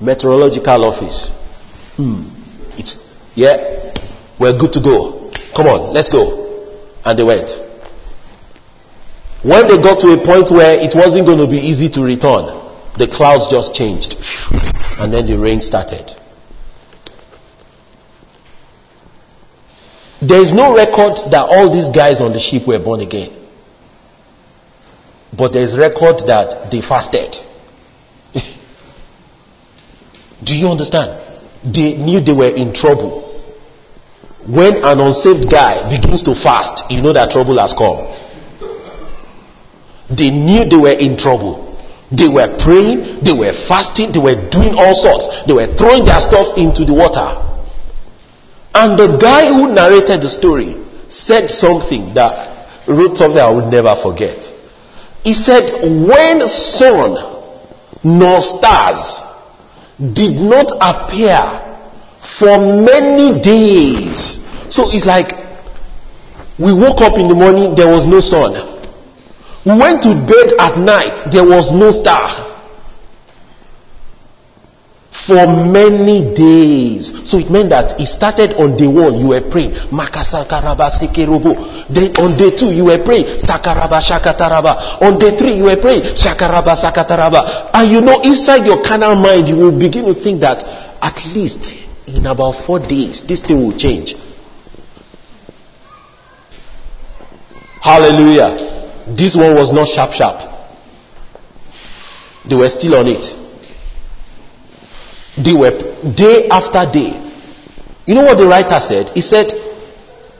Meteorological 0.00 0.84
office. 0.84 1.30
Hmm. 1.96 2.32
It's, 2.78 2.96
yeah, 3.34 3.92
we're 4.40 4.56
good 4.58 4.72
to 4.72 4.80
go. 4.80 5.30
Come 5.54 5.66
on, 5.66 5.92
let's 5.92 6.08
go. 6.08 6.40
And 7.04 7.18
they 7.18 7.24
went. 7.24 7.50
When 9.44 9.68
they 9.68 9.76
got 9.76 10.00
to 10.00 10.08
a 10.16 10.24
point 10.24 10.50
where 10.50 10.80
it 10.80 10.94
wasn't 10.94 11.26
going 11.26 11.38
to 11.38 11.46
be 11.46 11.58
easy 11.58 11.90
to 11.90 12.00
return, 12.00 12.46
the 12.96 13.08
clouds 13.10 13.48
just 13.50 13.74
changed. 13.74 14.16
And 14.92 15.12
then 15.12 15.26
the 15.26 15.38
rain 15.38 15.60
started. 15.62 16.12
There 20.22 20.40
is 20.40 20.52
no 20.54 20.72
record 20.74 21.18
that 21.34 21.46
all 21.50 21.66
these 21.72 21.90
guys 21.90 22.20
on 22.20 22.32
the 22.32 22.38
ship 22.38 22.68
were 22.68 22.78
born 22.78 23.00
again. 23.00 23.34
But 25.36 25.52
there 25.52 25.64
is 25.64 25.76
record 25.76 26.22
that 26.30 26.70
they 26.70 26.80
fasted. 26.80 27.34
Do 30.44 30.54
you 30.54 30.68
understand? 30.68 31.18
They 31.64 31.94
knew 31.98 32.20
they 32.20 32.32
were 32.32 32.54
in 32.54 32.72
trouble. 32.72 33.42
When 34.46 34.76
an 34.84 35.00
unsaved 35.00 35.50
guy 35.50 35.90
begins 35.90 36.22
to 36.22 36.34
fast, 36.38 36.84
you 36.88 37.02
know 37.02 37.12
that 37.12 37.30
trouble 37.30 37.58
has 37.58 37.74
come. 37.74 38.06
They 40.06 40.30
knew 40.30 40.68
they 40.70 40.76
were 40.76 40.94
in 40.98 41.16
trouble. 41.16 41.74
They 42.12 42.28
were 42.28 42.46
praying, 42.62 43.24
they 43.24 43.32
were 43.32 43.52
fasting, 43.66 44.12
they 44.12 44.20
were 44.20 44.36
doing 44.50 44.74
all 44.78 44.94
sorts. 44.94 45.26
They 45.48 45.52
were 45.54 45.74
throwing 45.74 46.04
their 46.04 46.20
stuff 46.20 46.56
into 46.58 46.84
the 46.84 46.94
water. 46.94 47.51
And 48.74 48.98
the 48.98 49.16
guy 49.20 49.52
who 49.52 49.72
narrated 49.72 50.22
the 50.22 50.30
story 50.30 50.76
said 51.08 51.50
something 51.50 52.14
that 52.14 52.86
wrote 52.88 53.16
something 53.16 53.38
I 53.40 53.50
would 53.50 53.70
never 53.70 53.94
forget. 54.02 54.52
He 55.22 55.34
said, 55.34 55.70
when 55.82 56.48
sun 56.48 57.32
nor 58.02 58.40
stars 58.40 59.22
did 60.12 60.34
not 60.40 60.72
appear 60.80 61.38
for 62.38 62.58
many 62.58 63.40
days. 63.40 64.40
So 64.70 64.90
it's 64.90 65.06
like 65.06 65.30
we 66.58 66.72
woke 66.72 67.00
up 67.02 67.18
in 67.18 67.28
the 67.28 67.34
morning, 67.34 67.74
there 67.74 67.88
was 67.88 68.06
no 68.06 68.20
sun. 68.20 68.52
We 69.64 69.78
went 69.78 70.02
to 70.02 70.14
bed 70.14 70.54
at 70.58 70.78
night, 70.78 71.30
there 71.30 71.46
was 71.46 71.72
no 71.72 71.90
star. 71.90 72.51
For 75.12 75.46
many 75.46 76.32
days. 76.32 77.12
So 77.28 77.36
it 77.36 77.50
meant 77.50 77.68
that 77.68 78.00
it 78.00 78.06
started 78.06 78.54
on 78.54 78.78
day 78.78 78.88
one, 78.88 79.14
you 79.20 79.28
were 79.28 79.42
praying. 79.44 79.72
Then 79.92 80.00
on 82.16 82.36
day 82.36 82.50
two, 82.56 82.72
you 82.72 82.86
were 82.86 82.98
praying. 83.04 83.38
Sakaraba 83.38 84.00
shakataraba. 84.00 85.02
On 85.02 85.18
day 85.18 85.36
three, 85.36 85.52
you 85.52 85.64
were 85.64 85.76
praying. 85.76 86.16
Shakaraba 86.16 86.74
sakataraba. 86.74 87.70
And 87.74 87.92
you 87.92 88.00
know, 88.00 88.22
inside 88.22 88.64
your 88.64 88.82
carnal 88.82 89.14
mind, 89.16 89.48
you 89.48 89.56
will 89.56 89.78
begin 89.78 90.06
to 90.06 90.14
think 90.14 90.40
that 90.40 90.64
at 90.64 91.20
least 91.36 91.76
in 92.06 92.24
about 92.26 92.64
four 92.66 92.78
days, 92.78 93.22
this 93.28 93.42
thing 93.42 93.62
will 93.62 93.76
change. 93.76 94.14
Hallelujah. 97.82 99.04
This 99.14 99.36
one 99.36 99.54
was 99.56 99.72
not 99.72 99.88
sharp, 99.88 100.12
sharp. 100.12 100.40
They 102.48 102.56
were 102.56 102.70
still 102.70 102.94
on 102.94 103.08
it. 103.08 103.41
They 105.44 105.52
were 105.54 105.70
day 106.14 106.48
after 106.48 106.84
day. 106.90 107.18
You 108.06 108.14
know 108.14 108.24
what 108.24 108.38
the 108.38 108.46
writer 108.46 108.80
said? 108.80 109.10
He 109.14 109.20
said, 109.20 109.48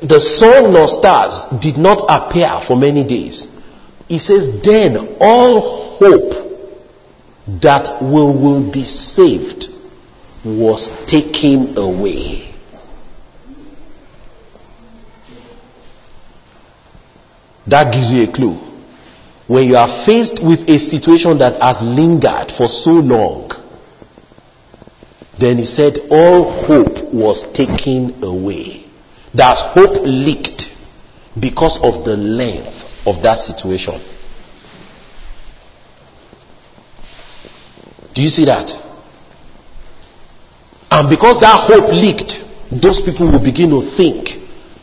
The 0.03 0.21
sun 0.21 0.73
nor 0.73 0.87
stars 0.89 1.47
did 1.61 1.77
not 1.77 2.05
appear 2.09 2.61
for 2.67 2.77
many 2.77 3.05
days. 3.07 3.47
He 4.09 4.19
says, 4.19 4.49
Then 4.63 5.17
all 5.21 5.97
hope 5.99 6.53
that 7.63 8.03
we 8.03 8.09
will 8.11 8.71
be 8.71 8.85
saved 8.85 9.69
was 10.45 10.91
taken 11.07 11.77
away. 11.79 12.49
That 17.67 17.93
gives 17.93 18.11
you 18.13 18.25
a 18.25 18.33
clue. 18.33 18.59
When 19.47 19.69
you 19.69 19.77
are 19.77 20.05
faced 20.05 20.43
with 20.43 20.69
a 20.69 20.79
situation 20.79 21.39
that 21.39 21.61
has 21.63 21.81
lingered 21.83 22.53
for 22.57 22.67
so 22.67 22.91
long, 22.91 23.51
then 25.39 25.59
he 25.59 25.65
said 25.65 25.99
all 26.11 26.67
hope 26.67 27.13
was 27.13 27.45
taken 27.55 28.23
away. 28.23 28.87
That 29.35 29.57
hope 29.75 30.03
leaked 30.05 30.69
because 31.39 31.79
of 31.83 32.05
the 32.05 32.17
length 32.17 32.85
of 33.07 33.23
that 33.23 33.39
situation. 33.39 34.01
Do 38.15 38.21
you 38.21 38.29
see 38.29 38.45
that? 38.45 38.71
And 40.91 41.09
because 41.09 41.41
that 41.41 41.65
hope 41.67 41.89
leaked, 41.89 42.45
those 42.71 43.01
people 43.01 43.33
will 43.33 43.43
begin 43.43 43.71
to 43.71 43.81
think 43.97 44.29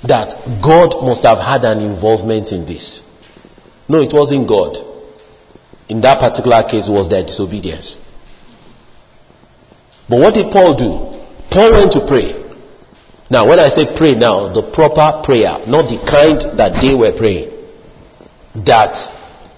that 0.02 0.34
God 0.64 1.06
must 1.06 1.24
have 1.24 1.38
had 1.38 1.64
an 1.64 1.80
involvement 1.80 2.52
in 2.52 2.66
this. 2.66 3.04
No, 3.88 4.02
it 4.02 4.14
wasn't 4.14 4.48
God. 4.48 4.78
In 5.88 6.02
that 6.02 6.20
particular 6.20 6.64
case, 6.64 6.90
was 6.90 7.10
their 7.10 7.22
disobedience. 7.24 7.98
But 10.10 10.20
what 10.20 10.34
did 10.34 10.52
Paul 10.52 10.74
do? 10.76 10.92
Paul 11.52 11.72
went 11.72 11.92
to 11.94 12.06
pray. 12.08 12.36
Now, 13.30 13.48
when 13.48 13.60
I 13.60 13.70
say 13.70 13.86
pray 13.96 14.16
now, 14.16 14.52
the 14.52 14.72
proper 14.74 15.22
prayer, 15.24 15.62
not 15.68 15.86
the 15.86 16.02
kind 16.10 16.42
that 16.58 16.82
they 16.82 16.96
were 16.96 17.14
praying. 17.16 17.54
That 18.66 18.98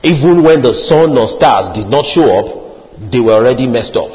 even 0.04 0.44
when 0.44 0.62
the 0.62 0.74
sun 0.74 1.18
or 1.18 1.28
stars 1.28 1.70
did 1.74 1.88
not 1.88 2.04
show 2.06 2.28
up, 2.28 2.48
they 3.12 3.20
were 3.22 3.34
already 3.34 3.68
messed 3.68 3.96
up. 3.96 4.12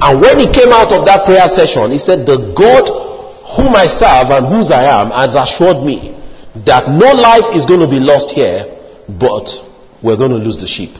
And 0.00 0.20
when 0.20 0.38
he 0.38 0.46
came 0.52 0.72
out 0.72 0.92
of 0.92 1.06
that 1.06 1.24
prayer 1.24 1.48
session, 1.48 1.90
he 1.90 1.98
said, 1.98 2.26
The 2.26 2.52
God 2.52 2.84
whom 3.56 3.74
I 3.76 3.86
serve 3.86 4.28
and 4.30 4.46
whose 4.46 4.70
I 4.70 4.84
am 4.84 5.10
has 5.10 5.34
assured 5.34 5.84
me 5.84 6.12
that 6.66 6.88
no 6.88 7.12
life 7.16 7.56
is 7.56 7.64
going 7.64 7.80
to 7.80 7.88
be 7.88 8.00
lost 8.00 8.30
here, 8.30 8.66
but 9.08 9.48
we're 10.02 10.16
going 10.16 10.30
to 10.32 10.42
lose 10.42 10.60
the 10.60 10.66
sheep. 10.66 10.90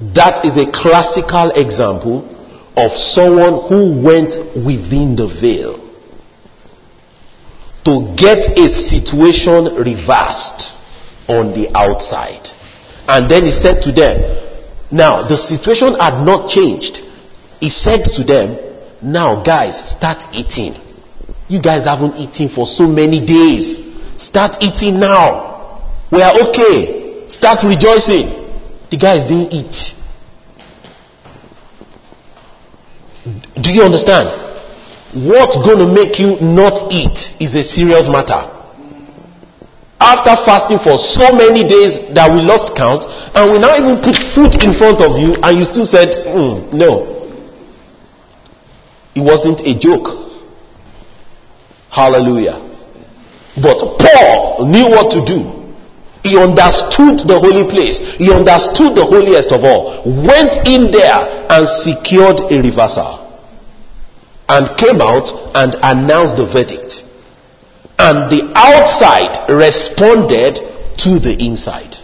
That 0.00 0.44
is 0.44 0.56
a 0.56 0.70
classical 0.70 1.50
example 1.52 2.24
of 2.76 2.92
someone 2.92 3.68
who 3.68 4.02
went 4.02 4.36
within 4.54 5.16
the 5.16 5.26
veil 5.40 5.82
to 7.84 8.14
get 8.16 8.58
a 8.58 8.68
situation 8.68 9.76
reversed 9.76 10.76
on 11.28 11.54
the 11.54 11.70
outside. 11.74 12.46
And 13.08 13.30
then 13.30 13.44
he 13.44 13.52
said 13.52 13.80
to 13.82 13.92
them, 13.92 14.20
now 14.90 15.26
the 15.26 15.36
situation 15.36 15.94
had 15.98 16.24
not 16.24 16.48
changed 16.48 17.06
he 17.60 17.70
said 17.70 18.04
to 18.16 18.24
them, 18.24 18.58
Now, 19.02 19.42
guys, 19.42 19.90
start 19.90 20.24
eating. 20.32 20.74
You 21.48 21.60
guys 21.62 21.84
haven't 21.84 22.16
eaten 22.16 22.48
for 22.48 22.66
so 22.66 22.86
many 22.86 23.24
days. 23.24 23.78
Start 24.18 24.56
eating 24.60 25.00
now. 25.00 26.06
We 26.10 26.22
are 26.22 26.34
okay. 26.48 27.28
Start 27.28 27.62
rejoicing. 27.64 28.45
The 28.90 28.96
guys 28.96 29.24
didn't 29.24 29.52
eat. 29.52 29.74
Do 33.60 33.70
you 33.74 33.82
understand? 33.82 34.28
What's 35.26 35.56
going 35.58 35.78
to 35.78 35.88
make 35.88 36.18
you 36.18 36.36
not 36.40 36.92
eat 36.92 37.34
is 37.40 37.54
a 37.54 37.64
serious 37.64 38.06
matter. 38.08 38.52
After 39.98 40.36
fasting 40.44 40.78
for 40.78 40.98
so 40.98 41.32
many 41.32 41.64
days 41.66 41.98
that 42.14 42.30
we 42.30 42.42
lost 42.44 42.76
count, 42.76 43.02
and 43.08 43.50
we 43.50 43.58
now 43.58 43.74
even 43.74 43.96
put 44.04 44.14
food 44.36 44.52
in 44.62 44.76
front 44.76 45.00
of 45.00 45.16
you, 45.18 45.34
and 45.42 45.58
you 45.58 45.64
still 45.64 45.86
said, 45.86 46.10
mm, 46.22 46.70
No, 46.72 47.16
it 49.16 49.24
wasn't 49.24 49.62
a 49.64 49.72
joke. 49.78 50.26
Hallelujah. 51.90 52.60
But 53.56 53.80
Paul 53.96 54.68
knew 54.68 54.84
what 54.90 55.10
to 55.12 55.24
do. 55.24 55.55
He 56.26 56.34
understood 56.36 57.22
the 57.22 57.38
holy 57.38 57.62
place. 57.70 58.02
He 58.18 58.34
understood 58.34 58.98
the 58.98 59.06
holiest 59.06 59.54
of 59.54 59.62
all. 59.62 60.02
Went 60.02 60.66
in 60.66 60.90
there 60.90 61.46
and 61.46 61.62
secured 61.62 62.50
a 62.50 62.58
reversal. 62.58 63.22
And 64.48 64.74
came 64.74 64.98
out 65.00 65.30
and 65.54 65.78
announced 65.86 66.34
the 66.34 66.50
verdict. 66.50 67.06
And 68.02 68.26
the 68.26 68.42
outside 68.58 69.38
responded 69.46 70.58
to 71.06 71.22
the 71.22 71.36
inside. 71.38 71.94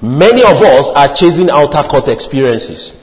Many 0.00 0.42
of 0.46 0.62
us 0.62 0.94
are 0.94 1.10
chasing 1.10 1.50
outer 1.50 1.82
court 1.90 2.06
experiences. 2.06 2.94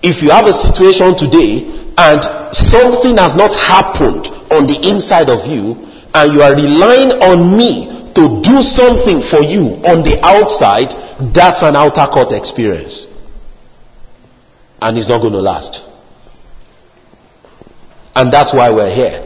If 0.00 0.22
you 0.22 0.30
have 0.30 0.46
a 0.46 0.54
situation 0.54 1.18
today 1.18 1.90
and 1.98 2.22
something 2.54 3.18
has 3.18 3.34
not 3.34 3.50
happened 3.50 4.30
on 4.54 4.70
the 4.70 4.78
inside 4.86 5.26
of 5.28 5.42
you 5.50 5.87
and 6.14 6.32
you 6.32 6.42
are 6.42 6.54
relying 6.54 7.12
on 7.22 7.56
me 7.56 8.12
to 8.14 8.42
do 8.42 8.62
something 8.62 9.22
for 9.22 9.42
you 9.42 9.78
on 9.86 10.02
the 10.02 10.18
outside, 10.22 10.90
that's 11.34 11.62
an 11.62 11.76
outer 11.76 12.06
court 12.10 12.32
experience. 12.32 13.06
And 14.80 14.96
it's 14.98 15.08
not 15.08 15.20
going 15.20 15.34
to 15.34 15.40
last. 15.40 15.86
And 18.14 18.32
that's 18.32 18.52
why 18.52 18.70
we're 18.70 18.94
here. 18.94 19.24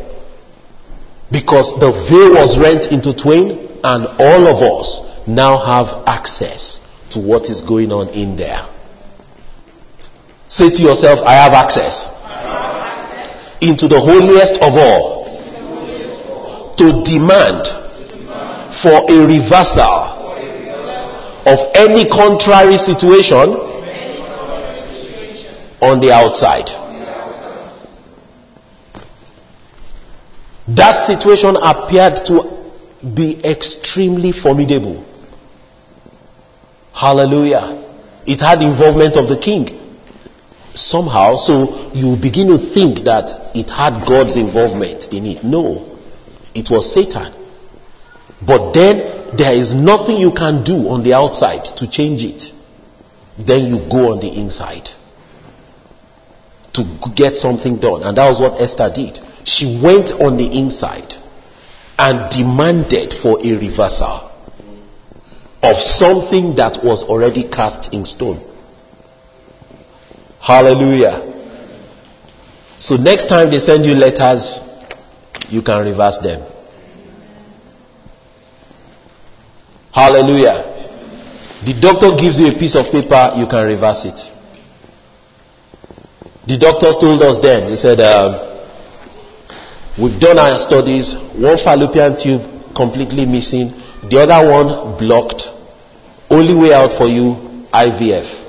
Because 1.30 1.72
the 1.80 1.89
veil 1.89 2.37
was 2.37 2.59
rent 2.59 2.93
into 2.93 3.14
twain 3.16 3.80
and 3.83 4.07
all 4.20 4.47
of 4.47 4.61
us 4.61 5.01
now 5.26 5.57
have 5.57 6.05
access 6.07 6.80
to 7.11 7.20
what 7.20 7.49
is 7.49 7.62
going 7.62 7.93
on 7.93 8.09
in 8.11 8.37
there. 8.37 8.68
Say 10.49 10.68
to 10.68 10.83
yourself, 10.83 11.20
I 11.24 11.33
have 11.33 11.53
access, 11.53 12.05
into 13.62 13.89
the 13.89 14.01
holiest 14.01 14.61
of 14.61 14.74
all 14.76 15.22
to 16.83 17.03
demand 17.07 17.62
for 18.83 19.07
a 19.07 19.18
reversal 19.22 20.03
of 21.47 21.59
any 21.74 22.09
contrary 22.11 22.76
situation 22.76 23.55
on 25.80 26.01
the 26.01 26.11
outside. 26.12 26.66
That 30.66 31.07
situation 31.07 31.57
appeared 31.62 32.16
to 32.26 33.14
be 33.14 33.41
extremely 33.45 34.33
formidable. 34.33 35.05
Hallelujah. 36.93 37.78
It 38.26 38.41
had 38.41 38.62
involvement 38.62 39.16
of 39.16 39.28
the 39.28 39.39
king 39.39 39.78
somehow, 40.74 41.37
so 41.37 41.93
you 41.93 42.16
begin 42.20 42.49
to 42.49 42.59
think 42.74 43.05
that 43.05 43.53
it 43.55 43.70
had 43.70 44.07
God's 44.07 44.37
involvement 44.37 45.12
in 45.12 45.26
it. 45.26 45.45
No. 45.45 45.91
It 46.55 46.70
was 46.70 46.92
Satan. 46.92 47.34
But 48.44 48.72
then 48.72 49.36
there 49.36 49.53
is 49.55 49.74
nothing 49.74 50.16
you 50.16 50.32
can 50.32 50.62
do 50.64 50.88
on 50.88 51.03
the 51.03 51.14
outside 51.14 51.64
to 51.76 51.88
change 51.88 52.24
it. 52.24 52.53
Then 53.38 53.66
you 53.66 53.88
go 53.90 54.12
on 54.12 54.20
the 54.20 54.28
inside 54.28 54.88
to 56.74 56.98
get 57.14 57.36
something 57.36 57.78
done. 57.78 58.03
And 58.03 58.16
that 58.16 58.28
was 58.28 58.40
what 58.40 58.61
Esther 58.61 58.90
did. 58.94 59.20
She 59.44 59.80
went 59.82 60.12
on 60.12 60.36
the 60.36 60.46
inside 60.46 61.14
and 61.98 62.30
demanded 62.30 63.14
for 63.22 63.38
a 63.40 63.53
reversal 63.57 64.30
of 65.62 65.76
something 65.76 66.57
that 66.57 66.80
was 66.82 67.05
already 67.05 67.48
cast 67.48 67.92
in 67.92 68.05
stone. 68.05 68.42
Hallelujah. 70.40 71.30
So 72.78 72.96
next 72.96 73.28
time 73.28 73.50
they 73.50 73.59
send 73.59 73.86
you 73.86 73.94
letters, 73.94 74.59
you 75.53 75.61
can 75.62 75.84
reverse 75.84 76.18
them. 76.22 76.40
Hallelujah. 79.92 80.72
The 81.66 81.78
doctor 81.80 82.16
gives 82.16 82.40
you 82.40 82.48
a 82.48 82.59
piece 82.59 82.74
of 82.74 82.86
paper, 82.90 83.32
you 83.36 83.46
can 83.46 83.66
reverse 83.66 84.05
it. 84.09 84.18
The 86.48 86.59
doctors 86.59 86.96
told 86.96 87.22
us 87.22 87.38
then, 87.40 87.68
they 87.70 87.76
said, 87.76 88.00
um, 88.00 88.34
we've 90.00 90.18
done 90.18 90.38
our 90.40 90.59
studies, 90.59 91.14
one 91.36 91.59
fallopian 91.62 92.16
tube 92.16 92.74
completely 92.74 93.26
missing, 93.26 93.70
the 94.09 94.18
other 94.24 94.40
one 94.48 94.98
blocked. 94.98 95.44
Only 96.30 96.55
way 96.57 96.72
out 96.72 96.96
for 96.96 97.07
you, 97.07 97.68
IVF. 97.70 98.41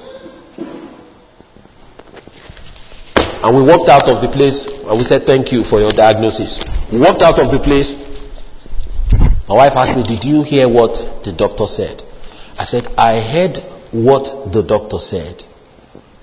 And 3.44 3.58
we 3.58 3.62
walked 3.62 3.90
out 3.90 4.08
of 4.08 4.22
the 4.22 4.30
place 4.32 4.64
and 4.66 4.98
we 4.98 5.04
said, 5.04 5.24
Thank 5.26 5.52
you 5.52 5.66
for 5.66 5.80
your 5.82 5.92
diagnosis. 5.92 6.64
We 6.90 6.98
walked 7.00 7.22
out 7.22 7.40
of 7.40 7.52
the 7.52 7.60
place. 7.60 7.92
My 9.50 9.56
wife 9.56 9.74
asked 9.76 9.98
me, 9.98 10.04
Did 10.08 10.24
you 10.24 10.44
hear 10.44 10.70
what 10.70 10.96
the 11.26 11.34
doctor 11.36 11.68
said? 11.68 12.02
I 12.58 12.64
said, 12.64 12.88
I 12.98 13.20
heard 13.20 13.60
what 13.92 14.54
the 14.54 14.64
doctor 14.64 14.98
said, 14.98 15.44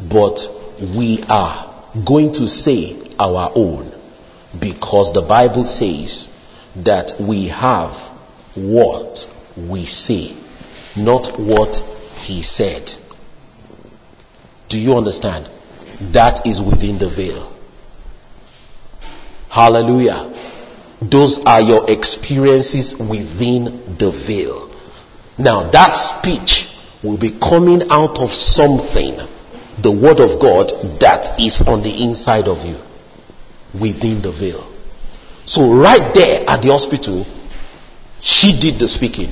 but 0.00 0.40
we 0.80 1.22
are 1.28 1.92
going 2.08 2.32
to 2.40 2.48
say 2.48 2.96
our 3.18 3.52
own 3.54 3.92
because 4.58 5.12
the 5.12 5.20
Bible 5.20 5.64
says 5.64 6.30
that 6.74 7.12
we 7.20 7.48
have 7.48 7.92
what 8.56 9.26
we 9.58 9.84
say, 9.84 10.40
not 10.96 11.38
what 11.38 11.74
he 12.16 12.40
said. 12.42 12.88
Do 14.70 14.78
you 14.78 14.94
understand? 14.94 15.50
That 16.12 16.46
is 16.46 16.60
within 16.60 16.98
the 16.98 17.08
veil. 17.08 17.56
Hallelujah. 19.48 20.30
Those 21.02 21.40
are 21.44 21.60
your 21.60 21.90
experiences 21.90 22.94
within 22.98 23.96
the 23.98 24.10
veil. 24.26 24.68
Now 25.38 25.70
that 25.70 25.96
speech 25.96 26.68
will 27.02 27.18
be 27.18 27.38
coming 27.38 27.90
out 27.90 28.18
of 28.18 28.30
something, 28.30 29.16
the 29.82 29.90
word 29.90 30.20
of 30.20 30.40
God 30.40 31.00
that 31.00 31.40
is 31.40 31.62
on 31.66 31.82
the 31.82 32.04
inside 32.04 32.48
of 32.48 32.64
you, 32.64 32.76
within 33.74 34.20
the 34.22 34.32
veil. 34.32 34.66
So 35.46 35.72
right 35.72 36.12
there 36.14 36.44
at 36.48 36.62
the 36.62 36.68
hospital, 36.68 37.24
she 38.20 38.58
did 38.60 38.78
the 38.78 38.88
speaking. 38.88 39.30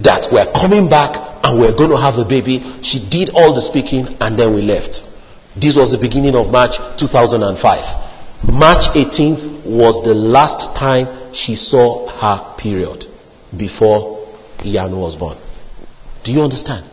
That 0.00 0.28
we're 0.32 0.50
coming 0.52 0.88
back 0.88 1.31
and 1.42 1.58
we're 1.58 1.76
going 1.76 1.90
to 1.90 2.00
have 2.00 2.14
a 2.14 2.24
baby. 2.24 2.60
She 2.82 2.98
did 3.08 3.30
all 3.34 3.54
the 3.54 3.60
speaking 3.60 4.16
and 4.20 4.38
then 4.38 4.54
we 4.54 4.62
left. 4.62 5.02
This 5.60 5.76
was 5.76 5.92
the 5.92 5.98
beginning 5.98 6.34
of 6.34 6.50
March 6.50 6.78
2005. 6.98 8.48
March 8.48 8.88
18th 8.94 9.66
was 9.66 10.02
the 10.04 10.14
last 10.14 10.74
time 10.76 11.32
she 11.34 11.54
saw 11.54 12.08
her 12.08 12.56
period 12.56 13.06
before 13.56 14.26
Ian 14.64 14.96
was 14.96 15.16
born. 15.16 15.38
Do 16.24 16.32
you 16.32 16.40
understand? 16.42 16.88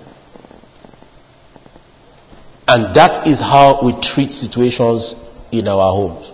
And 2.68 2.96
that 2.96 3.26
is 3.28 3.40
how 3.40 3.80
we 3.84 4.00
treat 4.02 4.32
situations 4.32 5.16
in 5.52 5.68
our 5.68 5.92
homes. 5.92 6.32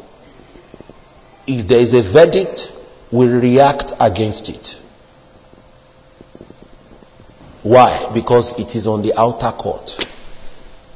If 1.48 1.68
there 1.68 1.80
is 1.80 1.94
a 1.94 2.02
verdict, 2.12 2.72
we 3.12 3.28
react 3.28 3.94
against 4.00 4.50
it. 4.50 4.68
Why? 7.66 8.14
Because 8.14 8.54
it 8.60 8.76
is 8.76 8.86
on 8.86 9.02
the 9.02 9.18
outer 9.18 9.50
court. 9.58 9.90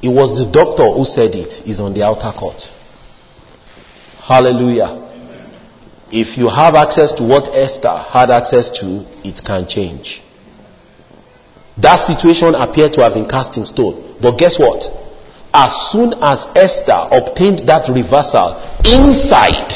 It 0.00 0.08
was 0.08 0.38
the 0.38 0.46
doctor 0.46 0.86
who 0.86 1.04
said 1.04 1.34
it 1.34 1.66
is 1.66 1.80
on 1.80 1.94
the 1.94 2.06
outer 2.06 2.30
court. 2.30 2.62
Hallelujah. 4.22 5.02
If 6.14 6.38
you 6.38 6.46
have 6.48 6.76
access 6.78 7.12
to 7.14 7.26
what 7.26 7.50
Esther 7.50 7.90
had 7.90 8.30
access 8.30 8.70
to, 8.78 9.02
it 9.26 9.42
can 9.44 9.66
change. 9.66 10.22
That 11.76 12.06
situation 12.06 12.54
appeared 12.54 12.92
to 12.94 13.02
have 13.02 13.14
been 13.14 13.26
cast 13.26 13.58
in 13.58 13.64
stone. 13.66 14.14
But 14.22 14.38
guess 14.38 14.56
what? 14.56 14.86
As 15.52 15.74
soon 15.90 16.14
as 16.22 16.46
Esther 16.54 17.10
obtained 17.10 17.66
that 17.66 17.90
reversal 17.90 18.62
inside, 18.86 19.74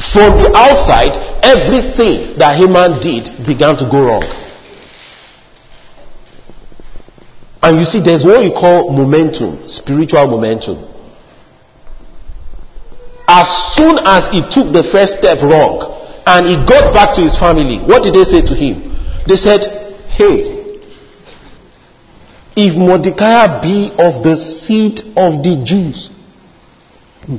from 0.00 0.40
the 0.40 0.48
outside, 0.56 1.20
everything 1.44 2.40
that 2.40 2.56
Haman 2.56 2.96
did 3.04 3.44
began 3.44 3.76
to 3.76 3.84
go 3.92 4.08
wrong. 4.08 4.43
And 7.64 7.78
you 7.78 7.86
see, 7.86 8.00
there's 8.04 8.26
what 8.26 8.44
you 8.44 8.52
call 8.52 8.92
momentum, 8.92 9.66
spiritual 9.66 10.26
momentum. 10.26 10.84
As 13.26 13.48
soon 13.74 13.96
as 14.04 14.28
he 14.28 14.42
took 14.52 14.68
the 14.70 14.84
first 14.92 15.14
step 15.16 15.40
wrong 15.40 15.80
and 16.26 16.44
he 16.46 16.56
got 16.68 16.92
back 16.92 17.14
to 17.16 17.22
his 17.22 17.38
family, 17.38 17.78
what 17.88 18.02
did 18.02 18.12
they 18.12 18.24
say 18.24 18.42
to 18.44 18.54
him? 18.54 18.92
They 19.26 19.36
said, 19.36 19.64
Hey, 20.12 20.76
if 22.54 22.76
Mordecai 22.76 23.62
be 23.62 23.88
of 23.96 24.22
the 24.22 24.36
seed 24.36 25.00
of 25.16 25.40
the 25.40 25.64
Jews, 25.64 26.10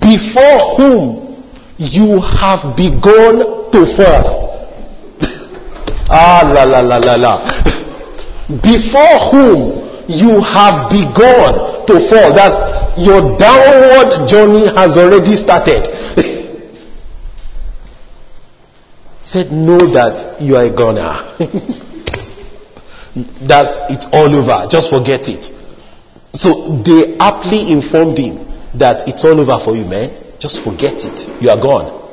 before 0.02 0.74
whom 0.74 1.38
you 1.78 2.20
have 2.20 2.76
begun 2.76 3.70
to 3.70 3.86
fall. 3.94 4.74
ah, 6.10 6.42
la 6.52 6.64
la 6.64 6.80
la 6.80 6.98
la 6.98 7.14
la. 7.14 7.46
before 8.66 9.30
whom 9.30 9.85
you 10.08 10.42
have 10.42 10.90
begun 10.90 11.86
to 11.88 11.94
fall. 12.10 12.34
That's 12.34 12.56
your 13.00 13.38
downward 13.38 14.28
journey 14.28 14.68
has 14.76 14.98
already 14.98 15.36
started. 15.36 15.86
Said, 19.24 19.52
know 19.52 19.80
that 19.94 20.40
you 20.42 20.56
are 20.56 20.66
a 20.66 20.70
goner. 20.76 21.36
That's 23.48 23.80
it's 23.90 24.06
all 24.12 24.30
over. 24.36 24.68
Just 24.70 24.90
forget 24.90 25.28
it. 25.28 25.46
So 26.34 26.82
they 26.84 27.16
aptly 27.18 27.72
informed 27.72 28.18
him 28.18 28.46
that 28.78 29.08
it's 29.08 29.24
all 29.24 29.40
over 29.40 29.58
for 29.64 29.76
you, 29.76 29.86
man. 29.86 30.36
Just 30.38 30.62
forget 30.64 30.96
it. 31.06 31.28
You 31.42 31.50
are 31.50 31.60
gone. 31.60 32.04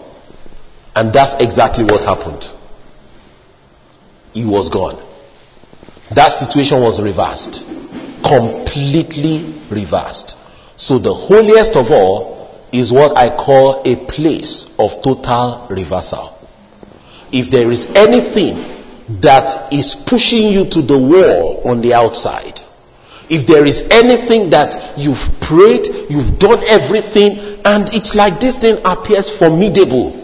And 0.95 1.13
that's 1.13 1.35
exactly 1.43 1.85
what 1.85 2.05
happened. 2.05 2.45
He 4.33 4.45
was 4.47 4.69
gone. 4.71 5.12
That 6.15 6.33
situation 6.33 6.81
was 6.81 7.01
reversed 7.01 7.65
completely 8.23 9.67
reversed. 9.71 10.37
So 10.77 10.99
the 10.99 11.13
holiest 11.13 11.77
of 11.77 11.91
all 11.91 12.49
is 12.73 12.93
what 12.93 13.17
I 13.17 13.29
call 13.29 13.83
a 13.85 14.07
place 14.07 14.67
of 14.79 15.03
total 15.03 15.67
reversal. 15.69 16.39
If 17.31 17.51
there 17.51 17.71
is 17.71 17.87
anything 17.95 18.81
that 19.21 19.73
is 19.73 19.97
pushing 20.07 20.49
you 20.49 20.65
to 20.71 20.81
the 20.81 20.97
wall 20.97 21.63
on 21.69 21.81
the 21.83 21.93
outside, 21.93 22.61
if 23.29 23.47
there 23.47 23.65
is 23.67 23.83
anything 23.91 24.51
that 24.51 24.97
you've 24.97 25.21
prayed, 25.41 25.89
you've 26.09 26.39
done 26.39 26.63
everything, 26.69 27.61
and 27.65 27.89
it's 27.93 28.15
like 28.15 28.41
this 28.41 28.57
thing 28.57 28.79
appears 28.85 29.31
formidable, 29.39 30.19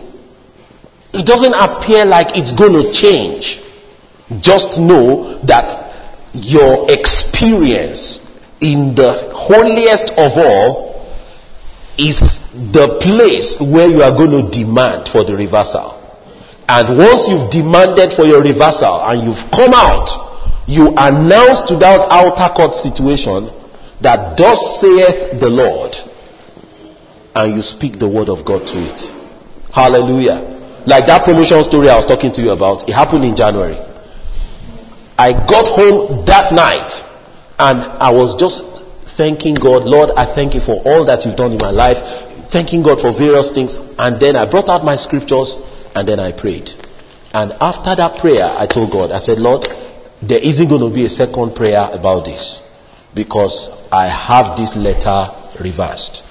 it 1.12 1.26
doesn't 1.26 1.54
appear 1.54 2.04
like 2.04 2.36
it's 2.36 2.52
going 2.52 2.72
to 2.72 2.92
change. 2.92 3.60
Just 4.40 4.78
know 4.78 5.40
that 5.46 5.88
your 6.34 6.90
experience 6.90 8.20
in 8.60 8.94
the 8.94 9.32
holiest 9.32 10.10
of 10.20 10.36
all 10.36 10.88
is 11.96 12.20
the 12.72 12.98
place 13.00 13.56
where 13.58 13.88
you 13.88 14.02
are 14.02 14.12
going 14.12 14.30
to 14.30 14.44
demand 14.52 15.08
for 15.08 15.24
the 15.24 15.34
reversal. 15.34 15.96
And 16.68 16.98
once 16.98 17.26
you've 17.26 17.48
demanded 17.50 18.12
for 18.12 18.24
your 18.28 18.42
reversal 18.42 19.00
and 19.00 19.24
you've 19.24 19.50
come 19.50 19.72
out, 19.72 20.06
you 20.68 20.92
announce 21.00 21.64
to 21.72 21.78
that 21.80 22.06
outer 22.12 22.52
court 22.52 22.74
situation 22.74 23.48
that 24.02 24.36
thus 24.36 24.60
saith 24.78 25.40
the 25.40 25.48
Lord, 25.48 25.96
and 27.34 27.56
you 27.56 27.62
speak 27.62 27.98
the 27.98 28.08
word 28.08 28.28
of 28.28 28.44
God 28.44 28.66
to 28.68 28.76
it. 28.76 29.00
Hallelujah. 29.72 30.84
Like 30.86 31.06
that 31.06 31.24
promotion 31.24 31.64
story 31.64 31.88
I 31.88 31.96
was 31.96 32.06
talking 32.06 32.32
to 32.32 32.40
you 32.42 32.50
about, 32.50 32.88
it 32.88 32.92
happened 32.92 33.24
in 33.24 33.34
January. 33.34 33.80
I 35.18 35.32
got 35.32 35.66
home 35.66 36.24
that 36.26 36.52
night 36.54 36.94
and 37.58 37.82
I 37.82 38.12
was 38.14 38.38
just 38.38 38.62
thanking 39.18 39.54
God, 39.58 39.82
Lord, 39.82 40.10
I 40.14 40.32
thank 40.32 40.54
you 40.54 40.60
for 40.60 40.78
all 40.86 41.04
that 41.06 41.26
you've 41.26 41.34
done 41.34 41.50
in 41.50 41.58
my 41.58 41.74
life, 41.74 41.98
thanking 42.54 42.86
God 42.86 43.00
for 43.02 43.10
various 43.10 43.50
things. 43.50 43.74
And 43.98 44.22
then 44.22 44.36
I 44.36 44.48
brought 44.48 44.68
out 44.68 44.84
my 44.84 44.94
scriptures 44.94 45.58
and 45.94 46.06
then 46.06 46.20
I 46.20 46.30
prayed. 46.30 46.70
And 47.34 47.50
after 47.58 47.98
that 47.98 48.20
prayer, 48.22 48.46
I 48.46 48.70
told 48.70 48.92
God, 48.92 49.10
I 49.10 49.18
said, 49.18 49.38
Lord, 49.38 49.66
there 50.22 50.38
isn't 50.38 50.68
going 50.68 50.86
to 50.86 50.94
be 50.94 51.04
a 51.04 51.10
second 51.10 51.56
prayer 51.58 51.90
about 51.90 52.24
this 52.24 52.62
because 53.12 53.68
I 53.90 54.06
have 54.06 54.56
this 54.56 54.76
letter 54.78 55.34
reversed. 55.58 56.22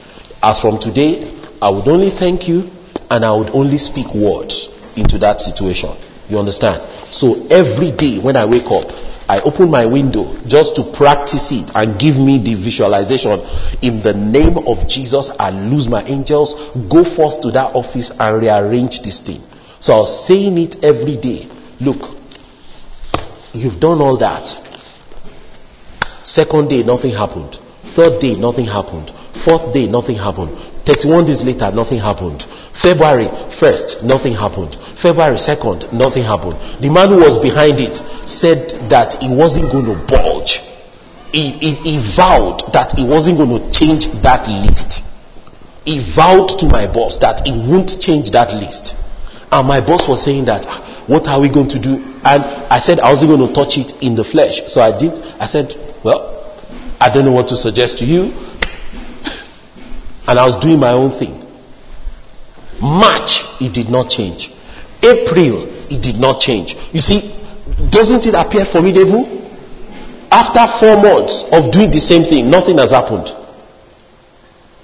As 0.41 0.63
from 0.63 0.79
today, 0.79 1.27
I 1.61 1.69
would 1.69 1.87
only 1.91 2.09
thank 2.15 2.47
you 2.47 2.71
and 3.11 3.25
I 3.25 3.35
would 3.35 3.49
only 3.51 3.77
speak 3.77 4.15
words 4.15 4.69
into 4.95 5.19
that 5.19 5.43
situation. 5.43 6.06
You 6.29 6.37
understand? 6.37 7.13
So 7.13 7.47
every 7.47 7.91
day 7.91 8.19
when 8.19 8.35
I 8.35 8.45
wake 8.45 8.67
up, 8.67 8.91
I 9.29 9.41
open 9.41 9.69
my 9.69 9.85
window 9.85 10.39
just 10.47 10.75
to 10.77 10.91
practice 10.91 11.51
it 11.51 11.71
and 11.75 11.99
give 11.99 12.15
me 12.15 12.39
the 12.39 12.55
visualization. 12.55 13.43
In 13.81 14.01
the 14.03 14.13
name 14.13 14.57
of 14.57 14.87
Jesus, 14.87 15.31
I 15.37 15.51
lose 15.51 15.87
my 15.87 16.03
angels, 16.03 16.55
go 16.89 17.03
forth 17.03 17.41
to 17.43 17.51
that 17.51 17.75
office 17.75 18.11
and 18.17 18.41
rearrange 18.41 19.01
this 19.03 19.19
thing. 19.19 19.43
So 19.79 19.93
I 19.93 19.97
was 19.99 20.27
saying 20.27 20.57
it 20.57 20.83
every 20.83 21.17
day. 21.17 21.47
Look, 21.79 21.99
you've 23.53 23.79
done 23.79 24.01
all 24.01 24.17
that. 24.19 24.47
Second 26.23 26.69
day, 26.69 26.83
nothing 26.83 27.11
happened. 27.11 27.57
Third 27.95 28.19
day, 28.19 28.35
nothing 28.35 28.65
happened. 28.65 29.11
Fourth 29.45 29.73
day, 29.73 29.87
nothing 29.87 30.17
happened. 30.17 30.55
31 30.85 31.25
days 31.25 31.41
later, 31.43 31.71
nothing 31.71 31.99
happened. 31.99 32.43
February 32.81 33.25
1st, 33.57 34.03
nothing 34.03 34.33
happened. 34.33 34.77
February 35.01 35.37
2nd, 35.37 35.91
nothing 35.93 36.23
happened. 36.23 36.53
The 36.83 36.89
man 36.93 37.09
who 37.09 37.17
was 37.25 37.39
behind 37.41 37.79
it 37.81 37.97
said 38.29 38.69
that 38.89 39.17
he 39.21 39.33
wasn't 39.33 39.71
going 39.71 39.85
to 39.89 39.97
budge. 40.05 40.61
He, 41.33 41.57
he, 41.57 41.73
he 41.81 41.95
vowed 42.15 42.69
that 42.73 42.93
he 42.95 43.03
wasn't 43.03 43.37
going 43.41 43.49
to 43.49 43.61
change 43.73 44.07
that 44.21 44.45
list. 44.47 45.01
He 45.85 46.03
vowed 46.13 46.59
to 46.59 46.67
my 46.69 46.85
boss 46.85 47.17
that 47.19 47.41
he 47.45 47.51
won't 47.51 47.97
change 47.99 48.29
that 48.31 48.53
list. 48.53 48.93
And 49.51 49.67
my 49.67 49.79
boss 49.81 50.07
was 50.07 50.23
saying 50.23 50.45
that, 50.45 50.65
"Ah, 50.67 51.03
what 51.07 51.27
are 51.27 51.39
we 51.39 51.49
going 51.49 51.69
to 51.69 51.79
do? 51.79 52.03
And 52.23 52.43
I 52.69 52.79
said 52.79 52.99
I 52.99 53.09
wasn't 53.09 53.31
going 53.31 53.47
to 53.47 53.53
touch 53.55 53.77
it 53.79 53.95
in 54.03 54.13
the 54.15 54.23
flesh. 54.23 54.61
So 54.67 54.81
I 54.81 54.91
didn't. 54.91 55.23
I 55.39 55.47
said, 55.47 55.73
well, 56.03 56.53
I 56.99 57.09
don't 57.09 57.25
know 57.25 57.31
what 57.31 57.47
to 57.49 57.55
suggest 57.55 57.97
to 57.99 58.05
you. 58.05 58.35
And 60.27 60.37
I 60.37 60.43
was 60.43 60.57
doing 60.57 60.77
my 60.77 60.91
own 60.91 61.17
thing. 61.17 61.46
March, 62.81 63.43
it 63.59 63.73
did 63.73 63.89
not 63.89 64.09
change. 64.09 64.51
April, 65.01 65.65
it 65.89 66.01
did 66.01 66.15
not 66.15 66.39
change. 66.39 66.75
You 66.93 66.99
see, 66.99 67.33
doesn't 67.89 68.25
it 68.25 68.33
appear 68.33 68.65
formidable? 68.65 69.25
After 70.29 70.65
four 70.79 71.01
months 71.01 71.43
of 71.51 71.71
doing 71.71 71.89
the 71.89 71.99
same 71.99 72.23
thing, 72.23 72.49
nothing 72.49 72.77
has 72.77 72.91
happened. 72.91 73.31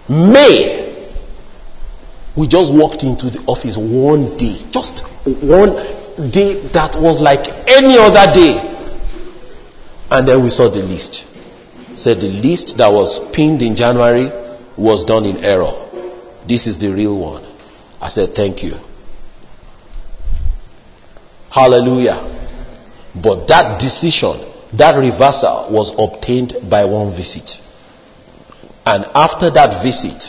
May, 0.07 0.83
we 2.37 2.47
just 2.47 2.73
walked 2.73 3.03
into 3.03 3.29
the 3.29 3.43
office 3.45 3.77
one 3.77 4.37
day, 4.37 4.65
just 4.71 5.03
one 5.43 5.75
day 6.31 6.67
that 6.73 6.95
was 6.99 7.21
like 7.21 7.45
any 7.67 7.97
other 7.97 8.31
day. 8.33 8.71
And 10.09 10.27
then 10.27 10.43
we 10.43 10.49
saw 10.49 10.69
the 10.69 10.81
list. 10.81 11.27
Said 11.95 12.17
the 12.21 12.29
list 12.29 12.77
that 12.77 12.91
was 12.91 13.19
pinned 13.33 13.61
in 13.61 13.75
January 13.75 14.29
was 14.77 15.03
done 15.05 15.25
in 15.25 15.37
error. 15.43 15.73
This 16.47 16.67
is 16.67 16.79
the 16.79 16.89
real 16.89 17.19
one. 17.19 17.52
I 18.03 18.09
said, 18.09 18.35
Thank 18.35 18.61
you. 18.61 18.73
Hallelujah. 21.49 22.19
But 23.15 23.47
that 23.47 23.79
decision, 23.79 24.51
that 24.73 24.97
reversal 24.97 25.69
was 25.71 25.93
obtained 25.97 26.69
by 26.69 26.83
one 26.83 27.15
visit. 27.15 27.49
And 28.85 29.05
after 29.15 29.49
that 29.51 29.81
visit, 29.81 30.21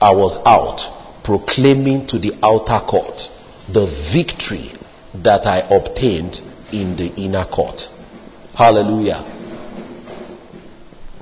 I 0.00 0.14
was 0.14 0.40
out 0.46 1.22
proclaiming 1.22 2.06
to 2.06 2.18
the 2.18 2.32
outer 2.42 2.80
court 2.86 3.20
the 3.68 3.84
victory 4.14 4.72
that 5.22 5.44
I 5.46 5.60
obtained 5.60 6.40
in 6.72 6.96
the 6.96 7.12
inner 7.20 7.44
court. 7.44 7.82
Hallelujah. 8.54 9.26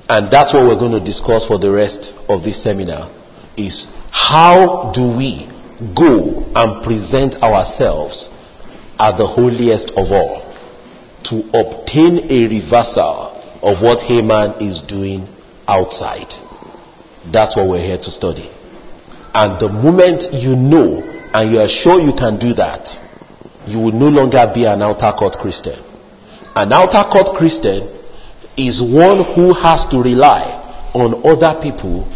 And 0.07 0.31
that's 0.31 0.53
what 0.53 0.63
we're 0.63 0.79
going 0.79 0.93
to 0.97 1.03
discuss 1.03 1.45
for 1.45 1.59
the 1.59 1.69
rest 1.69 2.13
of 2.29 2.43
this 2.43 2.63
seminar 2.63 3.11
is 3.57 3.91
how 4.11 4.93
do 4.93 5.17
we 5.17 5.58
go 5.95 6.43
and 6.55 6.83
present 6.83 7.35
ourselves 7.41 8.29
at 8.99 9.17
the 9.17 9.25
holiest 9.25 9.91
of 9.91 10.11
all 10.11 10.45
to 11.23 11.43
obtain 11.53 12.29
a 12.29 12.47
reversal 12.47 13.31
of 13.61 13.81
what 13.81 14.01
Haman 14.01 14.61
is 14.61 14.81
doing 14.81 15.27
outside. 15.67 16.33
That's 17.31 17.55
what 17.55 17.69
we're 17.69 17.81
here 17.83 17.97
to 17.97 18.11
study. 18.11 18.49
And 19.33 19.59
the 19.59 19.69
moment 19.69 20.33
you 20.33 20.55
know 20.55 21.03
and 21.33 21.51
you 21.51 21.59
are 21.59 21.67
sure 21.67 21.99
you 21.99 22.13
can 22.13 22.39
do 22.39 22.53
that, 22.55 22.89
you 23.67 23.79
will 23.79 23.91
no 23.91 24.09
longer 24.09 24.51
be 24.53 24.65
an 24.65 24.81
outer 24.81 25.13
court 25.17 25.37
Christian. 25.39 25.83
An 26.55 26.73
outer 26.73 27.07
court 27.09 27.37
Christian 27.37 27.87
is 28.57 28.81
one 28.81 29.23
who 29.35 29.53
has 29.53 29.85
to 29.87 30.01
rely 30.01 30.57
on 30.93 31.21
other 31.25 31.59
people 31.61 32.11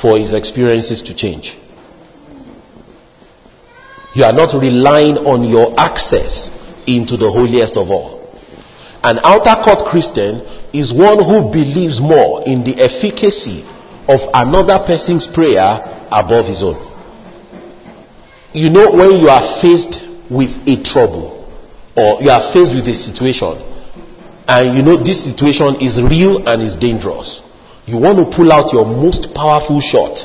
for 0.00 0.18
his 0.18 0.32
experiences 0.32 1.02
to 1.02 1.14
change. 1.14 1.58
You 4.14 4.24
are 4.24 4.32
not 4.32 4.54
relying 4.54 5.18
on 5.26 5.42
your 5.42 5.74
access 5.78 6.50
into 6.86 7.16
the 7.16 7.30
holiest 7.30 7.76
of 7.76 7.90
all. 7.90 8.22
An 9.02 9.18
outer 9.22 9.60
court 9.62 9.84
Christian 9.90 10.40
is 10.72 10.94
one 10.94 11.18
who 11.18 11.50
believes 11.50 12.00
more 12.00 12.42
in 12.46 12.64
the 12.64 12.78
efficacy 12.78 13.66
of 14.08 14.20
another 14.32 14.78
person's 14.86 15.26
prayer 15.26 16.06
above 16.10 16.46
his 16.46 16.62
own. 16.62 16.78
You 18.54 18.70
know, 18.70 18.92
when 18.92 19.18
you 19.18 19.28
are 19.28 19.60
faced 19.60 20.00
with 20.30 20.50
a 20.70 20.80
trouble 20.82 21.50
or 21.96 22.22
you 22.22 22.30
are 22.30 22.52
faced 22.54 22.74
with 22.74 22.86
a 22.86 22.94
situation 22.94 23.58
and 24.46 24.76
you 24.76 24.82
know 24.84 24.96
this 25.02 25.24
situation 25.24 25.76
is 25.80 26.00
real 26.00 26.46
and 26.46 26.62
is 26.62 26.76
dangerous, 26.76 27.42
you 27.86 27.98
want 27.98 28.18
to 28.18 28.24
pull 28.36 28.52
out 28.52 28.72
your 28.72 28.86
most 28.86 29.34
powerful 29.34 29.80
shot. 29.80 30.16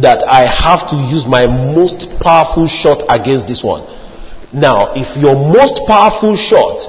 That 0.00 0.24
I 0.28 0.44
have 0.44 0.88
to 0.90 0.96
use 0.96 1.26
my 1.26 1.46
most 1.46 2.08
powerful 2.20 2.66
shot 2.68 3.02
against 3.08 3.48
this 3.48 3.64
one. 3.64 3.82
Now, 4.52 4.92
if 4.94 5.16
your 5.16 5.34
most 5.34 5.80
powerful 5.86 6.36
shot 6.36 6.80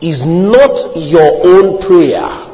is 0.00 0.26
not 0.26 0.96
your 0.96 1.42
own 1.42 1.78
prayer, 1.82 2.50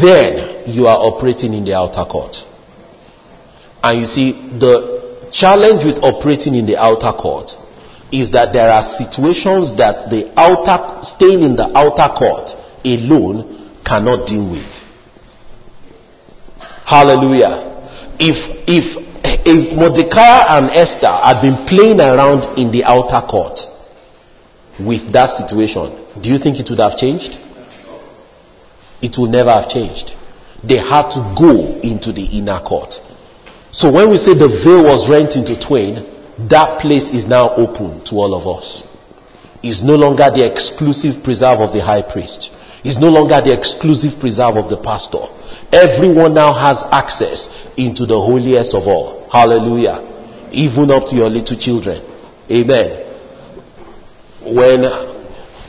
then 0.00 0.62
you 0.66 0.86
are 0.86 0.98
operating 0.98 1.54
in 1.54 1.64
the 1.64 1.74
outer 1.74 2.04
court. 2.04 2.36
And 3.82 4.00
you 4.00 4.06
see, 4.06 4.32
the 4.58 5.28
challenge 5.30 5.84
with 5.84 5.98
operating 6.02 6.54
in 6.54 6.66
the 6.66 6.76
outer 6.76 7.12
court 7.12 7.50
is 8.12 8.30
that 8.30 8.52
there 8.52 8.70
are 8.70 8.82
situations 8.82 9.76
that 9.76 10.08
the 10.08 10.32
outer, 10.38 11.02
staying 11.02 11.42
in 11.42 11.56
the 11.56 11.66
outer 11.76 12.14
court 12.14 12.50
alone 12.84 13.74
cannot 13.84 14.26
deal 14.26 14.48
with. 14.50 14.83
Hallelujah. 16.84 17.72
If, 18.18 18.36
if, 18.68 18.96
if 19.24 19.72
Mordecai 19.76 20.58
and 20.58 20.70
Esther 20.70 21.10
had 21.10 21.40
been 21.40 21.66
playing 21.66 22.00
around 22.00 22.58
in 22.58 22.70
the 22.70 22.84
outer 22.84 23.26
court 23.26 23.58
with 24.78 25.12
that 25.12 25.30
situation, 25.30 26.04
do 26.20 26.28
you 26.28 26.38
think 26.38 26.60
it 26.60 26.68
would 26.70 26.78
have 26.78 26.96
changed? 26.96 27.38
It 29.00 29.16
would 29.18 29.30
never 29.30 29.50
have 29.50 29.68
changed. 29.68 30.16
They 30.62 30.76
had 30.78 31.08
to 31.10 31.34
go 31.36 31.80
into 31.80 32.12
the 32.12 32.24
inner 32.36 32.60
court. 32.60 32.94
So 33.72 33.90
when 33.90 34.10
we 34.10 34.16
say 34.16 34.34
the 34.34 34.48
veil 34.48 34.84
was 34.84 35.10
rent 35.10 35.36
into 35.36 35.58
twain, 35.58 36.14
that 36.48 36.80
place 36.80 37.10
is 37.10 37.26
now 37.26 37.54
open 37.54 38.04
to 38.06 38.16
all 38.16 38.34
of 38.34 38.46
us. 38.46 38.82
It's 39.62 39.82
no 39.82 39.96
longer 39.96 40.28
the 40.30 40.44
exclusive 40.44 41.24
preserve 41.24 41.60
of 41.60 41.72
the 41.72 41.82
high 41.82 42.02
priest. 42.02 42.52
It's 42.84 42.98
no 42.98 43.08
longer 43.08 43.40
the 43.40 43.56
exclusive 43.56 44.20
preserve 44.20 44.56
of 44.56 44.68
the 44.68 44.76
pastor. 44.76 45.24
Everyone 45.74 46.34
now 46.34 46.54
has 46.54 46.84
access 46.92 47.48
into 47.76 48.06
the 48.06 48.14
holiest 48.14 48.74
of 48.74 48.86
all. 48.86 49.28
Hallelujah. 49.28 50.48
Even 50.52 50.92
up 50.92 51.06
to 51.06 51.16
your 51.16 51.28
little 51.28 51.58
children. 51.58 51.98
Amen. 52.48 53.02
When, 54.40 54.82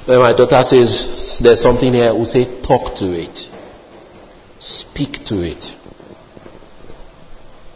when 0.05 0.19
my 0.19 0.33
daughter 0.37 0.61
says 0.63 1.39
there's 1.41 1.59
something 1.59 1.91
here, 1.91 2.13
we 2.13 2.25
say 2.25 2.61
talk 2.61 2.93
to 2.97 3.07
it. 3.17 3.49
Speak 4.59 5.25
to 5.25 5.41
it. 5.41 5.73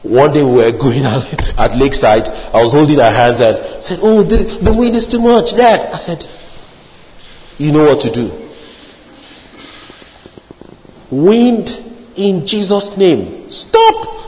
One 0.04 0.32
day 0.32 0.44
we 0.44 0.52
were 0.52 0.72
going 0.72 1.04
at 1.58 1.76
Lakeside. 1.76 2.30
I 2.30 2.62
was 2.62 2.74
holding 2.74 3.00
her 3.00 3.12
hands 3.12 3.42
and 3.42 3.84
said, 3.84 4.00
"Oh, 4.02 4.24
the, 4.24 4.60
the 4.64 4.74
wind 4.74 4.96
is 4.96 5.08
too 5.08 5.20
much, 5.20 5.58
Dad." 5.58 5.92
I 5.92 5.98
said, 5.98 6.24
"You 7.58 7.74
know 7.74 7.84
what 7.84 8.02
to 8.04 8.14
do. 8.14 8.50
Wind 11.12 11.89
in 12.16 12.46
Jesus' 12.46 12.96
name, 12.98 13.50
stop." 13.50 14.20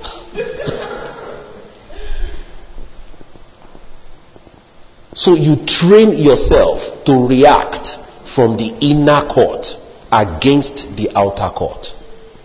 so 5.13 5.35
you 5.35 5.65
train 5.65 6.13
yourself 6.13 7.03
to 7.05 7.27
react 7.27 7.97
from 8.33 8.55
the 8.55 8.71
inner 8.79 9.27
court 9.27 9.67
against 10.11 10.87
the 10.95 11.11
outer 11.15 11.49
court. 11.53 11.87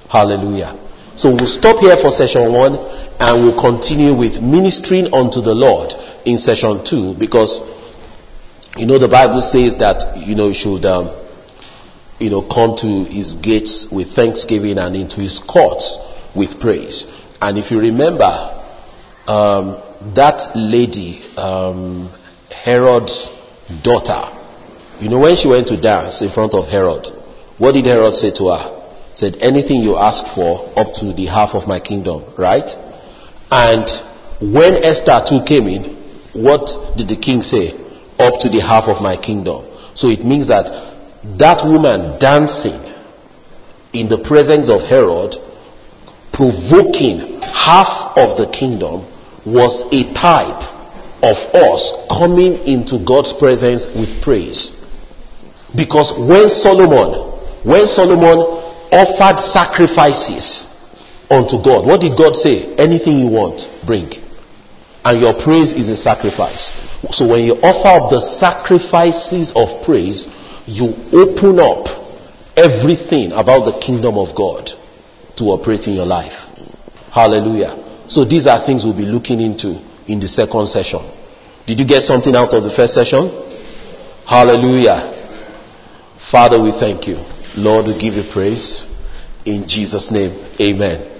Hallelujah. 0.09 0.75
So 1.15 1.31
we'll 1.31 1.47
stop 1.47 1.79
here 1.79 1.97
for 1.97 2.11
session 2.11 2.53
one 2.53 2.77
and 2.77 3.33
we'll 3.43 3.61
continue 3.61 4.15
with 4.15 4.43
ministering 4.43 5.13
unto 5.15 5.41
the 5.41 5.55
Lord 5.55 5.93
in 6.27 6.39
session 6.39 6.85
two 6.85 7.15
because 7.19 7.61
you 8.77 8.85
know 8.85 8.99
the 8.99 9.09
Bible 9.09 9.41
says 9.41 9.79
that 9.79 10.19
you 10.27 10.35
know 10.35 10.49
you 10.49 10.55
should 10.55 10.85
um, 10.85 11.09
you 12.19 12.31
know 12.31 12.43
come 12.43 12.77
to 12.77 13.05
his 13.05 13.35
gates 13.37 13.87
with 13.91 14.15
thanksgiving 14.15 14.79
and 14.79 14.97
into 14.97 15.21
his 15.21 15.39
courts 15.39 15.99
with 16.35 16.61
praise. 16.61 17.07
And 17.41 17.59
if 17.59 17.71
you 17.71 17.79
remember, 17.79 18.25
um, 19.27 19.83
that 20.15 20.53
lady, 20.55 21.25
um, 21.37 22.13
Herod's 22.51 23.29
daughter, 23.83 24.33
you 25.01 25.09
know 25.09 25.21
when 25.21 25.37
she 25.37 25.49
went 25.49 25.67
to 25.69 25.81
dance 25.81 26.23
in 26.23 26.31
front 26.31 26.55
of 26.55 26.67
Herod, 26.67 27.07
what 27.59 27.73
did 27.73 27.87
Herod 27.87 28.15
say 28.15 28.31
to 28.33 28.49
her? 28.49 28.73
Said, 29.15 29.37
anything 29.41 29.81
you 29.81 29.97
ask 29.97 30.35
for 30.35 30.69
up 30.79 30.93
to 31.01 31.15
the 31.15 31.25
half 31.25 31.55
of 31.55 31.67
my 31.67 31.81
kingdom, 31.81 32.35
right? 32.37 32.69
And 33.51 33.89
when 34.53 34.85
Esther 34.85 35.25
too 35.27 35.41
came 35.47 35.67
in, 35.69 35.97
what 36.35 36.69
did 36.99 37.09
the 37.09 37.17
king 37.17 37.41
say? 37.41 37.73
Up 38.19 38.41
to 38.41 38.49
the 38.51 38.61
half 38.61 38.85
of 38.89 39.01
my 39.01 39.17
kingdom. 39.17 39.65
So 39.95 40.09
it 40.09 40.23
means 40.23 40.49
that 40.49 40.96
that 41.39 41.65
woman 41.65 42.19
dancing 42.19 42.81
in 43.93 44.09
the 44.09 44.19
presence 44.23 44.69
of 44.69 44.83
Herod, 44.83 45.37
provoking 46.33 47.41
half 47.41 48.13
of 48.17 48.37
the 48.37 48.49
kingdom, 48.53 49.09
was 49.47 49.85
a 49.93 50.13
type 50.13 50.63
of 51.23 51.37
us 51.55 51.81
coming 52.11 52.55
into 52.69 53.03
God's 53.05 53.33
presence 53.33 53.87
with 53.97 54.23
praise. 54.23 54.75
Because 55.75 56.13
when 56.19 56.49
Solomon, 56.49 57.33
when 57.65 57.87
Solomon 57.87 58.39
offered 58.93 59.41
sacrifices 59.41 60.69
unto 61.31 61.63
God, 61.63 61.87
what 61.87 62.01
did 62.01 62.17
God 62.17 62.37
say? 62.37 62.75
Anything 62.77 63.19
you 63.19 63.29
want, 63.29 63.67
bring. 63.87 64.11
And 65.05 65.21
your 65.21 65.35
praise 65.35 65.73
is 65.73 65.89
a 65.89 65.97
sacrifice. 65.97 66.75
So 67.11 67.29
when 67.29 67.45
you 67.45 67.55
offer 67.63 68.05
up 68.05 68.11
the 68.11 68.21
sacrifices 68.21 69.53
of 69.55 69.85
praise, 69.85 70.27
you 70.67 70.95
open 71.13 71.59
up 71.59 71.87
everything 72.57 73.33
about 73.33 73.65
the 73.65 73.79
kingdom 73.81 74.19
of 74.19 74.35
God 74.35 74.71
to 75.37 75.45
operate 75.45 75.87
in 75.87 75.95
your 75.95 76.07
life. 76.07 76.35
Hallelujah. 77.11 78.05
So 78.09 78.25
these 78.25 78.47
are 78.47 78.65
things 78.65 78.85
we'll 78.85 78.97
be 78.97 79.05
looking 79.05 79.41
into 79.41 79.81
in 80.07 80.21
the 80.21 80.29
second 80.29 80.67
session. 80.69 81.01
Did 81.67 81.81
you 81.81 81.87
get 81.87 82.03
something 82.03 82.35
out 82.35 82.53
of 82.55 82.63
the 82.63 82.71
first 82.71 82.95
session? 82.95 83.29
Hallelujah. 84.27 85.15
Father, 86.31 86.61
we 86.63 86.73
thank 86.73 87.07
you. 87.07 87.17
Lord, 87.57 87.87
we 87.87 87.99
give 87.99 88.15
you 88.15 88.31
praise. 88.33 88.87
In 89.45 89.67
Jesus' 89.69 90.11
name, 90.11 90.33
amen. 90.61 91.16